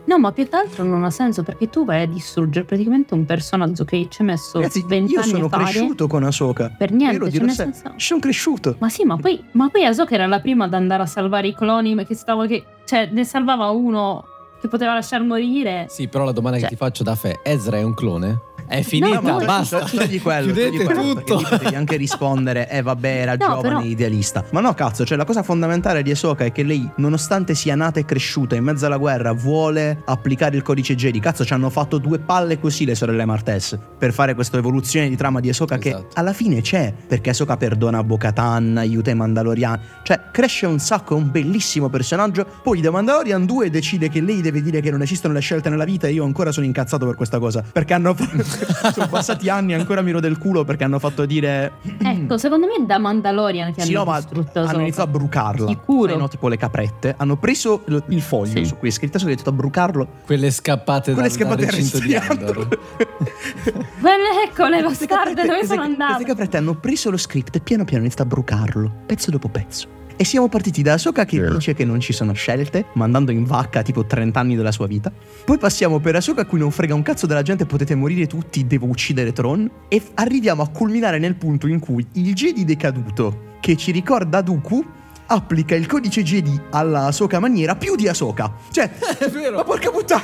no, 0.06 0.18
ma 0.18 0.32
più 0.32 0.50
che 0.50 0.56
altro 0.56 0.84
non 0.84 1.04
ha 1.04 1.12
senso 1.12 1.44
perché 1.44 1.70
tu 1.70 1.86
vai 1.86 2.02
a 2.02 2.06
distruggere 2.08 2.66
praticamente 2.66 3.14
un 3.14 3.26
personaggio 3.26 3.86
che 3.86 4.08
ci 4.10 4.24
ha 4.24 4.26
messo 4.26 4.58
Ragazzi, 4.58 4.84
20 4.88 5.16
anni 5.16 5.28
Io 5.28 5.36
sono 5.36 5.50
cresciuto 5.50 6.08
con 6.08 6.24
Ahsoka. 6.24 6.74
Per 6.76 6.92
niente, 6.92 7.32
ce 7.32 7.42
ne 7.44 7.52
senso. 7.52 7.94
Sono 7.98 8.20
cresciuto. 8.20 8.76
Ma 8.80 8.90
sì, 8.90 9.04
ma 9.04 9.18
poi, 9.18 9.44
ma 9.52 9.70
poi 9.70 9.86
Ahsoka 9.86 10.16
era 10.16 10.26
la 10.26 10.40
prima 10.40 10.66
ad 10.66 10.74
andare 10.74 11.04
a 11.04 11.08
salvare 11.08 11.48
i 11.48 11.54
cloni, 11.54 11.96
che 12.06 12.16
stavo 12.16 12.48
che... 12.48 12.64
Cioè, 12.86 13.10
ne 13.12 13.24
salvava 13.24 13.70
uno 13.70 14.26
che 14.64 14.70
poteva 14.70 14.94
lasciar 14.94 15.22
morire. 15.24 15.88
Sì, 15.90 16.08
però 16.08 16.24
la 16.24 16.32
domanda 16.32 16.58
cioè... 16.58 16.70
che 16.70 16.76
ti 16.76 16.80
faccio 16.82 17.04
da 17.04 17.16
fe, 17.16 17.42
Ezra 17.44 17.78
è 17.78 17.84
un 17.84 17.94
clone? 17.94 18.52
È 18.66 18.82
finita, 18.82 19.20
no, 19.20 19.38
basta. 19.40 19.80
Togli 19.82 20.22
quello, 20.22 20.46
Chiudete 20.46 20.84
quello, 20.86 21.14
tutto. 21.14 21.42
Devi 21.62 21.76
anche 21.76 21.96
rispondere, 21.98 22.70
eh 22.70 22.82
vabbè, 22.82 23.08
era 23.08 23.32
no, 23.34 23.38
giovane, 23.38 23.62
però... 23.62 23.82
idealista. 23.82 24.46
Ma 24.52 24.62
no, 24.62 24.74
cazzo, 24.74 25.06
cioè 25.06 25.18
la 25.18 25.26
cosa 25.26 25.44
fondamentale 25.44 26.02
di 26.02 26.12
Ahsoka 26.12 26.46
è 26.46 26.52
che 26.52 26.64
lei, 26.64 26.90
nonostante 26.98 27.56
sia 27.56 27.76
nata 27.76 28.00
e 28.00 28.06
cresciuta 28.06 28.56
in 28.56 28.64
mezzo 28.64 28.86
alla 28.86 28.98
guerra, 28.98 29.34
vuole 29.34 30.02
applicare 30.06 30.56
il 30.56 30.62
codice 30.62 30.96
Jedi. 30.96 31.20
Cazzo, 31.20 31.44
ci 31.46 31.54
hanno 31.54 31.70
fatto 31.70 31.98
due 31.98 32.20
palle 32.20 32.60
così 32.60 32.86
le 32.86 32.96
sorelle 32.96 33.26
Martes 33.26 33.78
per 33.98 34.14
fare 34.14 34.34
questa 34.34 34.58
evoluzione 34.58 35.10
di 35.10 35.16
trama 35.16 35.40
di 35.40 35.50
Ahsoka 35.50 35.78
esatto. 35.78 36.08
che 36.08 36.20
alla 36.20 36.34
fine 36.34 36.62
c'è, 36.62 36.94
perché 37.08 37.32
Ahsoka 37.32 37.58
perdona 37.58 38.04
Bo-Katan, 38.04 38.78
aiuta 38.78 39.12
i 39.12 39.16
Mandaloriani. 39.16 39.82
Cioè, 40.04 40.22
cresce 40.32 40.66
un 40.66 40.80
sacco, 40.80 41.16
è 41.16 41.18
un 41.18 41.30
bellissimo 41.30 41.90
personaggio. 41.90 42.46
Poi 42.64 42.82
The 42.82 42.90
Mandalorian 42.90 43.46
2 43.46 43.70
decide 43.70 44.10
che 44.10 44.22
lei 44.22 44.42
deve 44.42 44.53
dire 44.62 44.82
che 44.82 44.92
non 44.92 45.02
esistono 45.02 45.34
le 45.34 45.40
scelte 45.40 45.70
nella 45.70 45.86
vita 45.86 46.08
e 46.08 46.14
io 46.14 46.24
ancora 46.24 46.52
sono 46.52 46.66
incazzato 46.66 47.06
per 47.06 47.16
questa 47.16 47.40
cosa, 47.40 47.64
perché 47.70 47.94
hanno 47.94 48.16
sono 48.94 49.08
passati 49.08 49.50
anni 49.50 49.74
ancora 49.74 50.02
miro 50.02 50.20
del 50.20 50.38
culo 50.38 50.64
perché 50.64 50.84
hanno 50.84 51.00
fatto 51.00 51.26
dire 51.26 51.74
ecco 52.02 52.38
secondo 52.38 52.68
me 52.68 52.76
è 52.76 52.86
da 52.86 52.98
Mandalorian 52.98 53.74
che 53.74 53.82
sì, 53.82 53.94
hanno 53.94 54.12
no, 54.12 54.16
distrutto 54.16 54.60
hanno 54.60 54.82
iniziato 54.82 55.10
a 55.10 55.12
brucarla. 55.12 55.68
Sicuro. 55.68 56.16
No, 56.18 56.28
tipo 56.28 56.48
le 56.48 56.58
caprette. 56.58 57.16
Hanno 57.18 57.38
preso 57.38 57.84
il 58.08 58.22
foglio 58.22 58.58
sì. 58.58 58.66
su 58.66 58.78
cui 58.78 58.90
è 58.90 58.92
scritto 58.92 59.18
e 59.18 59.20
hanno 59.20 59.30
iniziato 59.30 59.52
a 59.52 59.54
brucarlo. 59.54 60.08
Quelle 60.26 60.52
scappate 60.52 61.14
quelle 61.14 61.28
dal, 61.28 61.38
scappate 61.38 61.66
dal 61.66 61.74
recinto 61.74 62.00
di 62.00 62.16
Andor. 62.16 62.68
Quelle 64.04 64.44
ecco 64.46 64.68
le 64.68 64.82
bastarde 64.82 65.46
dove 65.46 65.66
sono 65.66 65.82
andate 65.82 66.24
queste 66.24 66.26
caprette 66.26 66.58
hanno 66.58 66.76
preso 66.76 67.10
lo 67.10 67.18
script 67.18 67.56
e 67.56 67.60
piano 67.60 67.86
piano 67.86 68.02
iniziato 68.02 68.24
a 68.24 68.26
brucarlo 68.26 68.92
pezzo 69.06 69.32
dopo 69.32 69.50
pezzo 69.50 70.02
e 70.24 70.26
siamo 70.26 70.48
partiti 70.48 70.82
da 70.82 70.94
Ahsoka 70.94 71.26
che 71.26 71.36
yeah. 71.36 71.52
dice 71.52 71.74
che 71.74 71.84
non 71.84 72.00
ci 72.00 72.14
sono 72.14 72.32
scelte, 72.32 72.86
mandando 72.94 73.30
in 73.32 73.44
vacca 73.44 73.82
tipo 73.82 74.06
30 74.06 74.40
anni 74.40 74.56
della 74.56 74.72
sua 74.72 74.88
vita. 74.88 75.12
Poi 75.44 75.58
passiamo 75.58 76.00
per 76.00 76.16
Ahsoka 76.16 76.44
a 76.44 76.46
cui 76.46 76.60
non 76.60 76.72
frega 76.72 76.96
un 76.96 77.02
cazzo 77.02 77.26
della 77.28 77.42
gente, 77.42 77.66
potete 77.66 77.94
morire 77.94 78.26
tutti, 78.26 78.66
devo 78.66 78.86
uccidere 78.86 79.34
Tron. 79.34 79.70
E 79.90 80.02
arriviamo 80.14 80.62
a 80.62 80.70
culminare 80.70 81.20
nel 81.20 81.36
punto 81.36 81.68
in 81.68 81.80
cui 81.80 82.08
il 82.14 82.34
Jedi 82.34 82.64
decaduto, 82.64 83.58
che 83.60 83.76
ci 83.76 83.92
ricorda 83.92 84.40
Dooku, 84.40 84.86
applica 85.34 85.76
il 85.76 85.86
codice 85.88 86.24
Jedi 86.24 86.60
alla 86.72 87.06
Ahsoka 87.06 87.40
maniera 87.40 87.76
più 87.76 87.96
di 87.96 88.08
Ahsoka. 88.08 88.52
Cioè, 88.72 88.90
è 89.18 89.30
vero. 89.30 89.58
Ma 89.58 89.64
porca 89.64 89.90
puttana. 89.90 90.22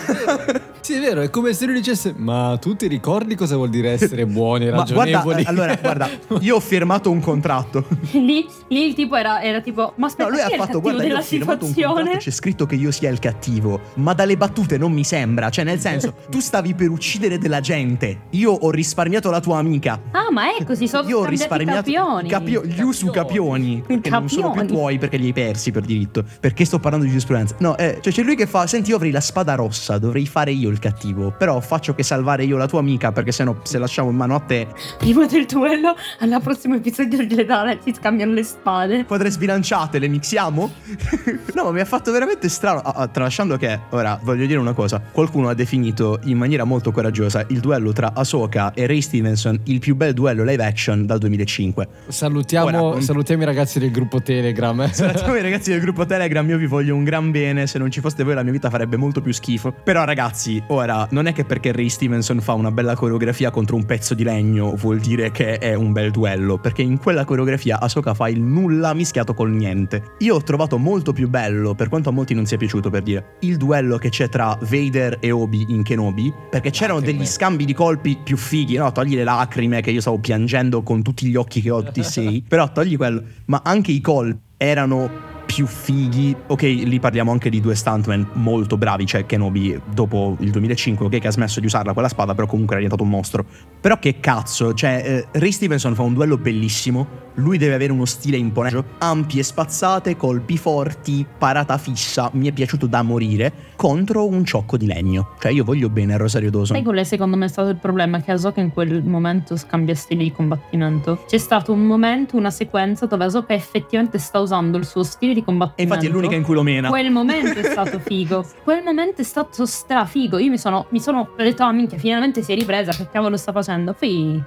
Sì, 0.81 0.93
è 0.93 0.99
vero, 0.99 1.21
è 1.21 1.29
come 1.29 1.53
se 1.53 1.65
lui 1.65 1.75
dicesse 1.75 2.13
"Ma 2.15 2.57
tu 2.59 2.75
ti 2.75 2.87
ricordi 2.87 3.35
cosa 3.35 3.55
vuol 3.55 3.69
dire 3.69 3.91
essere 3.91 4.25
buoni 4.27 4.65
e 4.67 4.69
ragionevoli?" 4.71 5.11
Ma 5.11 5.21
guarda, 5.21 5.49
allora, 5.49 5.75
guarda, 5.75 6.09
io 6.39 6.55
ho 6.55 6.59
firmato 6.59 7.11
un 7.11 7.19
contratto. 7.19 7.85
lì, 8.13 8.47
lì 8.67 8.87
il 8.87 8.93
tipo 8.93 9.15
era, 9.15 9.41
era 9.41 9.61
tipo 9.61 9.93
"Ma 9.95 10.07
aspetta, 10.07 10.29
no, 10.29 10.35
lui 10.35 10.41
ha 10.41 10.49
fatto 10.55 10.79
guarda, 10.81 11.03
io 11.03 11.17
ho 11.17 11.21
firmato 11.21 11.65
un 11.65 11.73
contratto, 11.73 12.17
c'è 12.17 12.31
scritto 12.31 12.65
che 12.65 12.75
io 12.75 12.91
sia 12.91 13.09
il 13.09 13.19
cattivo, 13.19 13.79
ma 13.95 14.13
dalle 14.13 14.37
battute 14.37 14.77
non 14.77 14.91
mi 14.91 15.03
sembra, 15.03 15.49
cioè 15.49 15.65
nel 15.65 15.79
senso, 15.79 16.13
tu 16.29 16.39
stavi 16.39 16.73
per 16.75 16.89
uccidere 16.89 17.37
della 17.37 17.59
gente. 17.59 18.21
Io 18.31 18.51
ho 18.51 18.69
risparmiato 18.71 19.29
la 19.29 19.39
tua 19.39 19.57
amica. 19.57 19.99
Ah, 20.11 20.31
ma 20.31 20.55
è 20.55 20.63
così, 20.63 20.87
sono 20.87 21.07
Io 21.07 21.19
ho 21.19 21.25
risparmiato 21.25 21.89
i 21.89 21.93
capioni. 21.93 22.29
Capio- 22.29 22.63
gli 22.65 22.81
usu 22.81 23.09
capioni, 23.09 23.83
che 24.01 24.09
non 24.09 24.29
sono 24.29 24.51
più 24.51 24.65
tuoi 24.65 24.97
perché 24.99 25.17
li 25.17 25.27
hai 25.27 25.33
persi 25.33 25.71
per 25.71 25.83
diritto. 25.83 26.23
Perché 26.39 26.65
sto 26.65 26.77
parlando 26.77 27.05
di 27.05 27.11
giurisprudenza? 27.11 27.55
No, 27.59 27.75
eh, 27.77 27.97
cioè 28.01 28.13
c'è 28.13 28.21
lui 28.21 28.35
che 28.35 28.45
fa: 28.45 28.67
Senti, 28.67 28.91
io 28.91 28.97
avrei 28.97 29.11
la 29.11 29.21
spada 29.21 29.55
rossa, 29.55 29.97
dovrei 29.97 30.27
fare 30.27 30.51
io 30.51 30.69
il 30.69 30.77
cattivo. 30.77 31.33
Però 31.35 31.59
faccio 31.59 31.95
che 31.95 32.03
salvare 32.03 32.43
io 32.43 32.57
la 32.57 32.67
tua 32.67 32.79
amica, 32.79 33.11
perché 33.11 33.31
se 33.31 33.43
no, 33.43 33.61
se 33.63 33.79
lasciamo 33.79 34.09
in 34.11 34.15
mano 34.15 34.35
a 34.35 34.39
te. 34.39 34.67
Prima 34.99 35.25
del 35.25 35.45
duello, 35.45 35.95
al 36.19 36.39
prossimo 36.43 36.75
episodio 36.75 37.17
di 37.25 37.27
Jedi 37.27 37.79
si 37.83 37.93
scambiano 37.93 38.33
le 38.33 38.43
spade. 38.43 39.05
Quadre 39.05 39.31
sbilanciate, 39.31 39.97
le 39.99 40.07
mixiamo? 40.07 40.71
no, 41.55 41.63
ma 41.63 41.71
mi 41.71 41.79
ha 41.79 41.85
fatto 41.85 42.11
veramente 42.11 42.49
strano. 42.49 42.81
Ah, 42.81 42.93
ah, 42.95 43.07
tralasciando 43.07 43.57
che, 43.57 43.79
ora, 43.89 44.19
voglio 44.21 44.45
dire 44.45 44.59
una 44.59 44.73
cosa: 44.73 45.01
qualcuno 45.11 45.49
ha 45.49 45.53
definito 45.53 46.19
in 46.25 46.37
maniera 46.37 46.63
molto 46.65 46.91
coraggiosa 46.91 47.45
il 47.49 47.59
duello 47.59 47.93
tra 47.93 48.11
Ahsoka 48.13 48.73
e 48.73 48.85
Ray 48.85 49.01
Stevenson 49.01 49.59
il 49.65 49.79
più 49.79 49.95
bel 49.95 50.13
duello 50.13 50.43
live 50.43 50.63
action 50.63 51.05
dal 51.05 51.19
2005. 51.19 51.87
Salutiamo, 52.07 52.81
ora, 52.81 53.01
salutiamo 53.01 53.43
i 53.43 53.45
ragazzi 53.45 53.79
del 53.79 53.91
gruppo 53.91 54.21
Telegram. 54.21 54.78
Salutiamo 54.91 55.35
i 55.35 55.41
ragazzi 55.41 55.71
del 55.71 55.81
gruppo 55.81 56.05
Telegram, 56.05 56.47
io 56.47 56.57
vi 56.57 56.65
voglio 56.65 56.95
un 56.95 57.03
gran 57.03 57.31
bene. 57.31 57.67
Se 57.67 57.77
non 57.77 57.91
ci 57.91 57.99
foste 57.99 58.23
voi, 58.23 58.33
la 58.33 58.43
mia 58.43 58.51
vita 58.51 58.69
farebbe 58.69 58.97
molto 58.97 59.21
più 59.21 59.33
schifo. 59.33 59.71
Però, 59.71 60.03
ragazzi, 60.05 60.61
ora 60.67 61.07
non 61.11 61.25
è 61.25 61.33
che 61.33 61.43
perché 61.43 61.71
Ray 61.71 61.89
Stevenson 61.89 62.39
fa 62.39 62.53
una 62.53 62.71
bella 62.71 62.95
coreografia 62.95 63.51
contro 63.51 63.75
un 63.75 63.85
pezzo 63.85 64.13
di 64.13 64.23
legno 64.23 64.75
vuol 64.75 64.99
dire 64.99 65.31
che 65.31 65.57
è 65.57 65.73
un 65.73 65.91
bel 65.91 66.11
duello. 66.11 66.57
Perché 66.57 66.81
in 66.81 66.97
quella 66.97 67.25
coreografia 67.25 67.79
Ahsoka 67.79 68.13
fa 68.13 68.29
il 68.29 68.41
nulla 68.41 68.93
mischiato 68.93 69.33
col 69.33 69.51
niente. 69.51 70.13
Io 70.19 70.35
ho 70.35 70.43
trovato 70.43 70.77
molto 70.77 71.11
più 71.11 71.29
bello, 71.29 71.75
per 71.75 71.89
quanto 71.89 72.09
a 72.09 72.11
molti 72.11 72.33
non 72.33 72.45
sia 72.45 72.57
piaciuto 72.57 72.89
per 72.89 73.03
dire, 73.03 73.35
il 73.41 73.57
duello 73.57 73.97
che 73.97 74.09
c'è 74.09 74.29
tra 74.29 74.57
Vader 74.61 75.17
e 75.19 75.31
Obi 75.31 75.65
in 75.69 75.83
Kenobi. 75.83 76.33
Perché 76.49 76.69
c'erano 76.69 76.99
ah, 76.99 77.03
degli 77.03 77.25
scambi 77.25 77.65
di 77.65 77.73
colpi 77.73 78.17
più 78.23 78.37
fighi, 78.37 78.77
no? 78.77 78.91
Togli 78.91 79.15
le 79.15 79.23
lacrime 79.23 79.81
che 79.81 79.91
io 79.91 80.01
stavo 80.01 80.19
piangendo 80.19 80.83
con 80.83 81.01
tutti 81.01 81.27
gli 81.27 81.35
occhi 81.35 81.61
che 81.61 81.69
ho, 81.69 81.83
tutti 81.83 82.03
sei. 82.03 82.43
Però 82.47 82.71
togli 82.71 82.95
quello. 82.95 83.23
Ma 83.45 83.61
anche 83.63 83.91
i 83.91 84.01
colpi 84.01 84.47
erano 84.59 85.28
più 85.49 85.65
fighi. 85.65 86.35
Ok, 86.45 86.61
lì 86.61 86.99
parliamo 86.99 87.31
anche 87.31 87.49
di 87.49 87.59
due 87.59 87.73
stuntman 87.73 88.29
molto 88.33 88.77
bravi, 88.77 89.07
cioè 89.07 89.25
Kenobi 89.25 89.81
dopo 89.91 90.37
il 90.41 90.51
2005, 90.51 91.07
ok, 91.07 91.17
che 91.17 91.27
ha 91.27 91.31
smesso 91.31 91.59
di 91.59 91.65
usarla 91.65 91.93
quella 91.93 92.07
spada, 92.07 92.35
però 92.35 92.45
comunque 92.45 92.75
era 92.75 92.83
diventato 92.83 93.09
un 93.09 93.17
mostro. 93.17 93.43
Però 93.81 93.97
che 93.97 94.19
cazzo, 94.19 94.75
cioè 94.75 95.25
eh, 95.33 95.39
Ray 95.39 95.51
Stevenson 95.51 95.95
fa 95.95 96.03
un 96.03 96.13
duello 96.13 96.37
bellissimo, 96.37 97.27
lui 97.39 97.57
deve 97.57 97.73
avere 97.73 97.91
uno 97.91 98.05
stile 98.05 98.37
imponente, 98.37 98.83
ampie 98.99 99.41
spazzate, 99.41 100.15
colpi 100.15 100.57
forti, 100.57 101.25
parata 101.37 101.77
fissa, 101.77 102.29
mi 102.33 102.47
è 102.47 102.51
piaciuto 102.51 102.85
da 102.85 103.01
morire, 103.01 103.51
contro 103.75 104.27
un 104.27 104.45
ciocco 104.45 104.77
di 104.77 104.85
legno. 104.85 105.29
Cioè 105.39 105.51
io 105.51 105.63
voglio 105.63 105.89
bene 105.89 106.15
Rosario 106.17 106.51
Dawson. 106.51 106.75
Sai 106.75 106.83
qual 106.83 106.97
è 106.97 107.03
secondo 107.03 107.37
me 107.37 107.47
stato 107.47 107.69
il 107.69 107.77
problema? 107.77 108.21
Che 108.21 108.31
Asoka 108.31 108.61
in 108.61 108.71
quel 108.71 109.03
momento 109.03 109.55
scambia 109.55 109.95
stili 109.95 110.25
di 110.25 110.31
combattimento. 110.31 111.23
C'è 111.27 111.37
stato 111.37 111.71
un 111.71 111.85
momento, 111.85 112.35
una 112.37 112.51
sequenza 112.51 113.05
dove 113.05 113.23
Asoka 113.23 113.53
effettivamente 113.53 114.19
sta 114.19 114.39
usando 114.39 114.77
il 114.77 114.85
suo 114.85 115.03
stile 115.03 115.33
di 115.33 115.38
combattimento. 115.43 115.81
E 115.81 115.83
infatti 115.83 116.07
è 116.07 116.09
l'unica 116.09 116.35
in 116.35 116.43
cui 116.43 116.55
lo 116.55 116.63
mena. 116.63 116.89
Quel 116.89 117.11
momento 117.11 117.59
è 117.59 117.63
stato 117.63 117.99
figo. 117.99 118.45
Quel 118.63 118.83
momento 118.83 119.21
è 119.21 119.23
stato 119.23 119.65
strafigo. 119.65 120.37
Io 120.37 120.49
mi 120.49 120.57
sono, 120.57 120.87
mi 120.89 120.99
sono 120.99 121.29
detto, 121.37 121.63
ah 121.63 121.71
minchia, 121.71 121.97
finalmente 121.97 122.41
si 122.41 122.51
è 122.51 122.55
ripresa, 122.55 122.91
che 122.91 123.07
cavolo 123.11 123.37
sta 123.37 123.51
facendo? 123.51 123.93
Poi 123.93 124.41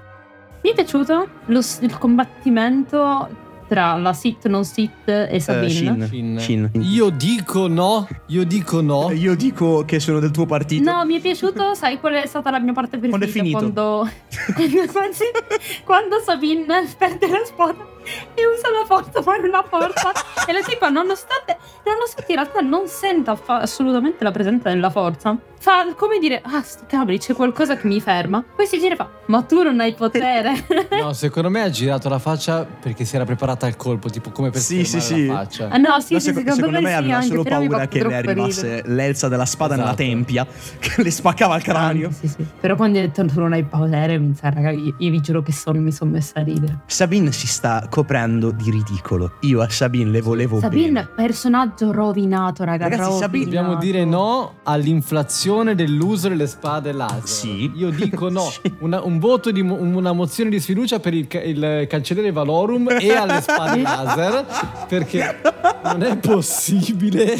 mi 0.63 0.71
è 0.71 0.75
piaciuto 0.75 1.29
lo, 1.47 1.61
il 1.81 1.99
combattimento 1.99 3.41
tra 3.73 3.97
la 3.97 4.13
sit 4.13 4.49
non 4.49 4.67
sit 4.67 5.09
e 5.09 5.41
Sabine. 5.41 5.91
Uh, 5.91 6.07
Shin. 6.07 6.39
Shin. 6.39 6.71
Io 6.75 7.09
dico 7.09 7.69
no, 7.69 8.07
io 8.27 8.45
dico 8.45 8.83
no. 8.83 9.11
Io 9.13 9.35
dico 9.35 9.85
che 9.87 9.99
sono 9.99 10.19
del 10.21 10.31
tuo 10.31 10.45
partito. 10.45 10.91
No, 10.91 11.07
mi 11.07 11.17
è 11.17 11.21
piaciuto, 11.21 11.73
sai 11.73 11.99
qual 11.99 12.15
è 12.15 12.27
stata 12.27 12.51
la 12.51 12.61
mia 12.61 12.75
parte 12.75 12.99
preferita? 12.99 13.17
Quando 13.17 13.27
è 13.27 13.31
finito? 13.31 13.59
Quando, 13.59 14.09
quando, 14.55 15.17
quando 15.85 16.21
Sabine 16.23 16.87
perde 16.99 17.29
la 17.29 17.43
spada 17.47 17.92
e 18.35 18.47
usa 18.47 18.71
la 18.71 18.85
forza 18.87 19.19
a 19.19 19.23
fare 19.23 19.47
una 19.47 19.63
forza 19.63 20.13
e 20.47 20.53
la 20.53 20.63
tipa 20.63 20.89
nonostante, 20.89 21.59
nonostante 21.85 22.33
in 22.33 22.39
realtà 22.39 22.61
non 22.61 22.87
senta 22.87 23.37
fa- 23.37 23.59
assolutamente 23.59 24.25
la 24.25 24.31
presenza 24.31 24.69
della 24.69 24.91
forza 24.91 25.37
fa 25.63 25.95
come 25.95 26.19
dire 26.19 26.43
ah 26.43 26.61
sti 26.61 26.87
cavoli 26.89 27.19
c'è 27.19 27.35
qualcosa 27.35 27.77
che 27.77 27.87
mi 27.87 28.01
ferma. 28.01 28.43
Poi 28.57 28.67
si 28.67 28.81
gira 28.81 28.95
e 28.95 28.97
fa 28.97 29.09
ma 29.27 29.43
tu 29.43 29.63
non 29.63 29.79
hai 29.81 29.95
potere. 29.95 30.51
No 31.03 31.13
secondo 31.13 31.49
me 31.49 31.63
ha 31.63 31.71
girato 31.71 32.09
la 32.09 32.19
faccia 32.19 32.65
perché 32.65 33.05
si 33.05 33.15
era 33.17 33.25
preparata 33.25 33.67
al 33.67 33.77
colpo 33.77 34.11
tipo 34.11 34.31
come 34.31 34.51
per 34.51 34.61
sì, 34.61 34.85
sì, 34.85 35.01
sì. 35.01 35.27
la 35.27 35.35
faccia. 35.35 35.69
Ah, 35.69 35.77
no 35.79 36.01
sì, 36.01 36.15
no, 36.15 36.19
sì 36.21 36.33
secondo, 36.33 36.55
secondo 36.55 36.81
me, 36.81 36.95
aveva 36.95 37.23
solo 37.23 37.43
paura 37.43 37.87
che 37.87 38.07
le 38.07 38.17
arrivasse 38.17 38.83
l'elsa 38.87 39.29
della 39.29 39.47
spada 39.47 39.75
esatto. 39.75 39.89
nella 39.89 39.97
tempia 39.97 40.47
che 40.79 41.03
le 41.03 41.11
spaccava 41.11 41.57
il 41.57 41.63
cranio. 41.63 42.11
Sì, 42.11 42.29
sì. 42.29 42.45
però 42.61 42.77
quando 42.77 42.99
hai 42.99 43.07
detto 43.07 43.25
tu 43.27 43.41
non 43.41 43.53
hai 43.53 43.63
potere 43.63 44.19
mi 44.19 44.35
sa 44.35 44.51
raga 44.51 44.71
io, 44.71 44.95
io 44.99 45.11
vi 45.11 45.21
giuro 45.21 45.43
che 45.43 45.53
sono, 45.53 45.81
mi 45.81 45.93
sono 45.93 46.11
messa 46.11 46.41
a 46.41 46.43
ridere. 46.43 46.81
Sabine 46.87 47.33
si 47.33 47.47
sta 47.47 47.87
coprendo 47.93 48.53
di 48.53 48.71
ridicolo. 48.71 49.33
Io 49.41 49.61
a 49.61 49.69
Sabine 49.69 50.09
le 50.11 50.23
volevo 50.23 50.59
Sabine, 50.61 50.87
bene. 51.03 51.09
personaggio 51.15 51.93
rovinato, 51.93 52.65
raga. 52.65 52.85
Ragazzi, 52.85 53.01
rovinato. 53.03 53.21
Sabine- 53.21 53.45
Dobbiamo 53.45 53.75
dire 53.75 54.05
no 54.07 54.55
all'inflazione 54.63 55.75
dell'uso 55.75 56.29
delle 56.29 56.47
spade 56.47 56.93
laser. 56.93 57.29
Sì. 57.29 57.71
Io 57.75 57.91
dico 57.91 58.31
no. 58.31 58.41
Sì. 58.63 58.73
Una- 58.79 59.03
un 59.03 59.19
voto 59.19 59.51
di 59.51 59.61
una 59.61 60.13
mozione 60.13 60.49
di 60.49 60.59
sfiducia 60.59 61.01
per 61.01 61.13
il, 61.13 61.27
il 61.45 61.87
cancelliere 61.87 62.33
Valorum 62.33 62.89
e 62.99 63.13
alle 63.15 63.43
spade 63.43 63.83
laser. 63.83 64.47
Perché 64.89 65.41
non 65.85 66.03
è 66.03 66.17
possibile 66.17 67.37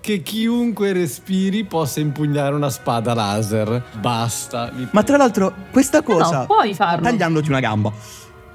che 0.00 0.22
chiunque 0.22 0.92
respiri 0.92 1.64
possa 1.64 1.98
impugnare 1.98 2.54
una 2.54 2.70
spada 2.70 3.14
laser. 3.14 3.82
Basta. 4.00 4.70
Ma 4.92 5.02
tra 5.02 5.16
l'altro, 5.16 5.52
questa 5.72 6.02
cosa. 6.02 6.38
no, 6.40 6.46
puoi 6.46 6.72
farlo. 6.72 7.02
Tagliandoti 7.02 7.48
una 7.48 7.60
gamba. 7.60 7.92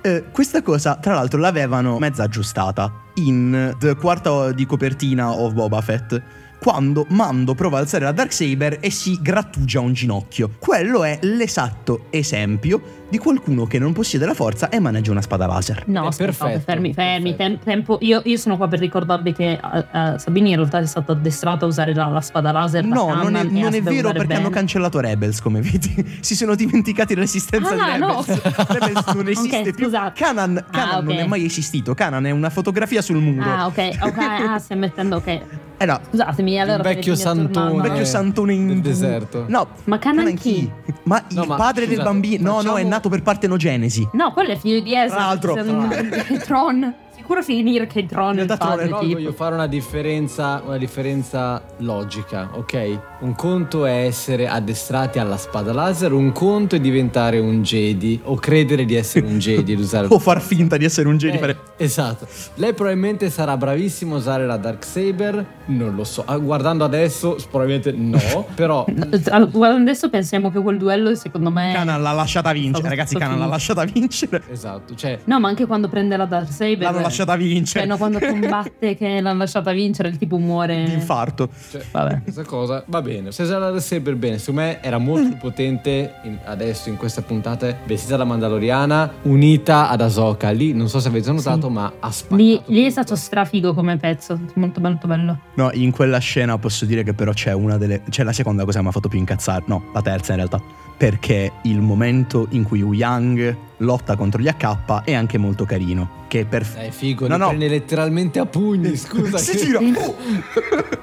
Eh, 0.05 0.25
questa 0.33 0.61
cosa, 0.61 0.97
tra 0.97 1.13
l'altro, 1.13 1.39
l'avevano 1.39 1.97
mezza 1.97 2.23
aggiustata 2.23 2.91
in 3.15 3.73
The 3.79 3.95
quarta 3.95 4.51
di 4.51 4.65
copertina 4.65 5.31
of 5.31 5.53
Boba 5.53 5.79
Fett. 5.79 6.21
Quando 6.63 7.05
Mando 7.09 7.55
prova 7.55 7.75
a 7.75 7.81
alzare 7.81 8.05
la 8.05 8.13
Darksaber 8.13 8.77
e 8.79 8.89
si 8.89 9.19
grattugia 9.21 9.81
un 9.81 9.91
ginocchio. 9.91 10.51
Quello 10.59 11.03
è 11.03 11.19
l'esatto 11.23 12.05
esempio 12.09 13.01
di 13.09 13.17
qualcuno 13.17 13.65
che 13.65 13.77
non 13.79 13.91
possiede 13.91 14.25
la 14.25 14.33
forza 14.33 14.69
e 14.69 14.79
maneggia 14.79 15.11
una 15.11 15.21
spada 15.21 15.45
laser. 15.45 15.83
No, 15.87 16.09
perfetto, 16.15 16.61
fermi, 16.61 16.93
fermi. 16.93 17.33
perfetto. 17.35 17.35
tem- 17.35 17.59
tempo. 17.59 17.97
Io, 17.99 18.21
io 18.23 18.37
sono 18.37 18.55
qua 18.55 18.69
per 18.69 18.79
ricordarvi 18.79 19.33
che 19.33 19.51
eh, 19.59 20.13
Sabini 20.17 20.51
in 20.51 20.55
realtà 20.55 20.79
è 20.79 20.85
stata 20.85 21.11
addestrata 21.11 21.65
a 21.65 21.67
usare 21.67 21.93
la, 21.93 22.05
la 22.07 22.21
spada 22.21 22.53
laser. 22.53 22.81
da 22.87 22.95
No, 22.95 23.13
non 23.13 23.35
è, 23.35 23.43
non 23.43 23.73
è 23.73 23.81
vero 23.81 24.11
perché 24.13 24.27
bene. 24.27 24.39
hanno 24.39 24.49
cancellato 24.49 25.01
Rebels, 25.01 25.41
come 25.41 25.59
vedi. 25.59 26.11
Si 26.23 26.33
sono 26.33 26.55
dimenticati 26.55 27.13
dell'esistenza 27.13 27.71
Ah, 27.75 27.93
di 27.95 27.99
no. 27.99 28.23
Rebels. 28.25 28.41
Rebels 28.79 29.05
non 29.13 29.27
esiste 29.27 29.57
Ok, 29.57 29.73
più. 29.75 29.85
scusate. 29.85 30.23
Canan, 30.23 30.65
Canan 30.71 30.89
Ah, 30.89 30.97
ok. 30.99 31.03
non 31.03 31.17
è 31.17 31.27
mai 31.27 31.43
esistito. 31.45 31.93
Canan 31.93 32.25
è 32.25 32.31
una 32.31 32.49
fotografia 32.49 33.01
sul 33.01 33.17
muro. 33.17 33.43
Ah, 33.49 33.65
ok, 33.65 33.97
ok. 34.01 34.17
ah, 34.47 34.59
stai 34.59 34.77
mettendo. 34.77 35.17
Ok. 35.17 35.41
Eh 35.83 35.85
no, 35.85 35.99
Scusatemi, 36.09 36.61
allora. 36.61 36.77
Un 36.77 36.81
vecchio 36.83 37.13
santone. 37.13 37.71
un 37.71 37.81
vecchio 37.81 38.05
santone 38.05 38.53
in 38.53 38.67
del 38.67 38.79
deserto. 38.79 39.43
No, 39.49 39.67
Ma 39.83 39.99
Canan 39.99 40.33
chi? 40.35 40.71
Ma 41.03 41.21
No, 41.31 41.41
il 41.41 41.47
ma 41.49 41.55
padre 41.57 41.81
del 41.85 41.95
scusate, 41.97 42.09
bambino. 42.09 42.43
No, 42.43 42.53
no, 42.53 42.59
è 42.61 42.63
facciamo- 42.71 42.87
nato 42.87 43.09
per 43.09 43.21
partenogenesi. 43.21 44.07
No, 44.13 44.31
quello 44.31 44.51
è 44.51 44.55
figlio 44.57 44.79
di 44.79 44.95
Ezra. 44.95 45.15
Tra 45.17 45.25
l'altro. 45.25 45.53
se- 45.55 46.37
Tron. 46.47 46.93
Sicuro 47.23 47.41
finire 47.41 47.87
che 47.87 48.05
Tron 48.05 48.37
è- 48.37 48.45
padre. 48.45 48.83
Però 48.87 48.99
tipo. 48.99 49.13
voglio 49.13 49.31
fare 49.31 49.55
una 49.55 49.67
differenza, 49.67 50.61
una 50.65 50.75
differenza 50.77 51.61
logica, 51.77 52.49
ok? 52.51 52.99
Un 53.19 53.33
conto 53.35 53.85
è 53.85 54.03
essere 54.05 54.45
addestrati 54.49 55.19
alla 55.19 55.37
spada 55.37 55.71
laser, 55.71 56.11
un 56.11 56.33
conto 56.33 56.75
è 56.75 56.81
diventare 56.81 57.39
un 57.39 57.61
Jedi 57.63 58.19
o 58.25 58.35
credere 58.35 58.83
di 58.83 58.95
essere 58.95 59.25
un 59.25 59.39
Jedi 59.39 59.71
ed 59.71 59.79
usare 59.79 60.07
O 60.11 60.19
far 60.19 60.41
finta 60.41 60.75
di 60.75 60.83
essere 60.83 61.07
un 61.07 61.15
Jedi. 61.17 61.37
Eh, 61.37 61.39
fare- 61.39 61.57
esatto. 61.77 62.27
Lei 62.55 62.73
probabilmente 62.73 63.29
sarà 63.29 63.55
bravissima 63.55 64.15
a 64.15 64.17
usare 64.17 64.45
la 64.45 64.57
Dark 64.57 64.83
Saber, 64.83 65.45
non 65.67 65.95
lo 65.95 66.03
so. 66.03 66.23
Ah, 66.25 66.37
Guardando 66.37 66.83
adesso, 66.83 67.37
probabilmente 67.49 67.93
no, 67.93 68.45
però 68.53 68.85
Allora, 69.29 69.49
guarda, 69.49 69.79
Adesso 69.83 70.09
pensiamo 70.09 70.51
che 70.51 70.59
quel 70.59 70.77
duello, 70.77 71.15
secondo 71.15 71.49
me. 71.51 71.71
Canan 71.73 72.01
l'ha 72.01 72.11
lasciata 72.11 72.51
vincere. 72.51 72.89
Ragazzi, 72.89 73.15
Canan 73.15 73.39
l'ha 73.39 73.45
lasciata 73.45 73.85
vincere. 73.85 74.41
esatto, 74.51 74.93
cioè 74.95 75.19
No, 75.23 75.39
ma 75.39 75.47
anche 75.47 75.65
quando 75.65 75.87
prende 75.87 76.17
la 76.17 76.25
Dark 76.25 76.51
Saber. 76.51 76.79
L'hanno 76.79 76.99
lasciata 77.13 77.35
vincere. 77.35 77.79
Cioè, 77.79 77.85
no, 77.85 77.97
quando 77.97 78.19
combatte 78.25 78.95
che 78.95 79.21
l'hanno 79.21 79.39
lasciata 79.39 79.71
vincere, 79.71 80.09
il 80.09 80.17
tipo 80.17 80.37
muore. 80.37 80.83
Di 80.85 80.93
infarto. 80.93 81.49
Cioè, 81.71 81.83
Vabbè. 81.91 82.21
Questa 82.23 82.43
cosa 82.43 82.83
va 82.87 83.01
bene. 83.01 83.31
Se 83.31 83.45
la 83.45 83.79
Saber 83.79 84.15
bene, 84.15 84.37
secondo 84.39 84.61
me 84.61 84.81
era 84.81 84.97
molto 84.97 85.27
più 85.29 85.37
potente 85.37 86.15
in- 86.23 86.39
adesso 86.45 86.89
in 86.89 86.97
questa 86.97 87.21
puntata 87.21 87.75
vestita 87.85 88.17
da 88.17 88.23
Mandaloriana, 88.23 89.11
unita 89.23 89.89
ad 89.89 90.01
Ahsoka. 90.01 90.49
Lì 90.51 90.73
non 90.73 90.89
so 90.89 90.99
se 90.99 91.07
avete 91.07 91.31
notato, 91.31 91.69
ma 91.69 91.91
ha 91.99 92.11
spaccato. 92.11 92.41
Lì, 92.41 92.61
lì 92.67 92.85
è 92.85 92.89
stato 92.89 93.15
strafigo 93.15 93.73
come 93.73 93.97
pezzo. 93.97 94.39
Molto, 94.55 94.79
molto 94.79 95.07
bello. 95.07 95.37
No, 95.55 95.69
in 95.73 95.91
quella 95.91 96.17
scena 96.19 96.57
posso 96.57 96.85
dire 96.85 97.03
che 97.03 97.13
però 97.13 97.31
c'è 97.31 97.53
una 97.53 97.77
delle. 97.77 98.01
C'è 98.09 98.23
la 98.23 98.33
seconda 98.33 98.63
cosa 98.63 98.77
che 98.77 98.83
mi 98.83 98.89
ha 98.89 98.93
fatto 98.93 99.09
più 99.09 99.19
incazzare. 99.19 99.63
No, 99.67 99.83
la 99.93 100.01
terza 100.01 100.31
in 100.31 100.37
realtà. 100.37 100.61
Perché 100.97 101.51
il 101.63 101.81
momento 101.81 102.47
in 102.51 102.63
cui 102.63 102.81
Wu 102.81 102.93
Yang 102.93 103.55
lotta 103.83 104.15
contro 104.15 104.41
gli 104.41 104.47
AK 104.47 105.03
è 105.03 105.13
anche 105.13 105.37
molto 105.37 105.65
carino. 105.65 106.21
Che 106.27 106.41
è 106.41 106.45
perfetto. 106.45 106.79
Dai, 106.79 106.91
figo, 106.91 107.27
No, 107.27 107.37
no. 107.37 107.47
prende 107.49 107.67
letteralmente 107.67 108.39
a 108.39 108.45
pugni, 108.45 108.95
scusa. 108.97 109.37
si 109.37 109.51
che- 109.51 109.57
gira. 109.65 109.79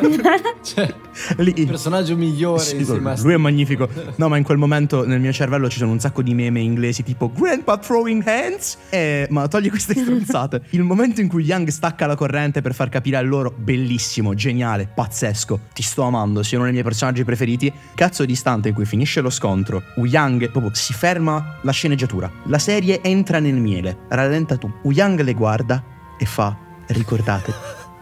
Oh! 0.00 0.04
Cioè, 0.62 0.94
Lì- 1.38 1.52
il 1.56 1.66
personaggio 1.66 2.16
migliore 2.16 2.62
Sì, 2.62 2.76
insieme 2.76 3.10
a 3.10 3.16
lui 3.20 3.32
è 3.34 3.36
magnifico. 3.36 3.88
No, 4.16 4.28
ma 4.28 4.36
in 4.36 4.44
quel 4.44 4.56
momento 4.58 5.04
nel 5.04 5.20
mio 5.20 5.32
cervello 5.32 5.68
ci 5.68 5.78
sono 5.78 5.90
un 5.90 5.98
sacco 6.00 6.22
di 6.22 6.32
meme 6.34 6.60
inglesi 6.60 7.02
tipo 7.02 7.30
Grandpa 7.34 7.76
throwing 7.76 8.26
hands. 8.26 8.78
Eh, 8.90 9.26
ma 9.30 9.48
togli 9.48 9.68
queste 9.68 9.94
stronzate. 9.94 10.62
Il 10.70 10.82
momento 10.82 11.20
in 11.20 11.28
cui 11.28 11.42
Young 11.44 11.68
stacca 11.68 12.06
la 12.06 12.14
corrente 12.14 12.62
per 12.62 12.74
far 12.74 12.88
capire 12.88 13.16
a 13.16 13.20
loro, 13.22 13.52
bellissimo, 13.56 14.34
geniale, 14.34 14.88
pazzesco. 14.94 15.60
Ti 15.74 15.82
sto 15.82 16.02
amando, 16.02 16.42
sia 16.42 16.56
uno 16.56 16.64
dei 16.66 16.72
miei 16.74 16.84
personaggi 16.84 17.24
preferiti. 17.24 17.70
Cazzo 17.94 18.24
di 18.24 18.32
istante 18.32 18.68
in 18.68 18.74
cui 18.74 18.86
finisce 18.86 19.20
lo 19.20 19.30
scontro. 19.30 19.82
Young 19.96 20.48
proprio 20.50 20.72
si 20.74 20.92
ferma 20.92 21.56
la 21.62 21.72
sceneggiatura. 21.72 22.15
La 22.44 22.58
serie 22.58 23.02
entra 23.02 23.38
nel 23.38 23.54
miele. 23.54 23.98
Rallenta 24.08 24.56
tu. 24.56 24.70
Young 24.82 25.20
le 25.20 25.34
guarda 25.34 25.82
e 26.18 26.24
fa: 26.24 26.56
Ricordate. 26.86 27.52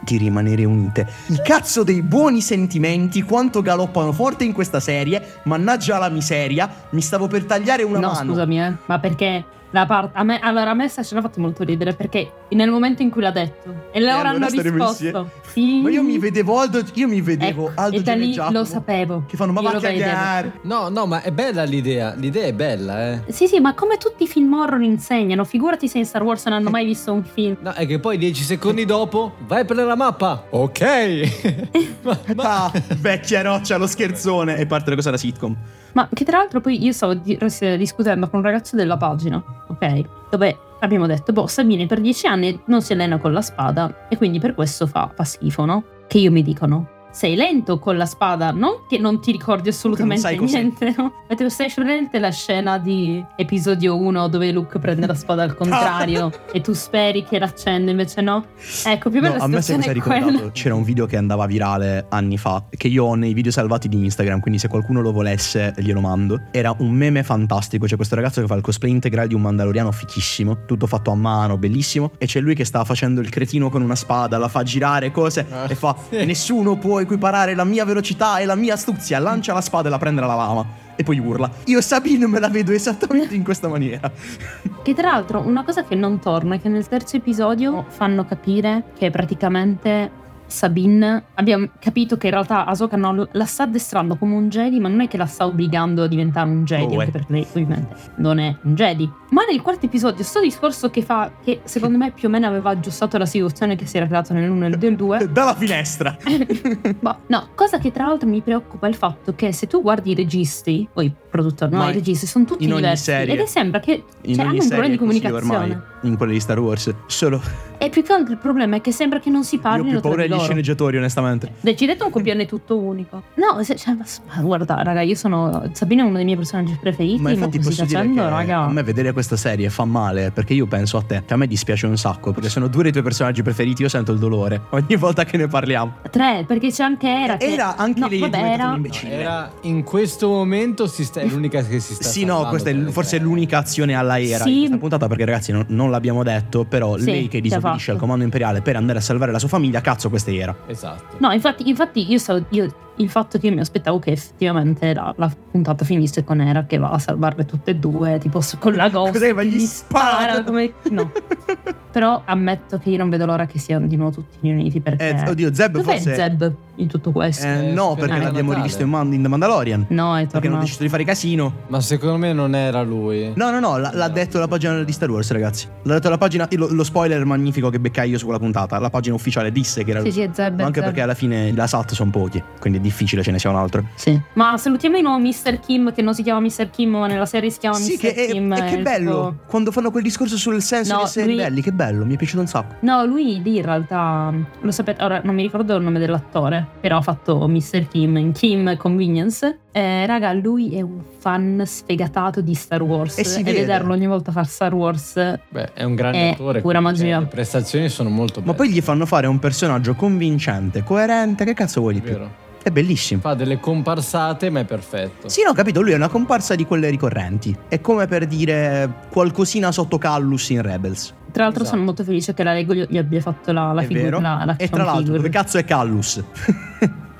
Di 0.00 0.18
rimanere 0.18 0.66
unite. 0.66 1.08
I 1.28 1.40
cazzo 1.42 1.82
dei 1.82 2.02
buoni 2.02 2.42
sentimenti, 2.42 3.22
quanto 3.22 3.62
galoppano 3.62 4.12
forte 4.12 4.44
in 4.44 4.52
questa 4.52 4.78
serie. 4.78 5.40
Mannaggia 5.44 5.98
la 5.98 6.10
miseria, 6.10 6.68
mi 6.90 7.00
stavo 7.00 7.26
per 7.26 7.44
tagliare 7.44 7.82
una 7.84 8.00
no, 8.00 8.12
mano. 8.12 8.30
scusami, 8.30 8.62
eh. 8.62 8.74
Ma 8.84 8.98
perché 8.98 9.44
la 9.74 9.86
parte. 9.86 10.16
A 10.16 10.22
me, 10.22 10.38
allora, 10.38 10.70
a 10.70 10.74
me 10.74 10.86
sta 10.88 11.02
scena 11.02 11.20
ha 11.20 11.24
fatto 11.24 11.40
molto 11.40 11.64
ridere 11.64 11.94
perché 11.94 12.30
nel 12.50 12.70
momento 12.70 13.02
in 13.02 13.10
cui 13.10 13.20
l'ha 13.22 13.32
detto 13.32 13.88
e 13.90 14.00
loro 14.00 14.12
allora 14.12 14.28
hanno 14.30 14.46
risposto. 14.48 15.30
Sì. 15.42 15.80
Ma 15.82 15.90
io 15.90 16.02
mi 16.02 16.18
vedevo 16.18 16.58
Aldo, 16.60 16.80
io 16.94 17.08
mi 17.08 17.20
vedevo 17.20 17.68
Ecco, 17.68 17.80
Aldo 17.80 17.96
e 17.96 18.02
da 18.02 18.14
lì 18.14 18.32
Giacomo 18.32 18.58
lo 18.58 18.64
sapevo. 18.64 19.24
Che 19.26 19.36
fanno 19.36 19.52
ma 19.52 19.60
va 19.60 19.70
a 19.70 19.80
cagare. 19.80 20.60
No, 20.62 20.88
no, 20.88 21.06
ma 21.06 21.22
è 21.22 21.32
bella 21.32 21.64
l'idea. 21.64 22.14
L'idea 22.14 22.46
è 22.46 22.52
bella, 22.52 23.12
eh. 23.12 23.22
Sì, 23.32 23.48
sì, 23.48 23.58
ma 23.58 23.74
come 23.74 23.96
tutti 23.98 24.22
i 24.22 24.26
film 24.28 24.52
horror 24.54 24.80
insegnano, 24.82 25.44
figurati 25.44 25.88
se 25.88 25.98
in 25.98 26.06
Star 26.06 26.22
Wars 26.22 26.44
non 26.44 26.54
hanno 26.54 26.70
mai 26.70 26.84
visto 26.84 27.12
un 27.12 27.24
film. 27.24 27.56
No, 27.60 27.72
è 27.72 27.84
che 27.86 27.98
poi 27.98 28.16
dieci 28.16 28.44
secondi 28.44 28.84
dopo 28.84 29.34
vai 29.46 29.60
a 29.62 29.64
prendere 29.64 29.88
la 29.88 29.96
mappa. 29.96 30.46
Ok. 30.50 30.80
ma, 32.02 32.18
ma- 32.36 32.42
Ah, 32.64 32.72
vecchia 32.98 33.42
roccia, 33.42 33.76
lo 33.76 33.88
scherzone. 33.88 34.56
E 34.56 34.66
parte 34.66 34.90
la 34.90 34.96
cosa 34.96 35.10
da 35.10 35.16
sitcom. 35.16 35.56
Ma 35.94 36.08
che 36.12 36.24
tra 36.24 36.38
l'altro 36.38 36.60
poi 36.60 36.82
io 36.82 36.92
stavo 36.92 37.14
di- 37.14 37.38
discutendo 37.76 38.28
con 38.28 38.40
un 38.40 38.44
ragazzo 38.44 38.76
della 38.76 38.96
pagina, 38.96 39.42
ok? 39.68 40.02
Dove 40.30 40.58
abbiamo 40.80 41.06
detto, 41.06 41.32
boh, 41.32 41.46
Sabine 41.46 41.86
per 41.86 42.00
dieci 42.00 42.26
anni 42.26 42.60
non 42.66 42.82
si 42.82 42.92
allena 42.92 43.18
con 43.18 43.32
la 43.32 43.40
spada 43.40 44.08
e 44.08 44.16
quindi 44.16 44.38
per 44.38 44.54
questo 44.54 44.86
fa, 44.86 45.10
fa 45.14 45.24
schifo, 45.24 45.64
no? 45.64 45.84
Che 46.06 46.18
io 46.18 46.30
mi 46.30 46.42
dicono, 46.42 46.88
sei 47.14 47.36
lento 47.36 47.78
con 47.78 47.96
la 47.96 48.06
spada, 48.06 48.50
non 48.50 48.80
che 48.88 48.98
non 48.98 49.20
ti 49.20 49.30
ricordi 49.30 49.68
assolutamente 49.68 50.36
niente, 50.36 50.92
no? 50.96 51.12
Ma 51.28 51.36
te 51.36 51.48
stai 51.48 51.70
presente 51.72 52.18
la 52.18 52.30
scena 52.30 52.78
di 52.78 53.24
episodio 53.36 53.96
1 53.96 54.26
dove 54.28 54.50
Luke 54.50 54.80
prende 54.80 55.06
la 55.06 55.14
spada 55.14 55.44
al 55.44 55.54
contrario 55.56 56.32
e 56.52 56.60
tu 56.60 56.72
speri 56.72 57.22
che 57.24 57.38
l'accende, 57.38 57.92
invece 57.92 58.20
no? 58.20 58.44
Ecco, 58.84 59.10
più 59.10 59.20
o 59.20 59.22
meno 59.22 59.34
No, 59.34 59.38
la 59.38 59.44
a 59.44 59.46
me 59.46 59.62
sai 59.62 59.76
cosa 59.76 59.90
hai 59.90 59.96
è 59.96 60.00
quella. 60.00 60.16
ricordato? 60.26 60.50
C'era 60.52 60.74
un 60.74 60.82
video 60.82 61.06
che 61.06 61.16
andava 61.16 61.46
virale 61.46 62.06
anni 62.10 62.36
fa, 62.36 62.64
che 62.68 62.88
io 62.88 63.04
ho 63.04 63.14
nei 63.14 63.32
video 63.32 63.52
salvati 63.52 63.88
di 63.88 64.02
Instagram, 64.02 64.40
quindi 64.40 64.58
se 64.58 64.66
qualcuno 64.66 65.00
lo 65.00 65.12
volesse 65.12 65.72
glielo 65.78 66.00
mando. 66.00 66.40
Era 66.50 66.74
un 66.78 66.90
meme 66.90 67.22
fantastico, 67.22 67.86
c'è 67.86 67.94
questo 67.94 68.16
ragazzo 68.16 68.40
che 68.40 68.48
fa 68.48 68.56
il 68.56 68.62
cosplay 68.62 68.90
integrale 68.90 69.28
di 69.28 69.34
un 69.34 69.40
mandaloriano 69.42 69.92
fichissimo, 69.92 70.64
tutto 70.66 70.88
fatto 70.88 71.12
a 71.12 71.14
mano, 71.14 71.56
bellissimo, 71.58 72.10
e 72.18 72.26
c'è 72.26 72.40
lui 72.40 72.56
che 72.56 72.64
sta 72.64 72.84
facendo 72.84 73.20
il 73.20 73.28
cretino 73.30 73.70
con 73.70 73.82
una 73.82 73.94
spada, 73.94 74.36
la 74.36 74.48
fa 74.48 74.64
girare, 74.64 75.12
cose, 75.12 75.46
Ah, 75.50 75.66
e 75.68 75.74
fa 75.76 75.94
sì. 76.10 76.24
nessuno 76.24 76.76
può 76.76 77.00
equiparare 77.04 77.54
la 77.54 77.64
mia 77.64 77.84
velocità 77.84 78.38
e 78.38 78.44
la 78.44 78.54
mia 78.54 78.74
astuzia, 78.74 79.18
lancia 79.18 79.54
la 79.54 79.60
spada 79.60 79.88
e 79.88 79.90
la 79.90 79.98
prende 79.98 80.20
la 80.20 80.34
lama. 80.34 80.82
E 80.96 81.02
poi 81.02 81.18
urla. 81.18 81.50
Io 81.64 81.80
Sabine 81.80 82.26
me 82.26 82.38
la 82.38 82.48
vedo 82.48 82.72
esattamente 82.72 83.34
in 83.34 83.44
questa 83.44 83.68
maniera. 83.68 84.10
Che 84.84 84.92
tra 84.92 85.12
l'altro 85.12 85.40
una 85.40 85.64
cosa 85.64 85.82
che 85.82 85.94
non 85.94 86.18
torna 86.18 86.56
è 86.56 86.60
che 86.60 86.68
nel 86.68 86.86
terzo 86.86 87.16
episodio 87.16 87.86
fanno 87.88 88.26
capire 88.26 88.82
che 88.98 89.10
praticamente 89.10 90.10
Sabine 90.54 91.24
abbiamo 91.34 91.68
capito 91.80 92.16
che 92.16 92.26
in 92.28 92.32
realtà 92.32 92.64
Ahsoka 92.64 92.96
non 92.96 93.26
la 93.32 93.44
sta 93.44 93.64
addestrando 93.64 94.14
come 94.16 94.34
un 94.34 94.48
Jedi, 94.48 94.78
ma 94.78 94.88
non 94.88 95.00
è 95.00 95.08
che 95.08 95.16
la 95.16 95.26
sta 95.26 95.44
obbligando 95.46 96.04
a 96.04 96.06
diventare 96.06 96.48
un 96.48 96.64
Jedi, 96.64 96.94
Oh, 96.94 97.00
anche 97.00 97.08
eh. 97.08 97.10
perché 97.10 97.32
lei 97.32 97.46
ovviamente 97.50 97.96
non 98.16 98.38
è 98.38 98.56
un 98.62 98.74
Jedi. 98.74 99.10
Ma 99.30 99.42
nel 99.50 99.60
quarto 99.62 99.86
episodio, 99.86 100.22
sto 100.22 100.40
discorso 100.40 100.90
che 100.90 101.02
fa, 101.02 101.32
che 101.42 101.60
secondo 101.64 101.98
me 101.98 102.12
più 102.12 102.28
o 102.28 102.30
meno 102.30 102.46
aveva 102.46 102.70
aggiustato 102.70 103.18
la 103.18 103.26
situazione 103.26 103.74
che 103.74 103.84
si 103.84 103.96
era 103.96 104.06
creata 104.06 104.32
nell'1 104.32 104.64
e 104.64 104.76
nel 104.76 104.96
2, 104.96 105.28
Dalla 105.32 105.54
finestra. 105.56 106.16
Boh, 107.00 107.16
no, 107.26 107.48
cosa 107.56 107.78
che 107.78 107.90
tra 107.90 108.06
l'altro 108.06 108.28
mi 108.28 108.40
preoccupa 108.42 108.86
è 108.86 108.90
il 108.90 108.94
fatto 108.94 109.34
che 109.34 109.52
se 109.52 109.66
tu 109.66 109.82
guardi 109.82 110.12
i 110.12 110.14
registi, 110.14 110.88
o 110.92 111.02
i 111.02 111.12
produttori, 111.28 111.74
no, 111.74 111.88
i 111.88 111.92
registi 111.92 112.26
sono 112.26 112.44
tutti 112.44 112.62
in 112.64 112.74
diversi 112.74 113.04
serie- 113.04 113.34
ed 113.34 113.40
è 113.40 113.46
sembra 113.46 113.80
che 113.80 114.04
In 114.22 114.34
cioè, 114.36 114.44
hanno 114.44 114.52
un 114.62 114.68
problema 114.68 114.88
di 114.88 114.96
comunicazione. 114.98 115.44
ormai, 115.56 115.78
in 116.02 116.16
quelle 116.16 116.32
di 116.34 116.40
Star 116.40 116.60
Wars. 116.60 116.94
Solo 117.06 117.42
E 117.84 117.90
più 117.90 118.02
che 118.02 118.12
altro 118.14 118.32
il 118.32 118.38
problema 118.38 118.76
è 118.76 118.80
che 118.80 118.92
sembra 118.92 119.18
che 119.20 119.28
non 119.28 119.44
si 119.44 119.56
Io 119.56 119.60
ho 119.70 119.82
più 119.82 120.00
paura 120.00 120.22
di 120.22 120.28
degli 120.28 120.40
sceneggiatori, 120.40 120.96
onestamente. 120.96 121.50
Decidete 121.60 122.02
un 122.02 122.10
copione 122.10 122.46
tutto 122.46 122.78
unico. 122.78 123.22
No, 123.34 123.62
se- 123.62 123.76
cioè, 123.76 123.92
ma, 123.94 124.04
ma 124.34 124.40
guarda, 124.42 124.82
raga, 124.82 125.02
io 125.02 125.14
sono. 125.14 125.68
Sabina 125.72 126.02
è 126.02 126.06
uno 126.06 126.16
dei 126.16 126.24
miei 126.24 126.36
personaggi 126.36 126.76
preferiti. 126.80 127.20
Ma 127.20 127.30
infatti 127.30 127.58
così 127.58 127.68
posso 127.68 127.84
dire 127.84 127.98
facendo, 127.98 128.22
che 128.22 128.28
raga. 128.30 128.58
a 128.60 128.70
me 128.70 128.82
vedere 128.82 129.12
questa 129.12 129.36
serie 129.36 129.68
fa 129.68 129.84
male 129.84 130.30
perché 130.30 130.54
io 130.54 130.66
penso 130.66 130.96
a 130.96 131.02
te, 131.02 131.22
che 131.26 131.34
a 131.34 131.36
me 131.36 131.46
dispiace 131.46 131.86
un 131.86 131.98
sacco 131.98 132.32
perché 132.32 132.48
sono 132.48 132.68
due 132.68 132.84
dei 132.84 132.92
tuoi 132.92 133.04
personaggi 133.04 133.42
preferiti, 133.42 133.82
io 133.82 133.88
sento 133.90 134.12
il 134.12 134.18
dolore 134.18 134.62
ogni 134.70 134.96
volta 134.96 135.24
che 135.24 135.36
ne 135.36 135.46
parliamo. 135.46 135.96
Tre, 136.10 136.44
perché 136.46 136.70
c'è 136.70 136.84
anche 136.84 137.06
Era. 137.06 137.36
Che... 137.36 137.44
Era 137.52 137.76
anche 137.76 138.00
no, 138.00 138.08
lei 138.08 138.18
è 138.18 138.28
vabbè, 138.30 138.38
era. 138.38 138.78
Era 139.02 139.52
in 139.62 139.82
questo 139.82 140.28
momento 140.28 140.86
si 140.86 141.04
sta, 141.04 141.20
è 141.20 141.26
l'unica 141.26 141.62
che 141.62 141.80
si 141.80 141.94
sta 141.94 142.04
Sì, 142.08 142.24
no, 142.24 142.46
questa 142.48 142.70
è 142.70 142.72
l- 142.72 142.90
forse 142.90 143.16
tre. 143.16 143.24
l'unica 143.26 143.58
azione 143.58 143.92
alla 143.94 144.18
era 144.18 144.44
Sì. 144.44 144.52
in 144.52 144.58
questa 144.60 144.78
puntata 144.78 145.06
perché 145.06 145.24
ragazzi 145.26 145.52
non, 145.52 145.64
non 145.68 145.90
l'abbiamo 145.90 146.22
detto, 146.22 146.64
però 146.64 146.96
Sì, 146.96 147.04
lei 147.04 147.28
che 147.28 147.40
che 147.40 147.40
disobbedisce 147.74 147.90
al 147.90 147.96
fatto. 147.96 147.98
comando 147.98 148.24
imperiale 148.24 148.60
per 148.62 148.76
andare 148.76 148.98
a 148.98 149.02
salvare 149.02 149.32
la 149.32 149.38
sua 149.38 149.48
famiglia, 149.48 149.80
cazzo 149.80 150.08
questa 150.08 150.30
era. 150.30 150.54
Esatto. 150.66 151.16
No, 151.18 151.30
infatti, 151.32 151.68
infatti 151.68 152.10
io, 152.10 152.18
stavo- 152.18 152.44
io- 152.50 152.92
il 152.96 153.08
fatto 153.10 153.38
che 153.38 153.46
io 153.48 153.54
mi 153.54 153.60
aspettavo 153.60 153.98
che 153.98 154.12
effettivamente 154.12 154.94
la, 154.94 155.12
la 155.16 155.30
puntata 155.50 155.84
finisse 155.84 156.22
con 156.24 156.40
Era 156.40 156.64
che 156.64 156.78
va 156.78 156.90
a 156.90 156.98
salvarle 156.98 157.44
tutte 157.44 157.72
e 157.72 157.76
due, 157.76 158.18
tipo 158.18 158.40
con 158.58 158.74
la 158.74 158.88
ghost. 158.88 159.12
Cos'è 159.12 159.26
che 159.26 159.32
va, 159.32 159.42
gli 159.42 159.58
spara? 159.60 160.42
come... 160.44 160.72
No. 160.90 161.10
Però 161.94 162.22
ammetto 162.24 162.78
che 162.78 162.90
io 162.90 162.98
non 162.98 163.08
vedo 163.08 163.24
l'ora 163.24 163.46
che 163.46 163.60
siano 163.60 163.86
di 163.86 163.94
nuovo 163.96 164.14
tutti 164.14 164.38
riuniti 164.40 164.80
perché... 164.80 165.10
Eh, 165.10 165.28
oddio, 165.30 165.54
Zeb 165.54 165.72
Dov'è 165.76 165.84
forse 165.92 166.14
Zeb 166.16 166.52
in 166.76 166.88
tutto 166.88 167.12
questo? 167.12 167.46
Eh, 167.46 167.68
Eh, 167.68 167.72
no, 167.72 167.94
perché 167.94 168.14
era 168.14 168.24
l'abbiamo 168.24 168.48
Natale. 168.48 168.56
rivisto 168.64 168.82
in, 168.82 168.88
Man- 168.88 169.12
in 169.12 169.22
The 169.22 169.28
Mandalorian. 169.28 169.86
No, 169.90 170.16
è 170.16 170.22
Perché 170.22 170.34
hanno 170.34 170.40
tornato. 170.42 170.60
deciso 170.64 170.82
di 170.82 170.88
fare 170.88 171.04
casino. 171.04 171.54
Ma 171.68 171.80
secondo 171.80 172.16
me 172.16 172.32
non 172.32 172.56
era 172.56 172.82
lui. 172.82 173.32
No, 173.36 173.50
no, 173.52 173.60
no, 173.60 173.76
l'ha, 173.78 173.92
l'ha 173.94 174.08
detto 174.08 174.40
la 174.40 174.48
pagina 174.48 174.82
di 174.82 174.90
Star 174.92 175.08
Wars, 175.08 175.30
ragazzi. 175.30 175.68
L'ha 175.82 175.94
detto 175.94 176.08
la 176.10 176.18
pagina. 176.18 176.48
Lo, 176.56 176.66
lo 176.72 176.82
spoiler 176.82 177.24
magnifico 177.24 177.70
che 177.70 177.78
beccai 177.78 178.10
io 178.10 178.18
su 178.18 178.24
quella 178.24 178.40
puntata. 178.40 178.76
La 178.80 178.90
pagina 178.90 179.14
ufficiale 179.14 179.52
disse 179.52 179.84
che 179.84 179.90
era 179.92 180.00
Sì, 180.00 180.06
lui. 180.06 180.14
sì, 180.14 180.20
è 180.22 180.30
Zeb. 180.32 180.58
Ma 180.58 180.64
anche 180.66 180.80
Zeb. 180.80 180.84
perché 180.88 181.00
alla 181.00 181.14
fine 181.14 181.52
la 181.54 181.68
SAT 181.68 181.92
sono 181.92 182.10
pochi, 182.10 182.42
quindi 182.58 182.80
difficile 182.84 183.22
ce 183.22 183.30
ne 183.32 183.38
sia 183.38 183.50
un 183.50 183.56
altro. 183.56 183.84
Sì. 183.94 184.18
Ma 184.34 184.56
salutiamo 184.56 184.96
di 184.96 185.02
nuovo 185.02 185.18
Mr. 185.18 185.58
Kim, 185.60 185.92
che 185.92 186.02
non 186.02 186.14
si 186.14 186.22
chiama 186.22 186.40
Mr. 186.40 186.70
Kim, 186.70 186.90
ma 186.90 187.06
nella 187.06 187.26
serie 187.26 187.50
si 187.50 187.58
chiama 187.58 187.76
sì, 187.76 187.94
Mr. 187.94 187.98
che 187.98 188.14
è, 188.14 188.26
Kim. 188.30 188.52
e 188.52 188.64
che 188.64 188.78
bello. 188.78 189.10
suo- 189.12 189.36
Quando 189.46 189.70
fanno 189.72 189.90
quel 189.90 190.02
discorso 190.02 190.36
sul 190.36 190.60
senso 190.62 190.92
No, 190.92 190.98
di 191.00 191.04
essere 191.04 191.26
lui- 191.26 191.36
belli, 191.36 191.62
che 191.62 191.72
bello, 191.72 192.04
mi 192.04 192.14
è 192.14 192.16
piaciuto 192.16 192.40
un 192.42 192.46
sacco. 192.46 192.74
No, 192.80 193.04
lui 193.04 193.42
lì 193.42 193.56
in 193.56 193.62
realtà 193.64 194.32
lo 194.60 194.70
sapete, 194.70 195.02
ora 195.02 195.20
non 195.24 195.34
mi 195.34 195.42
ricordo 195.42 195.74
il 195.76 195.82
nome 195.82 195.98
dell'attore, 195.98 196.66
però 196.80 196.98
ha 196.98 197.02
fatto 197.02 197.46
Mr. 197.48 197.88
Kim 197.88 198.16
in 198.18 198.32
Kim 198.32 198.76
Convenience. 198.76 199.58
Eh, 199.76 200.06
raga, 200.06 200.32
lui 200.32 200.76
è 200.76 200.82
un 200.82 201.00
fan 201.18 201.60
sfegatato 201.66 202.40
di 202.40 202.54
Star 202.54 202.80
Wars 202.80 203.18
E 203.18 203.24
si 203.24 203.40
e 203.40 203.42
vede. 203.42 203.60
vederlo 203.60 203.92
ogni 203.92 204.06
volta 204.06 204.30
fare 204.30 204.46
Star 204.46 204.72
Wars 204.72 205.14
Beh, 205.48 205.72
è 205.72 205.82
un 205.82 205.96
grande 205.96 206.18
È 206.18 206.30
attore. 206.34 206.60
pura 206.60 206.78
magia. 206.78 207.14
cioè, 207.14 207.20
le 207.22 207.26
prestazioni 207.26 207.88
sono 207.88 208.08
molto 208.08 208.34
belle. 208.40 208.52
Ma 208.52 208.56
poi 208.56 208.70
gli 208.70 208.80
fanno 208.80 209.04
fare 209.04 209.26
un 209.26 209.40
personaggio 209.40 209.94
convincente, 209.94 210.84
coerente, 210.84 211.44
che 211.44 211.54
cazzo 211.54 211.80
vuoi 211.80 211.94
di 211.94 212.00
più? 212.02 212.12
Vero. 212.12 212.42
È 212.64 212.70
bellissimo. 212.70 213.20
Fa 213.20 213.34
delle 213.34 213.60
comparsate, 213.60 214.48
ma 214.48 214.60
è 214.60 214.64
perfetto. 214.64 215.28
Sì, 215.28 215.42
no, 215.46 215.52
capito, 215.52 215.82
lui 215.82 215.92
è 215.92 215.96
una 215.96 216.08
comparsa 216.08 216.54
di 216.54 216.64
quelle 216.64 216.88
ricorrenti. 216.88 217.54
È 217.68 217.78
come 217.82 218.06
per 218.06 218.26
dire 218.26 218.90
qualcosina 219.10 219.70
sotto 219.70 219.98
Callus 219.98 220.48
in 220.48 220.62
Rebels. 220.62 221.12
Tra 221.30 221.42
l'altro 221.42 221.60
Esatto. 221.62 221.76
sono 221.76 221.82
molto 221.84 222.04
felice 222.04 222.32
che 222.32 222.42
la 222.42 222.54
Lego 222.54 222.72
gli 222.72 222.96
abbia 222.96 223.20
fatto 223.20 223.52
la, 223.52 223.72
la 223.72 223.82
figura. 223.82 224.18
La, 224.18 224.44
la 224.46 224.56
e 224.56 224.68
tra 224.70 224.78
l'altro, 224.82 225.00
figure. 225.02 225.16
dove 225.18 225.28
cazzo 225.28 225.58
è 225.58 225.64
Callus? 225.64 226.22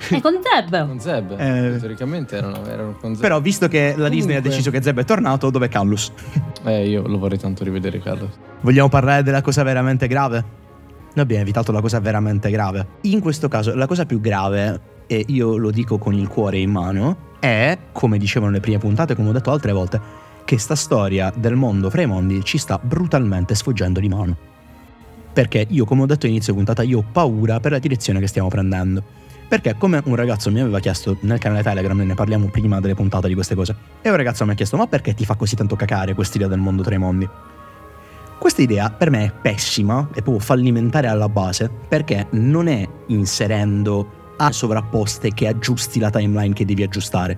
È 0.09 0.19
con 0.19 0.33
Zeb! 0.41 0.87
Con 0.87 0.99
Zeb. 0.99 1.31
Eh. 1.39 1.77
Teoricamente 1.79 2.37
erano, 2.37 2.65
erano 2.65 2.95
con 2.99 3.13
Zeb. 3.13 3.21
Però, 3.21 3.39
visto 3.39 3.67
che 3.67 3.93
la 3.95 4.09
Disney 4.09 4.35
ha 4.35 4.41
Comunque. 4.41 4.49
deciso 4.49 4.71
che 4.71 4.81
Zeb 4.81 4.99
è 4.99 5.03
tornato, 5.03 5.51
dov'è 5.51 5.67
Callus? 5.69 6.11
Eh, 6.63 6.89
io 6.89 7.05
lo 7.07 7.19
vorrei 7.19 7.37
tanto 7.37 7.63
rivedere, 7.63 7.99
Carlo. 7.99 8.29
Vogliamo 8.61 8.89
parlare 8.89 9.21
della 9.21 9.41
cosa 9.41 9.61
veramente 9.61 10.07
grave? 10.07 10.43
Noi 11.13 11.23
abbiamo 11.23 11.43
evitato 11.43 11.71
la 11.71 11.81
cosa 11.81 11.99
veramente 11.99 12.49
grave. 12.49 12.87
In 13.01 13.19
questo 13.19 13.47
caso, 13.47 13.75
la 13.75 13.85
cosa 13.85 14.05
più 14.05 14.19
grave, 14.19 14.79
e 15.07 15.23
io 15.27 15.57
lo 15.57 15.71
dico 15.71 15.97
con 15.97 16.13
il 16.13 16.27
cuore 16.27 16.57
in 16.59 16.71
mano, 16.71 17.33
è, 17.39 17.77
come 17.91 18.17
dicevano 18.17 18.51
le 18.51 18.59
prime 18.59 18.77
puntate, 18.77 19.15
come 19.15 19.29
ho 19.29 19.31
detto 19.31 19.51
altre 19.51 19.71
volte, 19.71 19.99
che 20.45 20.57
sta 20.57 20.75
storia 20.75 21.33
del 21.35 21.55
mondo 21.55 21.89
fra 21.89 22.03
i 22.03 22.05
mondi 22.05 22.43
ci 22.43 22.57
sta 22.57 22.79
brutalmente 22.81 23.55
sfuggendo 23.55 23.99
di 23.99 24.09
mano. 24.09 24.37
Perché 25.33 25.65
io, 25.69 25.85
come 25.85 26.03
ho 26.03 26.05
detto 26.05 26.25
all'inizio 26.25 26.53
puntata, 26.53 26.81
io 26.83 26.99
ho 26.99 27.05
paura 27.11 27.59
per 27.59 27.71
la 27.71 27.79
direzione 27.79 28.19
che 28.19 28.27
stiamo 28.27 28.47
prendendo. 28.47 29.03
Perché 29.47 29.75
come 29.77 30.01
un 30.05 30.15
ragazzo 30.15 30.49
mi 30.49 30.59
aveva 30.59 30.79
chiesto 30.79 31.17
nel 31.21 31.39
canale 31.39 31.61
Telegram, 31.61 31.99
ne 31.99 32.13
parliamo 32.13 32.47
prima 32.47 32.79
delle 32.79 32.95
puntate 32.95 33.27
di 33.27 33.33
queste 33.33 33.53
cose, 33.53 33.75
e 34.01 34.09
un 34.09 34.15
ragazzo 34.15 34.45
mi 34.45 34.51
ha 34.51 34.55
chiesto 34.55 34.77
ma 34.77 34.87
perché 34.87 35.13
ti 35.13 35.25
fa 35.25 35.35
così 35.35 35.55
tanto 35.55 35.75
cacare 35.75 36.13
quest'idea 36.15 36.47
del 36.47 36.59
mondo 36.59 36.81
tra 36.81 36.95
i 36.95 36.97
mondi? 36.97 37.29
Questa 38.37 38.61
idea 38.61 38.89
per 38.89 39.09
me 39.09 39.25
è 39.25 39.31
pessima 39.31 40.07
e 40.13 40.21
proprio 40.21 40.39
fallimentare 40.39 41.07
alla 41.07 41.29
base 41.29 41.69
perché 41.87 42.27
non 42.31 42.67
è 42.67 42.87
inserendo 43.07 44.23
a 44.37 44.51
sovrapposte 44.51 45.33
che 45.33 45.47
aggiusti 45.47 45.99
la 45.99 46.09
timeline 46.09 46.53
che 46.53 46.65
devi 46.65 46.83
aggiustare. 46.83 47.37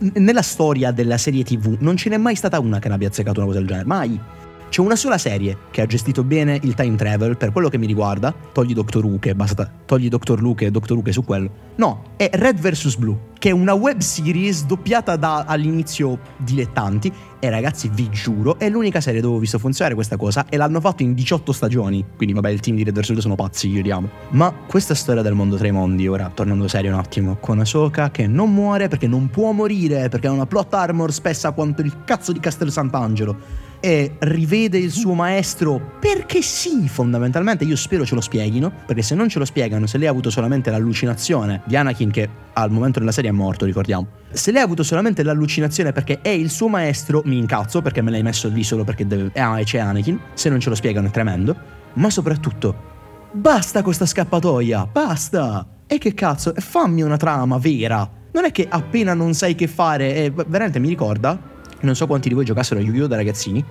N- 0.00 0.22
nella 0.22 0.42
storia 0.42 0.90
della 0.90 1.18
serie 1.18 1.44
TV 1.44 1.76
non 1.80 1.96
ce 1.96 2.08
n'è 2.08 2.16
mai 2.16 2.36
stata 2.36 2.58
una 2.60 2.78
che 2.78 2.88
ne 2.88 2.94
abbia 2.94 3.08
azzeccato 3.08 3.40
una 3.40 3.48
cosa 3.48 3.58
del 3.58 3.68
genere, 3.68 3.86
mai. 3.86 4.20
C'è 4.68 4.82
una 4.82 4.96
sola 4.96 5.16
serie 5.16 5.56
che 5.70 5.80
ha 5.80 5.86
gestito 5.86 6.22
bene 6.22 6.58
il 6.62 6.74
time 6.74 6.94
travel 6.94 7.38
per 7.38 7.52
quello 7.52 7.70
che 7.70 7.78
mi 7.78 7.86
riguarda. 7.86 8.34
Togli 8.52 8.74
Doctor 8.74 9.02
Who, 9.02 9.18
che 9.18 9.34
basta. 9.34 9.70
Togli 9.86 10.08
Doctor 10.08 10.42
Luke 10.42 10.66
e 10.66 10.70
Doctor 10.70 10.98
Who 10.98 11.10
su 11.10 11.24
quello. 11.24 11.50
No, 11.76 12.02
è 12.16 12.28
Red 12.34 12.60
vs. 12.60 12.96
Blue, 12.96 13.16
che 13.38 13.48
è 13.48 13.52
una 13.52 13.72
web 13.72 13.98
series 14.00 14.66
doppiata 14.66 15.16
da 15.16 15.44
all'inizio 15.46 16.18
dilettanti. 16.36 17.10
E 17.40 17.48
ragazzi, 17.48 17.88
vi 17.90 18.10
giuro, 18.10 18.58
è 18.58 18.68
l'unica 18.68 19.00
serie 19.00 19.22
dove 19.22 19.36
ho 19.36 19.38
visto 19.38 19.58
funzionare 19.58 19.94
questa 19.94 20.18
cosa. 20.18 20.44
E 20.50 20.58
l'hanno 20.58 20.80
fatto 20.80 21.02
in 21.02 21.14
18 21.14 21.50
stagioni. 21.52 22.04
Quindi, 22.14 22.34
vabbè, 22.34 22.50
il 22.50 22.60
team 22.60 22.76
di 22.76 22.84
Red 22.84 22.98
vs. 22.98 23.08
Blue 23.08 23.22
sono 23.22 23.36
pazzi, 23.36 23.70
io 23.70 23.80
li 23.80 23.90
amo. 23.90 24.10
Ma 24.30 24.52
questa 24.52 24.94
storia 24.94 25.22
del 25.22 25.32
mondo 25.32 25.56
tra 25.56 25.66
i 25.66 25.72
mondi, 25.72 26.06
ora 26.06 26.30
tornando 26.32 26.68
serio 26.68 26.92
un 26.92 26.98
attimo, 26.98 27.38
con 27.40 27.58
Ahsoka 27.58 28.10
che 28.10 28.26
non 28.26 28.52
muore 28.52 28.88
perché 28.88 29.06
non 29.06 29.30
può 29.30 29.50
morire, 29.52 30.10
perché 30.10 30.26
ha 30.26 30.30
una 30.30 30.46
plot 30.46 30.74
armor 30.74 31.10
spessa 31.10 31.52
quanto 31.52 31.80
il 31.80 32.04
cazzo 32.04 32.32
di 32.32 32.40
Castel 32.40 32.70
Sant'Angelo 32.70 33.66
e 33.80 34.16
rivede 34.20 34.78
il 34.78 34.90
suo 34.90 35.14
maestro 35.14 35.96
perché 36.00 36.42
sì, 36.42 36.88
fondamentalmente 36.88 37.64
io 37.64 37.76
spero 37.76 38.04
ce 38.04 38.14
lo 38.14 38.20
spieghino, 38.20 38.72
perché 38.86 39.02
se 39.02 39.14
non 39.14 39.28
ce 39.28 39.38
lo 39.38 39.44
spiegano, 39.44 39.86
se 39.86 39.98
lei 39.98 40.06
ha 40.06 40.10
avuto 40.10 40.30
solamente 40.30 40.70
l'allucinazione 40.70 41.62
di 41.64 41.76
Anakin 41.76 42.10
che 42.10 42.28
al 42.52 42.70
momento 42.70 42.98
della 42.98 43.12
serie 43.12 43.30
è 43.30 43.32
morto, 43.32 43.64
ricordiamo. 43.64 44.06
Se 44.30 44.50
lei 44.50 44.60
ha 44.60 44.64
avuto 44.64 44.82
solamente 44.82 45.22
l'allucinazione 45.22 45.92
perché 45.92 46.20
è 46.20 46.30
il 46.30 46.50
suo 46.50 46.68
maestro, 46.68 47.22
mi 47.24 47.38
incazzo 47.38 47.82
perché 47.82 48.02
me 48.02 48.10
l'hai 48.10 48.22
messo 48.22 48.48
lì 48.48 48.64
solo 48.64 48.84
perché 48.84 49.06
deve, 49.06 49.30
ah, 49.38 49.60
c'è 49.62 49.78
Anakin, 49.78 50.18
se 50.34 50.48
non 50.48 50.60
ce 50.60 50.68
lo 50.68 50.74
spiegano 50.74 51.06
è 51.06 51.10
tremendo, 51.10 51.56
ma 51.94 52.10
soprattutto 52.10 52.96
basta 53.32 53.82
con 53.82 53.92
sta 53.92 54.06
scappatoia, 54.06 54.86
basta. 54.90 55.66
E 55.86 55.98
che 55.98 56.12
cazzo, 56.12 56.52
fammi 56.56 57.02
una 57.02 57.16
trama 57.16 57.58
vera. 57.58 58.08
Non 58.32 58.44
è 58.44 58.52
che 58.52 58.66
appena 58.68 59.14
non 59.14 59.32
sai 59.34 59.54
che 59.54 59.66
fare, 59.66 60.14
e 60.14 60.30
veramente 60.30 60.78
mi 60.78 60.88
ricorda 60.88 61.56
non 61.80 61.94
so 61.94 62.06
quanti 62.06 62.28
di 62.28 62.34
voi 62.34 62.44
giocassero 62.44 62.80
a 62.80 62.82
Yu-Gi-Oh! 62.82 63.06
da 63.06 63.16
ragazzini. 63.16 63.64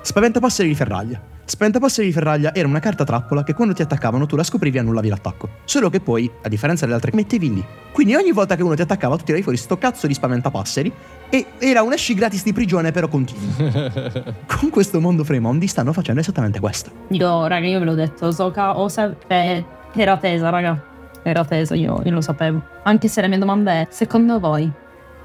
Spaventapasseri 0.00 0.68
di 0.68 0.74
ferraglia. 0.74 1.18
Spaventapasseri 1.46 2.06
di 2.08 2.12
ferraglia 2.12 2.54
era 2.54 2.68
una 2.68 2.78
carta 2.78 3.04
trappola 3.04 3.42
che 3.42 3.54
quando 3.54 3.72
ti 3.72 3.80
attaccavano 3.80 4.26
tu 4.26 4.36
la 4.36 4.42
scoprivi 4.42 4.76
e 4.76 4.80
annullavi 4.80 5.08
l'attacco. 5.08 5.48
Solo 5.64 5.88
che 5.88 6.00
poi, 6.00 6.30
a 6.42 6.48
differenza 6.48 6.84
delle 6.84 6.96
altre, 6.96 7.12
mettevi 7.14 7.54
lì. 7.54 7.64
Quindi 7.90 8.14
ogni 8.14 8.32
volta 8.32 8.54
che 8.54 8.62
uno 8.62 8.74
ti 8.74 8.82
attaccava 8.82 9.16
tu 9.16 9.24
tiravi 9.24 9.42
fuori 9.42 9.56
sto 9.56 9.78
cazzo 9.78 10.06
di 10.06 10.12
spaventapasseri 10.12 10.92
e 11.30 11.46
era 11.58 11.82
un 11.82 11.94
esci 11.94 12.12
gratis 12.12 12.42
di 12.44 12.52
prigione 12.52 12.92
però 12.92 13.08
continuo. 13.08 13.50
Con 14.46 14.68
questo 14.70 15.00
mondo 15.00 15.24
fra 15.24 15.36
i 15.36 15.40
mondi 15.40 15.66
stanno 15.66 15.92
facendo 15.94 16.20
esattamente 16.20 16.60
questo. 16.60 16.90
Io, 17.08 17.46
raga, 17.46 17.66
io 17.66 17.78
ve 17.78 17.84
l'ho 17.86 17.94
detto, 17.94 18.30
Soka 18.30 18.78
o 18.78 18.88
sa- 18.88 19.14
eh, 19.26 19.64
era 19.94 20.16
tesa, 20.18 20.50
raga. 20.50 20.92
Era 21.22 21.44
tesa, 21.46 21.74
io, 21.74 22.02
io 22.04 22.10
lo 22.10 22.20
sapevo. 22.20 22.62
Anche 22.82 23.08
se 23.08 23.22
la 23.22 23.28
mia 23.28 23.38
domanda 23.38 23.72
è, 23.72 23.86
secondo 23.90 24.38
voi, 24.38 24.70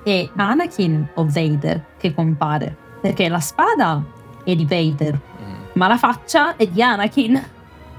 è 0.04 0.30
Anakin 0.36 1.08
o 1.16 1.26
Vader 1.28 1.84
che 1.98 2.14
compare? 2.14 2.76
Perché 3.02 3.28
la 3.30 3.40
spada 3.40 4.04
è 4.44 4.56
di 4.56 4.66
Vader, 4.66 5.14
Mm. 5.42 5.54
ma 5.74 5.88
la 5.88 5.98
faccia 5.98 6.56
è 6.56 6.68
di 6.68 6.82
Anakin. 6.82 7.42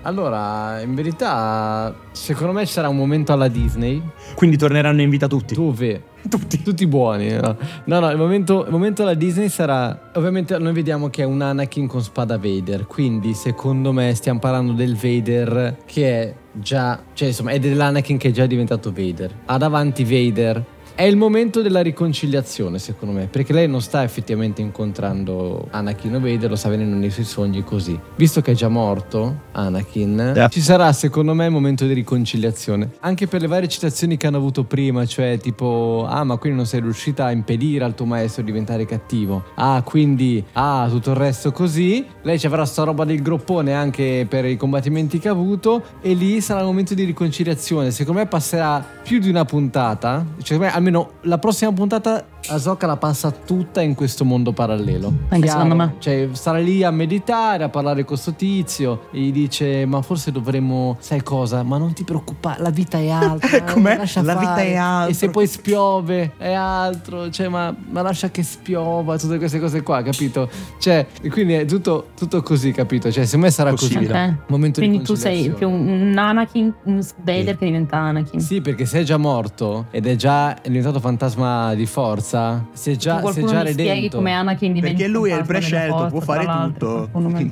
Allora, 0.02 0.80
in 0.80 0.94
verità, 0.94 1.94
secondo 2.12 2.54
me 2.54 2.64
sarà 2.64 2.88
un 2.88 2.96
momento 2.96 3.34
alla 3.34 3.48
Disney 3.48 4.00
Quindi 4.34 4.56
torneranno 4.56 5.02
in 5.02 5.10
vita 5.10 5.26
tutti. 5.26 5.54
dove 5.54 6.04
Tutti. 6.28 6.62
tutti 6.62 6.86
buoni. 6.86 7.30
No, 7.32 7.56
no, 7.84 7.98
no, 8.00 8.10
il, 8.10 8.16
momento, 8.16 8.64
il 8.64 8.70
momento 8.70 9.02
alla 9.02 9.12
Disney 9.14 9.48
sarà. 9.50 10.10
Ovviamente, 10.14 10.56
noi 10.58 10.72
vediamo 10.72 11.08
che 11.10 11.22
è 11.22 11.26
un 11.26 11.40
Anakin 11.42 11.86
con 11.86 12.02
spada 12.02 12.38
Vader. 12.38 12.86
Quindi, 12.86 13.34
secondo 13.34 13.92
me, 13.92 14.14
stiamo 14.14 14.38
parlando 14.38 14.72
del 14.72 14.96
Vader 14.96 15.78
che 15.86 16.22
è 16.22 16.34
già. 16.52 16.98
Cioè, 17.12 17.28
insomma, 17.28 17.50
è 17.50 17.58
dell'Anakin 17.58 18.16
che 18.18 18.28
è 18.28 18.32
già 18.32 18.46
diventato 18.46 18.92
Vader. 18.92 19.30
Ha 19.46 19.56
davanti 19.58 20.04
Vader. 20.04 20.62
È 21.00 21.04
il 21.04 21.16
momento 21.16 21.62
della 21.62 21.80
riconciliazione, 21.80 22.78
secondo 22.78 23.14
me, 23.14 23.26
perché 23.26 23.54
lei 23.54 23.66
non 23.66 23.80
sta 23.80 24.02
effettivamente 24.02 24.60
incontrando 24.60 25.66
Anakin 25.70 26.16
o 26.16 26.20
Vader, 26.20 26.50
lo 26.50 26.56
sta 26.56 26.68
venendo 26.68 26.94
nei 26.94 27.08
suoi 27.08 27.24
sogni 27.24 27.64
così. 27.64 27.98
Visto 28.16 28.42
che 28.42 28.50
è 28.50 28.54
già 28.54 28.68
morto 28.68 29.44
Anakin, 29.52 30.32
Yeah. 30.36 30.48
ci 30.48 30.60
sarà 30.60 30.92
secondo 30.92 31.32
me 31.32 31.46
il 31.46 31.52
momento 31.52 31.86
di 31.86 31.94
riconciliazione. 31.94 32.90
Anche 33.00 33.26
per 33.26 33.40
le 33.40 33.46
varie 33.46 33.66
citazioni 33.66 34.18
che 34.18 34.26
hanno 34.26 34.36
avuto 34.36 34.64
prima, 34.64 35.06
cioè 35.06 35.38
tipo, 35.38 36.04
ah 36.06 36.22
ma 36.22 36.36
quindi 36.36 36.58
non 36.58 36.66
sei 36.66 36.82
riuscita 36.82 37.24
a 37.24 37.30
impedire 37.30 37.82
al 37.82 37.94
tuo 37.94 38.04
maestro 38.04 38.42
di 38.42 38.50
diventare 38.50 38.84
cattivo. 38.84 39.44
Ah, 39.54 39.80
quindi, 39.82 40.44
ah, 40.52 40.86
tutto 40.90 41.12
il 41.12 41.16
resto 41.16 41.50
così. 41.50 42.04
Lei 42.20 42.38
ci 42.38 42.44
avrà 42.44 42.66
sta 42.66 42.82
roba 42.82 43.06
del 43.06 43.22
groppone 43.22 43.72
anche 43.72 44.26
per 44.28 44.44
i 44.44 44.58
combattimenti 44.58 45.18
che 45.18 45.28
ha 45.28 45.32
avuto 45.32 45.82
e 46.02 46.12
lì 46.12 46.42
sarà 46.42 46.60
il 46.60 46.66
momento 46.66 46.92
di 46.92 47.04
riconciliazione. 47.04 47.90
Secondo 47.90 48.20
me 48.20 48.26
passerà 48.26 48.86
più 49.02 49.18
di 49.18 49.30
una 49.30 49.46
puntata. 49.46 50.26
Cioè, 50.36 50.58
secondo 50.58 50.64
me, 50.64 50.70
almeno 50.90 51.12
la 51.22 51.38
prossima 51.38 51.72
puntata 51.72 52.26
Ahsoka 52.50 52.86
la 52.86 52.96
passa 52.96 53.30
tutta 53.30 53.80
in 53.80 53.94
questo 53.94 54.24
mondo 54.24 54.52
parallelo. 54.52 55.12
Anche 55.28 55.48
secondo 55.48 55.74
me. 55.76 55.94
Cioè, 55.98 56.28
starà 56.32 56.58
lì 56.58 56.82
a 56.82 56.90
meditare, 56.90 57.64
a 57.64 57.68
parlare 57.68 57.98
con 58.04 58.06
questo 58.06 58.32
tizio 58.34 59.08
e 59.12 59.20
gli 59.20 59.32
dice: 59.32 59.84
Ma 59.86 60.02
forse 60.02 60.32
dovremmo, 60.32 60.96
sai 61.00 61.22
cosa? 61.22 61.62
Ma 61.62 61.78
non 61.78 61.92
ti 61.92 62.02
preoccupare, 62.04 62.60
la 62.62 62.70
vita 62.70 62.98
è 62.98 63.08
altra. 63.10 63.62
Com'è? 63.72 63.96
lascia 63.96 64.22
La 64.22 64.34
vita 64.34 64.54
fare. 64.54 64.66
è 64.66 64.74
altro. 64.74 65.10
E 65.10 65.14
se 65.14 65.30
poi 65.30 65.46
spiove 65.46 66.32
è 66.38 66.52
altro. 66.52 67.30
Cioè, 67.30 67.48
ma, 67.48 67.74
ma 67.88 68.02
lascia 68.02 68.30
che 68.30 68.42
spiova, 68.42 69.16
tutte 69.18 69.38
queste 69.38 69.60
cose 69.60 69.82
qua, 69.82 70.02
capito? 70.02 70.48
Cioè, 70.78 71.06
e 71.22 71.28
quindi 71.30 71.52
è 71.54 71.64
tutto, 71.64 72.08
tutto 72.16 72.42
così, 72.42 72.72
capito? 72.72 73.10
Cioè, 73.12 73.24
secondo 73.24 73.46
me 73.46 73.52
sarà 73.52 73.70
Possibile. 73.70 74.06
così. 74.06 74.18
Ok. 74.28 74.34
Momento 74.48 74.80
di 74.80 74.86
Quindi 74.88 75.04
tu 75.04 75.14
sei 75.14 75.50
più 75.50 75.68
un 75.70 76.14
Anakin, 76.16 76.74
un 76.84 77.00
Vader 77.22 77.52
Sì. 77.52 77.56
che 77.58 77.64
diventa 77.66 77.96
Anakin. 77.98 78.40
Sì, 78.40 78.60
perché 78.60 78.86
se 78.86 79.00
è 79.00 79.02
già 79.02 79.16
morto 79.18 79.86
ed 79.90 80.06
è 80.06 80.16
già 80.16 80.56
diventato 80.62 80.98
fantasma 81.00 81.74
di 81.74 81.86
forza, 81.86 82.38
si 82.72 82.90
è 82.92 82.96
già, 82.96 83.20
si 83.32 83.40
è 83.40 83.44
già 83.44 83.62
mi 83.62 83.70
spieghi 83.72 83.88
redento. 83.90 84.16
come 84.16 84.32
Anakin 84.32 84.72
diventa 84.72 84.96
Perché 84.96 85.10
lui 85.12 85.30
è 85.30 85.36
il 85.38 85.44
prescelto, 85.46 86.06
può 86.10 86.20
fare 86.20 86.46
tutto. 86.46 87.08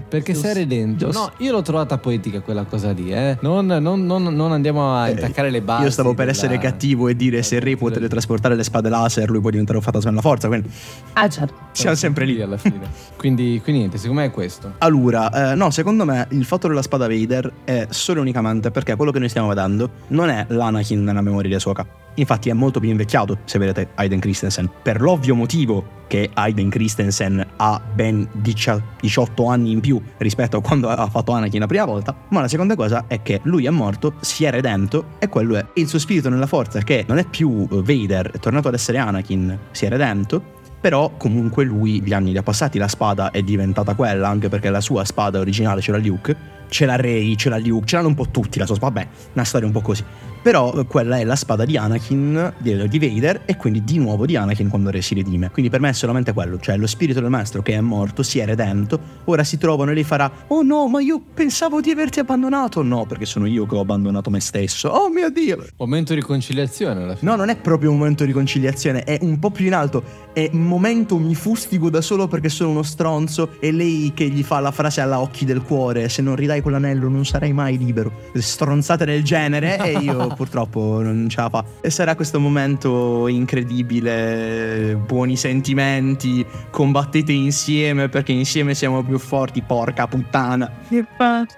Perché 0.09 0.35
sei 0.35 0.55
redento. 0.55 1.07
giusto. 1.07 1.21
No, 1.21 1.33
io 1.39 1.53
l'ho 1.53 1.63
trovata 1.63 1.99
poetica 1.99 2.41
quella 2.41 2.65
cosa 2.65 2.93
lì, 2.93 3.13
eh. 3.13 3.37
Non, 3.41 3.67
non- 3.67 4.05
non- 4.07 4.23
non 4.23 4.53
andiamo 4.53 4.95
a 4.95 5.09
intaccare 5.11 5.51
le 5.51 5.61
basi. 5.63 5.85
Io 5.85 5.91
stavo 5.91 6.11
per 6.15 6.27
della- 6.27 6.31
essere 6.31 6.59
cattivo 6.59 7.09
e 7.09 7.17
dire 7.17 7.43
se 7.43 7.57
il 7.57 7.63
re 7.63 7.77
può 7.77 7.91
teletrasportare 7.91 8.55
le 8.55 8.65
spade 8.65 8.89
laser, 8.89 9.31
lui 9.31 9.41
può 9.41 9.51
diventare 9.51 9.79
un 9.79 9.85
fantasma 9.85 10.11
della 10.11 10.23
forza. 10.23 10.49
Quindi 10.49 10.71
Ah, 11.15 11.29
certo. 11.29 11.55
siamo 11.73 11.97
sempre 11.97 12.25
lì. 12.25 12.41
alla 12.41 12.57
fine. 12.57 12.81
quindi, 13.17 13.61
quindi 13.63 13.81
niente, 13.81 13.99
secondo 13.99 14.21
me 14.23 14.29
è 14.29 14.31
questo. 14.31 14.75
Allora, 14.79 15.53
eh, 15.53 15.55
no, 15.55 15.71
secondo 15.71 16.05
me 16.05 16.27
il 16.31 16.45
fatto 16.45 16.69
della 16.69 16.83
spada 16.83 17.09
Vader 17.09 17.53
è 17.65 17.87
solo 17.91 18.19
e 18.19 18.23
unicamente 18.23 18.71
perché 18.71 18.95
quello 18.97 19.11
che 19.11 19.19
noi 19.19 19.29
stiamo 19.29 19.49
vedendo 19.49 19.91
non 20.09 20.29
è 20.29 20.45
l'Anakin 20.49 21.03
nella 21.03 21.21
memoria 21.21 21.49
di 21.49 21.55
Ahsoka. 21.57 21.87
Infatti 22.19 22.49
è 22.49 22.53
molto 22.53 22.81
più 22.81 22.91
invecchiato, 22.91 23.39
se 23.45 23.59
vedete 23.59 23.91
Aiden 23.95 24.19
Christensen, 24.19 24.69
per 24.83 25.01
l'ovvio 25.01 25.35
motivo 25.35 25.97
che 26.09 26.31
Aiden 26.33 26.69
Christensen 26.69 27.47
ha 27.57 27.81
ben 27.95 28.29
10 28.33 28.83
18 29.01 29.47
anni 29.47 29.71
in 29.71 29.81
più 29.81 30.01
rispetto 30.17 30.57
a 30.57 30.61
quando 30.61 30.89
ha 30.89 31.09
fatto 31.09 31.33
Anakin 31.33 31.61
la 31.61 31.67
prima 31.67 31.85
volta, 31.85 32.17
ma 32.31 32.41
la 32.41 32.49
seconda 32.49 32.75
cosa 32.75 33.05
è 33.07 33.23
che 33.23 33.41
lui 33.45 33.67
è 33.67 33.71
morto, 33.71 34.15
si 34.21 34.45
è 34.45 34.51
redento 34.51 35.11
e 35.19 35.29
quello 35.29 35.57
è 35.57 35.65
il 35.75 35.87
suo 35.87 35.99
spirito 35.99 36.29
nella 36.29 36.47
forza 36.47 36.81
che 36.81 37.05
non 37.07 37.19
è 37.19 37.25
più 37.25 37.69
eh, 37.71 37.83
Vader, 37.83 38.33
è 38.33 38.39
tornato 38.39 38.69
ad 38.69 38.75
essere 38.75 38.99
Anakin, 38.99 39.59
si 39.71 39.85
è 39.85 39.89
redento 39.89 40.57
però 40.81 41.11
comunque 41.17 41.65
lui 41.65 42.01
gli 42.03 42.13
anni 42.13 42.31
li 42.31 42.39
ha 42.39 42.43
passati, 42.43 42.79
la 42.79 42.87
spada 42.87 43.31
è 43.33 43.43
diventata 43.43 43.95
quella, 43.95 44.29
anche 44.29 44.49
perché 44.49 44.71
la 44.71 44.81
sua 44.81 45.05
spada 45.05 45.41
originale 45.41 45.81
c'era 45.81 45.99
Luke, 45.99 46.37
ce 46.69 46.87
l'ha 46.87 46.97
Rey, 46.97 47.37
ce 47.37 47.49
l'ha 47.49 47.59
Luke, 47.59 47.87
ce 47.87 47.97
l'hanno 47.97 48.09
un 48.09 48.15
po' 48.15 48.29
tutti 48.31 48.59
la 48.59 48.67
sua 48.67 48.75
spada, 48.75 49.01
vabbè, 49.01 49.09
una 49.35 49.45
storia 49.45 49.67
un 49.67 49.73
po' 49.73 49.81
così. 49.81 50.05
Però 50.41 50.73
eh, 50.73 50.87
quella 50.87 51.19
è 51.19 51.25
la 51.25 51.37
spada 51.37 51.65
di 51.65 51.77
Anakin, 51.77 52.55
di, 52.59 52.89
di 52.89 52.99
Vader, 52.99 53.43
e 53.45 53.57
quindi 53.57 53.83
di 53.83 53.99
nuovo 53.99 54.25
di 54.25 54.37
Anakin 54.37 54.69
quando 54.69 54.91
Re 54.91 55.03
si 55.03 55.15
redime. 55.15 55.51
Quindi 55.51 55.71
per 55.71 55.81
me 55.81 55.91
è 55.91 55.93
solamente 55.93 56.33
quello, 56.33 56.59
cioè 56.61 56.77
lo 56.77 56.87
spirito 56.87 57.21
del 57.21 57.29
maestro 57.29 57.61
che 57.61 57.75
è 57.75 57.81
morto, 57.81 58.23
si 58.23 58.39
è 58.39 58.47
redento, 58.47 59.01
ora 59.25 59.43
si 59.43 59.59
trovano 59.59 59.91
e 59.91 59.95
lei 59.95 60.05
farà, 60.05 60.31
oh 60.47 60.63
no, 60.63 60.87
ma 60.87 61.01
io 61.01 61.21
pensavo 61.35 61.81
di 61.81 61.91
averti 61.91 62.21
abbandonato. 62.21 62.83
No, 62.83 63.05
perché 63.05 63.27
sono 63.27 63.47
io 63.47 63.67
che 63.67 63.75
ho 63.75 63.81
abbandonato 63.81 64.31
me 64.31 64.41
stesso. 64.41 64.89
Oh 64.89 65.11
mio 65.11 65.29
Dio! 65.31 65.67
Momento 65.77 66.15
di 66.15 66.21
riconciliazione 66.21 67.03
alla 67.03 67.17
fine. 67.17 67.31
No, 67.31 67.37
non 67.37 67.49
è 67.49 67.57
proprio 67.57 67.91
un 67.91 67.99
momento 67.99 68.25
di 68.25 68.33
conciliazione, 68.33 69.03
è 69.03 69.19
un 69.23 69.39
po' 69.39 69.51
più 69.51 69.67
in 69.67 69.75
alto. 69.75 70.27
È 70.33 70.49
un 70.53 70.67
momento 70.67 71.19
mi 71.19 71.35
fustigo 71.35 71.91
da 71.91 72.01
solo 72.01 72.29
perché 72.29 72.49
sono 72.49 72.71
uno 72.71 72.85
stronzo 72.85 73.57
e 73.59 73.73
lei 73.73 74.13
che 74.15 74.29
gli 74.29 74.45
fa 74.45 74.61
la 74.61 74.71
frase 74.71 75.01
alla 75.01 75.21
occhi 75.21 75.45
del 75.45 75.63
cuore, 75.63 76.09
se 76.09 76.23
non 76.23 76.37
ridai 76.37 76.58
quell'anello 76.63 77.09
non 77.09 77.25
sarai 77.25 77.53
mai 77.53 77.79
libero. 77.79 78.13
Stronzate 78.35 79.05
del 79.05 79.23
genere 79.23 79.79
e 79.79 79.99
io 79.99 80.27
purtroppo 80.37 81.01
non 81.03 81.29
ce 81.29 81.41
la 81.41 81.49
fa. 81.49 81.65
E 81.81 81.91
sarà 81.91 82.15
questo 82.15 82.41
momento 82.41 83.27
incredibile, 83.29 85.01
buoni 85.05 85.37
sentimenti, 85.37 86.45
combattete 86.71 87.33
insieme 87.33 88.09
perché 88.09 88.33
insieme 88.33 88.75
siamo 88.75 89.03
più 89.03 89.19
forti, 89.19 89.63
porca 89.63 90.07
puttana. 90.07 90.71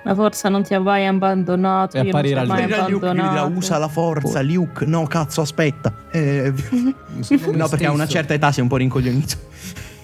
La 0.03 0.15
forza 0.15 0.49
non 0.49 0.63
ti 0.63 0.75
ha 0.75 0.81
mai 0.81 1.07
abbandonato. 1.07 1.97
E 1.97 2.01
apparirà 2.01 2.45
Luke. 2.45 2.67
Dirà 2.67 2.89
Luke, 2.89 3.13
dirà, 3.13 3.43
usa 3.45 3.79
la 3.79 3.89
forza, 3.89 4.43
Luke. 4.43 4.85
No, 4.85 5.07
cazzo, 5.07 5.41
aspetta. 5.41 5.93
Eh, 6.11 6.53
no, 7.53 7.69
perché 7.69 7.87
a 7.87 7.93
una 7.93 8.07
certa 8.07 8.35
età 8.35 8.53
sei 8.53 8.63
un 8.63 8.69
po' 8.69 8.77
rincoglionito. 8.77 9.37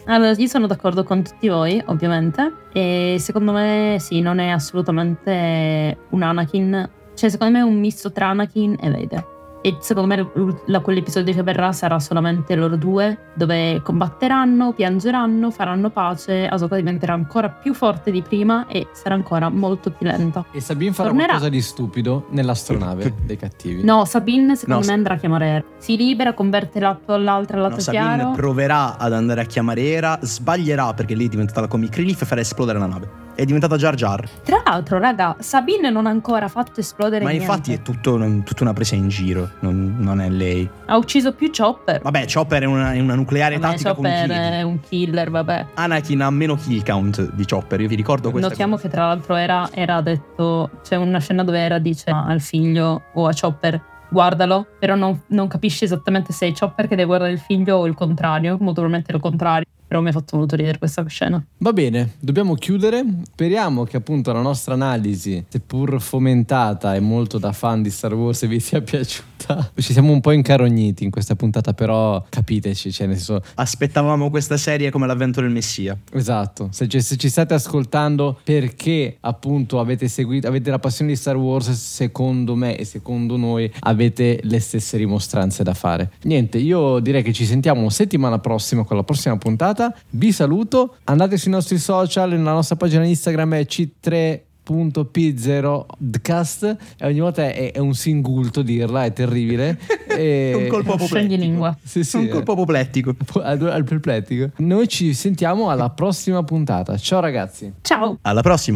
Allora, 0.08 0.30
io 0.30 0.46
sono 0.46 0.66
d'accordo 0.66 1.02
con 1.02 1.22
tutti 1.22 1.48
voi, 1.48 1.82
ovviamente. 1.86 2.52
E 2.72 3.16
secondo 3.18 3.52
me, 3.52 3.96
sì, 3.98 4.20
non 4.20 4.38
è 4.38 4.50
assolutamente 4.50 5.98
un 6.10 6.22
Anakin. 6.22 6.90
Cioè, 7.14 7.28
secondo 7.28 7.54
me 7.54 7.60
è 7.60 7.66
un 7.66 7.78
misto 7.78 8.12
tra 8.12 8.28
Anakin 8.28 8.76
e 8.80 8.90
Vader. 8.90 9.35
E 9.66 9.78
secondo 9.80 10.14
me 10.14 10.30
la- 10.66 10.78
quell'episodio 10.78 11.34
che 11.34 11.42
verrà 11.42 11.72
sarà 11.72 11.98
solamente 11.98 12.54
loro 12.54 12.76
due, 12.76 13.18
dove 13.34 13.80
combatteranno, 13.82 14.72
piangeranno, 14.72 15.50
faranno 15.50 15.90
pace. 15.90 16.46
Ahsoka 16.46 16.76
diventerà 16.76 17.14
ancora 17.14 17.48
più 17.48 17.74
forte 17.74 18.12
di 18.12 18.22
prima 18.22 18.68
e 18.68 18.86
sarà 18.92 19.16
ancora 19.16 19.48
molto 19.48 19.90
più 19.90 20.06
lenta. 20.06 20.44
E 20.52 20.60
Sabine 20.60 20.92
farà 20.92 21.08
Tornerà. 21.08 21.30
qualcosa 21.30 21.50
di 21.50 21.60
stupido 21.60 22.26
nell'astronave 22.30 23.12
dei 23.24 23.36
cattivi. 23.36 23.82
No, 23.82 24.04
Sabine 24.04 24.54
secondo 24.54 24.82
No, 24.82 24.86
me 24.86 24.92
andrà 24.92 25.14
a 25.14 25.16
chiamare 25.16 25.46
Hera. 25.48 25.64
Si 25.78 25.96
libera, 25.96 26.32
converte 26.32 26.78
l'atto 26.78 27.12
all'altra, 27.12 27.58
lato 27.60 27.74
No, 27.74 27.80
Sabine 27.80 28.04
chiaro. 28.16 28.30
proverà 28.36 28.96
ad 28.98 29.12
andare 29.14 29.40
a 29.40 29.44
chiamare 29.46 29.82
Era, 29.82 30.16
sbaglierà 30.22 30.94
perché 30.94 31.16
lei 31.16 31.26
è 31.26 31.28
diventata 31.28 31.60
la 31.62 31.66
comic 31.66 31.96
relief 31.96 32.22
e 32.22 32.24
farà 32.24 32.40
esplodere 32.40 32.78
la 32.78 32.86
nave. 32.86 33.24
È 33.36 33.44
diventata 33.44 33.76
Jar 33.76 33.94
Jar. 33.94 34.26
Tra 34.42 34.62
l'altro, 34.64 34.98
raga, 34.98 35.36
Sabine 35.40 35.90
non 35.90 36.06
ha 36.06 36.10
ancora 36.10 36.48
fatto 36.48 36.80
esplodere 36.80 37.22
Ma 37.22 37.30
niente. 37.30 37.46
infatti 37.46 37.72
è 37.74 37.82
tutto 37.82 38.16
tutta 38.44 38.62
una 38.62 38.72
presa 38.72 38.94
in 38.94 39.08
giro, 39.08 39.50
non, 39.60 39.96
non 39.98 40.22
è 40.22 40.30
lei. 40.30 40.66
Ha 40.86 40.96
ucciso 40.96 41.34
più 41.34 41.50
Chopper. 41.54 42.00
Vabbè, 42.00 42.24
Chopper 42.32 42.62
è 42.62 42.64
una, 42.64 42.94
è 42.94 43.00
una 43.00 43.14
nucleare 43.14 43.58
Vabbè, 43.58 43.72
tattica 43.72 43.94
Chopper 43.94 44.30
è 44.30 44.62
un 44.62 44.80
killer, 44.80 45.30
vabbè. 45.30 45.66
Anakin 45.74 46.22
ha 46.22 46.30
meno 46.30 46.56
kill 46.56 46.82
count 46.82 47.30
di 47.34 47.44
Chopper, 47.46 47.82
io 47.82 47.88
vi 47.88 47.94
ricordo 47.94 48.30
questa 48.30 48.48
Notiamo 48.48 48.76
cosa. 48.76 48.88
che 48.88 48.94
tra 48.94 49.06
l'altro 49.08 49.34
era, 49.34 49.68
era 49.70 50.00
detto, 50.00 50.70
c'è 50.82 50.96
una 50.96 51.18
scena 51.20 51.44
dove 51.44 51.58
era 51.58 51.78
dice 51.78 52.10
al 52.10 52.40
figlio 52.40 53.02
o 53.12 53.26
a 53.26 53.34
Chopper 53.38 53.82
guardalo, 54.08 54.66
però 54.78 54.94
non, 54.94 55.20
non 55.28 55.46
capisce 55.48 55.84
esattamente 55.84 56.32
se 56.32 56.46
è 56.46 56.52
Chopper 56.52 56.86
che 56.86 56.94
deve 56.94 57.06
guardare 57.06 57.32
il 57.32 57.38
figlio 57.38 57.76
o 57.76 57.86
il 57.86 57.94
contrario, 57.94 58.52
molto 58.52 58.80
probabilmente 58.80 59.12
il 59.12 59.20
contrario, 59.20 59.66
però 59.86 60.00
mi 60.00 60.08
ha 60.08 60.12
fatto 60.12 60.36
molto 60.36 60.56
ridere 60.56 60.78
questa 60.78 61.04
scena. 61.06 61.44
Va 61.58 61.72
bene, 61.72 62.14
dobbiamo 62.18 62.54
chiudere. 62.54 63.04
Speriamo 63.30 63.84
che 63.84 63.96
appunto 63.96 64.32
la 64.32 64.40
nostra 64.40 64.74
analisi, 64.74 65.44
seppur 65.48 66.00
fomentata 66.00 66.94
e 66.94 67.00
molto 67.00 67.38
da 67.38 67.52
fan 67.52 67.82
di 67.82 67.90
Star 67.90 68.14
Wars, 68.14 68.46
vi 68.46 68.60
sia 68.60 68.80
piaciuta. 68.80 69.72
Ci 69.76 69.92
siamo 69.92 70.12
un 70.12 70.20
po' 70.20 70.32
incarogniti 70.32 71.04
in 71.04 71.10
questa 71.10 71.36
puntata, 71.36 71.72
però 71.72 72.24
capiteci, 72.28 72.90
cioè 72.90 73.06
nel 73.06 73.16
senso, 73.16 73.42
Aspettavamo 73.54 74.30
questa 74.30 74.56
serie 74.56 74.90
come 74.90 75.06
l'avvento 75.06 75.40
del 75.40 75.50
Messia. 75.50 75.96
Esatto, 76.12 76.68
se 76.72 76.88
ci, 76.88 77.00
se 77.00 77.16
ci 77.16 77.28
state 77.28 77.54
ascoltando 77.54 78.38
perché 78.42 79.16
appunto 79.20 79.78
avete 79.78 80.08
seguito, 80.08 80.48
avete 80.48 80.70
la 80.70 80.78
passione 80.78 81.12
di 81.12 81.16
Star 81.16 81.36
Wars, 81.36 81.70
secondo 81.70 82.54
me 82.54 82.76
e 82.76 82.84
secondo 82.84 83.36
noi 83.36 83.70
avete 83.80 84.40
le 84.42 84.58
stesse 84.60 84.96
rimostranze 84.96 85.62
da 85.62 85.74
fare. 85.74 86.12
Niente, 86.22 86.58
io 86.58 86.98
direi 86.98 87.22
che 87.22 87.32
ci 87.32 87.44
sentiamo 87.44 87.88
settimana 87.88 88.38
prossima 88.38 88.84
con 88.84 88.96
la 88.96 89.04
prossima 89.04 89.36
puntata. 89.36 89.75
Vi 90.10 90.32
saluto, 90.32 90.96
andate 91.04 91.36
sui 91.36 91.50
nostri 91.50 91.78
social, 91.78 92.30
la 92.30 92.52
nostra 92.52 92.76
pagina 92.76 93.04
Instagram 93.04 93.54
è 93.54 93.62
c3 93.62 94.40
.p0dcast 94.66 96.76
e 96.98 97.06
ogni 97.06 97.20
volta 97.20 97.44
è, 97.44 97.72
è 97.72 97.78
un 97.78 97.94
singulto 97.94 98.62
dirla, 98.62 99.04
è 99.04 99.12
terribile. 99.12 99.78
E- 100.16 100.54
Un 100.54 100.68
colpo 100.68 100.94
apoplettico. 100.94 101.34
lingua. 101.34 101.76
Sì, 101.84 102.02
sì, 102.02 102.16
un 102.16 102.24
eh. 102.24 102.28
colpo 102.28 102.52
apoplettico. 102.52 103.14
al, 103.42 103.68
al 103.68 103.84
perplettico. 103.84 104.48
Noi 104.56 104.88
ci 104.88 105.12
sentiamo 105.12 105.68
alla 105.68 105.90
prossima 105.90 106.42
puntata. 106.42 106.96
Ciao 106.96 107.20
ragazzi. 107.20 107.70
Ciao! 107.82 108.16
Alla 108.22 108.40
prossima. 108.40 108.74